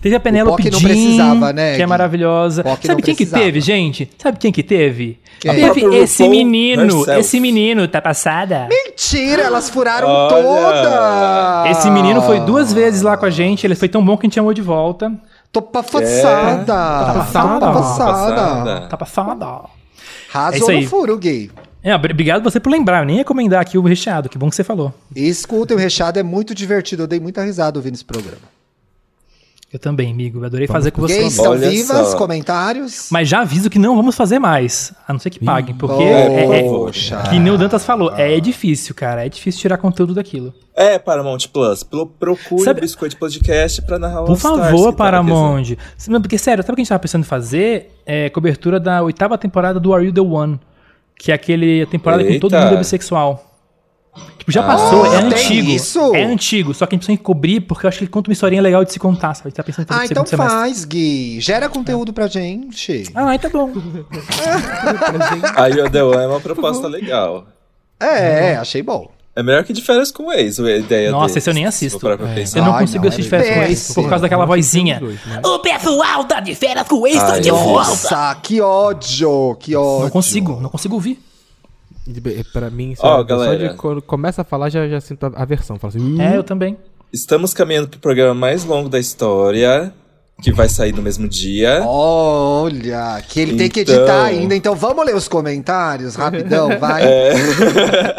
[0.00, 2.62] Teve a Penélope não precisava, né, que é maravilhosa.
[2.62, 3.42] POC Sabe quem que precisava.
[3.44, 4.08] teve, gente?
[4.18, 5.18] Sabe quem que teve?
[5.40, 5.52] Quem?
[5.54, 7.20] Teve esse RuPaul menino, herself.
[7.20, 8.68] esse menino, tá passada?
[8.70, 10.28] Mentira, elas furaram Olha.
[10.82, 11.70] toda!
[11.70, 14.28] Esse menino foi duas vezes lá com a gente, ele foi tão bom que a
[14.28, 15.12] gente chamou de volta.
[15.52, 16.64] Tô passada!
[16.64, 17.66] Tá passada.
[17.66, 18.12] Tô passada!
[18.12, 18.80] Passada.
[18.88, 19.46] Tá passada.
[19.46, 19.78] É
[20.30, 20.82] Rasou isso aí.
[20.82, 21.50] no furo, gay.
[21.82, 24.50] É, obri- obrigado você por lembrar, eu nem ia recomendar aqui o recheado, que bom
[24.50, 24.92] que você falou.
[25.14, 27.04] Escutem o recheado, é muito divertido.
[27.04, 28.38] Eu dei muita risada ouvindo esse programa.
[29.70, 31.18] Eu também, amigo, eu adorei fazer com você.
[31.18, 32.16] Gays estão Olha vivas, só.
[32.16, 33.08] comentários.
[33.10, 36.06] Mas já aviso que não vamos fazer mais, a não ser que paguem, porque É,
[36.46, 37.22] é, é- Poxa.
[37.28, 40.54] que nem o Dantas falou, é difícil, cara, é difícil tirar conteúdo daquilo.
[40.74, 41.82] É, Paramount Plus.
[41.82, 45.76] Pro- Procure Sabe- o Biscoito Podcast pra narrar Por All Stars, favor, tava Paramount.
[46.08, 47.94] Não, Porque, sério, sabe o que a gente tava pensando em fazer?
[48.06, 50.58] É, cobertura da oitava temporada do Are You The One?
[51.14, 52.64] Que é aquele temporada com todo Eita.
[52.64, 53.47] mundo é bissexual.
[54.38, 55.70] Tipo, já passou, é tem antigo.
[55.70, 56.14] isso?
[56.16, 58.32] É antigo, só que a gente precisa cobrir porque eu acho que ele conta uma
[58.32, 59.52] historinha legal de se contar, sabe?
[59.52, 60.56] Tá pensando em fazer Ah, então semestre.
[60.58, 61.40] faz, Gui.
[61.40, 63.10] Gera conteúdo pra gente.
[63.14, 63.70] Ah, aí tá bom.
[65.56, 67.46] A You The One é uma proposta legal.
[68.00, 69.10] É, achei bom.
[69.36, 71.64] É melhor que de férias com o ex, a ideia Nossa, deles, esse eu nem
[71.64, 72.00] assisto.
[72.34, 72.58] pensar.
[72.58, 74.02] Eu não Ai, consigo não, assistir é férias com eles péssimo.
[74.02, 74.98] por causa daquela vozinha.
[74.98, 75.40] Dois, né?
[75.44, 77.88] O pessoal tá de férias com o ex, tá Ai, de volta.
[77.90, 80.02] Nossa, que ódio, que ódio.
[80.04, 81.20] Não consigo, não consigo ouvir.
[82.08, 83.68] De- Pra mim, Ó, só, só galera.
[83.68, 85.78] de quando começa a falar, já, já sinto a aversão.
[85.78, 86.76] Falo assim, É, eu também.
[87.12, 89.92] Estamos caminhando pro programa mais longo da história,
[90.40, 91.82] que vai sair no mesmo dia.
[91.84, 93.94] Olha, que ele tem que Então.
[93.94, 94.54] editar ainda.
[94.54, 97.02] Então vamos ler os comentários rapidão, vai.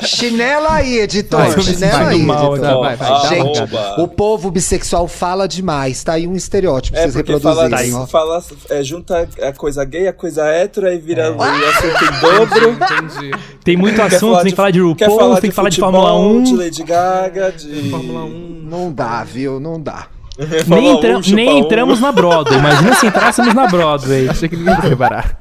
[0.06, 1.40] Chinela aí, editor.
[1.40, 2.80] Vai, Chinela aí, mal editor.
[2.82, 4.02] Vai, vai, Gente, Arroba.
[4.02, 6.04] o povo bissexual fala demais.
[6.04, 7.96] Tá aí um estereótipo pra É vocês porque fala, reproduzirem.
[7.96, 8.06] ó.
[8.06, 12.72] fala é, junta a coisa gay, a coisa hétero, aí vira o assunto em dobro.
[12.72, 13.32] entendi.
[13.64, 16.20] Tem muito Quer assunto, tem que falar de RuPaul, falar tem que falar de Fórmula
[16.20, 16.44] 1.
[16.44, 17.90] De Lady Gaga, de.
[17.90, 18.30] Fórmula 1.
[18.70, 19.58] Não dá, viu?
[19.60, 20.08] Não dá.
[20.48, 21.58] Nem, Fórmula 1, entra- nem um.
[21.60, 22.58] entramos na Broadway.
[22.60, 24.30] Imagina se entrássemos na Broadway.
[24.30, 25.38] Achei que ninguém ia reparar.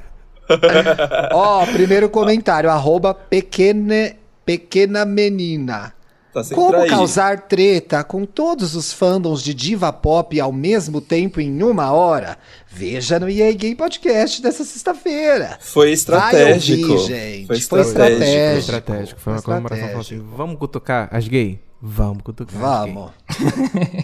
[1.31, 4.13] Ó, primeiro comentário, arroba pequena,
[4.45, 5.93] pequena menina.
[6.33, 6.89] Tá Como trair.
[6.89, 12.37] causar treta com todos os fandoms de diva pop ao mesmo tempo em uma hora?
[12.67, 15.57] Veja no EA Gay Podcast dessa sexta-feira.
[15.59, 16.87] Foi estratégico.
[16.87, 17.47] Vai ouvir, gente.
[17.47, 18.23] Foi Foi estratégico.
[18.23, 18.59] estratégico.
[18.59, 19.19] Estratégico.
[19.21, 19.85] Foi uma Foi comemoração.
[19.87, 20.15] Estratégico.
[20.21, 21.59] assim, vamos cutucar as gay?
[21.81, 22.59] Vamos cutucar.
[22.59, 23.11] Vamos.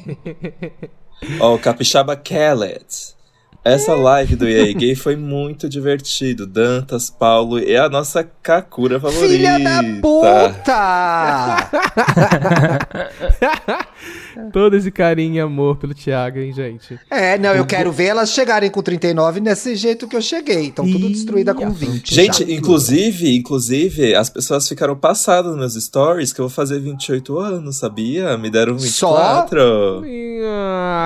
[1.40, 3.16] Ó, o Capixaba Kellet.
[3.64, 6.46] Essa live do EA Gay foi muito divertido.
[6.46, 9.28] Dantas, Paulo e a nossa Kakura favorita.
[9.28, 11.70] Filha da puta!
[14.52, 17.00] Todo esse carinho e amor pelo Thiago, hein, gente?
[17.10, 20.66] é, não, eu quero ver elas chegarem com 39 desse jeito que eu cheguei.
[20.66, 22.14] Então tudo destruída com a 20.
[22.14, 22.54] Gente, já.
[22.54, 27.78] inclusive, inclusive, as pessoas ficaram passadas nos meus stories que eu vou fazer 28 anos,
[27.78, 28.38] sabia?
[28.38, 29.60] Me deram 24.
[29.60, 30.46] Eu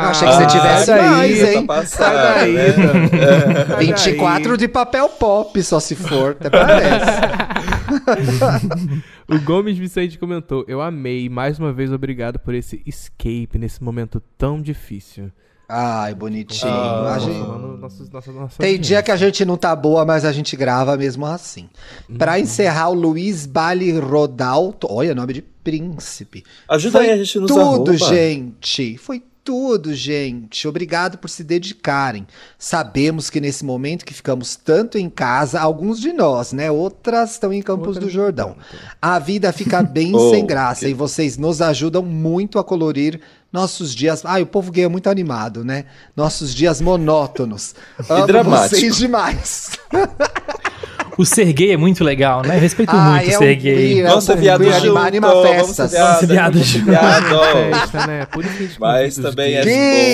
[0.10, 1.66] achei que você Ah, tivesse daí, mais, tá hein?
[1.66, 2.72] passada, Sai daí, né?
[2.72, 3.68] Dan.
[3.68, 4.58] Sai 24 daí.
[4.58, 7.49] de papel pop, só se for, até parece.
[9.28, 14.22] O Gomes Vicente comentou: Eu amei, mais uma vez obrigado por esse escape nesse momento
[14.38, 15.32] tão difícil.
[15.72, 16.72] Ai, bonitinho.
[16.72, 17.38] Ah, A gente-
[17.80, 20.98] nossos- nossa- nossa Tem dia que a gente não tá boa, mas a gente grava
[20.98, 21.70] mesmo assim.
[22.18, 24.74] Pra encerrar, o Luiz Bali Rodal.
[24.86, 26.44] Olha, nome de príncipe.
[26.68, 27.94] Ajuda Foi aí a gente nos tudo, arroba.
[27.94, 28.98] gente.
[28.98, 30.68] Foi tudo, gente.
[30.68, 32.28] Obrigado por se dedicarem.
[32.58, 36.70] Sabemos que nesse momento que ficamos tanto em casa, alguns de nós, né?
[36.70, 38.56] Outras estão em Campos Outras do Jordão.
[39.02, 43.20] A vida fica bem Oh, sem graça que- e vocês nos ajudam muito a colorir
[43.52, 44.24] nossos dias.
[44.26, 45.86] Ai, o povo gay é muito animado, né?
[46.16, 47.74] Nossos dias monótonos.
[48.08, 48.76] Amo dramático.
[48.76, 49.72] vocês demais.
[51.20, 52.56] O ser gay é muito legal, né?
[52.56, 53.94] Eu respeito Ai, muito é o ser um gay.
[53.94, 56.20] queer, Vamos ser é um viado junto, anima, anima vamos ser festas.
[56.20, 56.86] ser viado junto.
[56.86, 57.40] viado.
[57.72, 58.26] Festa, né?
[58.26, 59.64] Por isso Mas também é-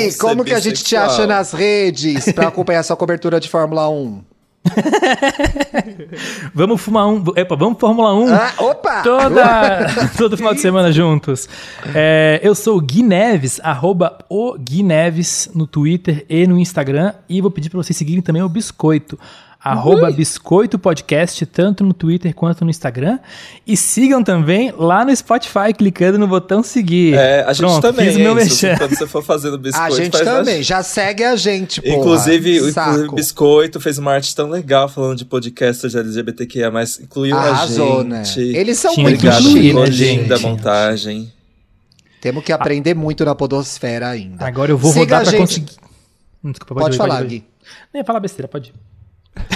[0.09, 3.87] Gui, como que a gente te acha nas redes pra acompanhar sua cobertura de Fórmula
[3.87, 4.23] 1?
[6.55, 7.23] Vamos fumar um.
[7.35, 8.33] Epa, vamos Fórmula 1.
[8.33, 9.01] Ah, opa!
[9.03, 9.85] Toda,
[10.17, 11.47] todo final de semana juntos.
[11.93, 17.13] É, eu sou o Gui Neves, arroba o Gui Neves no Twitter e no Instagram.
[17.29, 19.19] E vou pedir para vocês seguirem também o Biscoito.
[19.65, 23.17] Arroba Biscoito Podcast, tanto no Twitter quanto no Instagram.
[23.65, 27.15] E sigam também lá no Spotify, clicando no botão seguir.
[27.15, 28.45] É, a gente Pronto, também, fiz o meu hein?
[28.47, 28.77] Se- merchan.
[28.77, 31.95] Quando você for fazendo A biscoito, gente faz também, já segue a gente, porra.
[31.95, 36.71] Inclusive, inclusive, o Biscoito fez uma arte tão legal falando de podcasters de LGBTQIA+,
[37.01, 38.23] incluiu Arrasou, a né?
[38.23, 38.55] gente.
[38.55, 39.45] Eles são Tinha muito chiques.
[39.73, 40.43] né, linda a gente?
[40.43, 41.33] montagem.
[42.21, 44.45] Temos que aprender muito na podosfera ainda.
[44.45, 45.39] Agora eu vou Siga rodar a pra gente.
[45.41, 45.71] conseguir.
[46.43, 47.27] Hum, Desculpa, Pode, ir, falar, ir.
[47.27, 47.43] Gui.
[47.91, 48.94] Nem falar besteira, pode ir.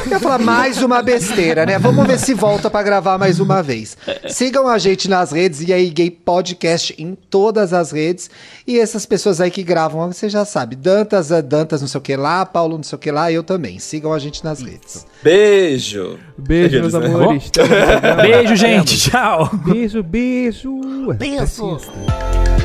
[0.06, 1.78] Eu ia falar mais uma besteira, né?
[1.78, 3.98] Vamos ver se volta pra gravar mais uma vez.
[4.28, 8.30] Sigam a gente nas redes e aí Gay Podcast em todas as redes.
[8.66, 10.76] E essas pessoas aí que gravam, você já sabe.
[10.76, 13.44] Dantas, é Dantas não sei o que lá, Paulo não sei o que lá, eu
[13.44, 13.78] também.
[13.78, 15.06] Sigam a gente nas redes.
[15.22, 16.18] Beijo!
[16.38, 17.06] Beijo, meus né?
[17.06, 17.52] amores.
[18.22, 18.98] Beijo, gente.
[18.98, 19.50] Tchau.
[19.66, 20.80] Beijo, beijo.
[21.18, 21.40] Beijo.
[21.40, 22.59] Racista.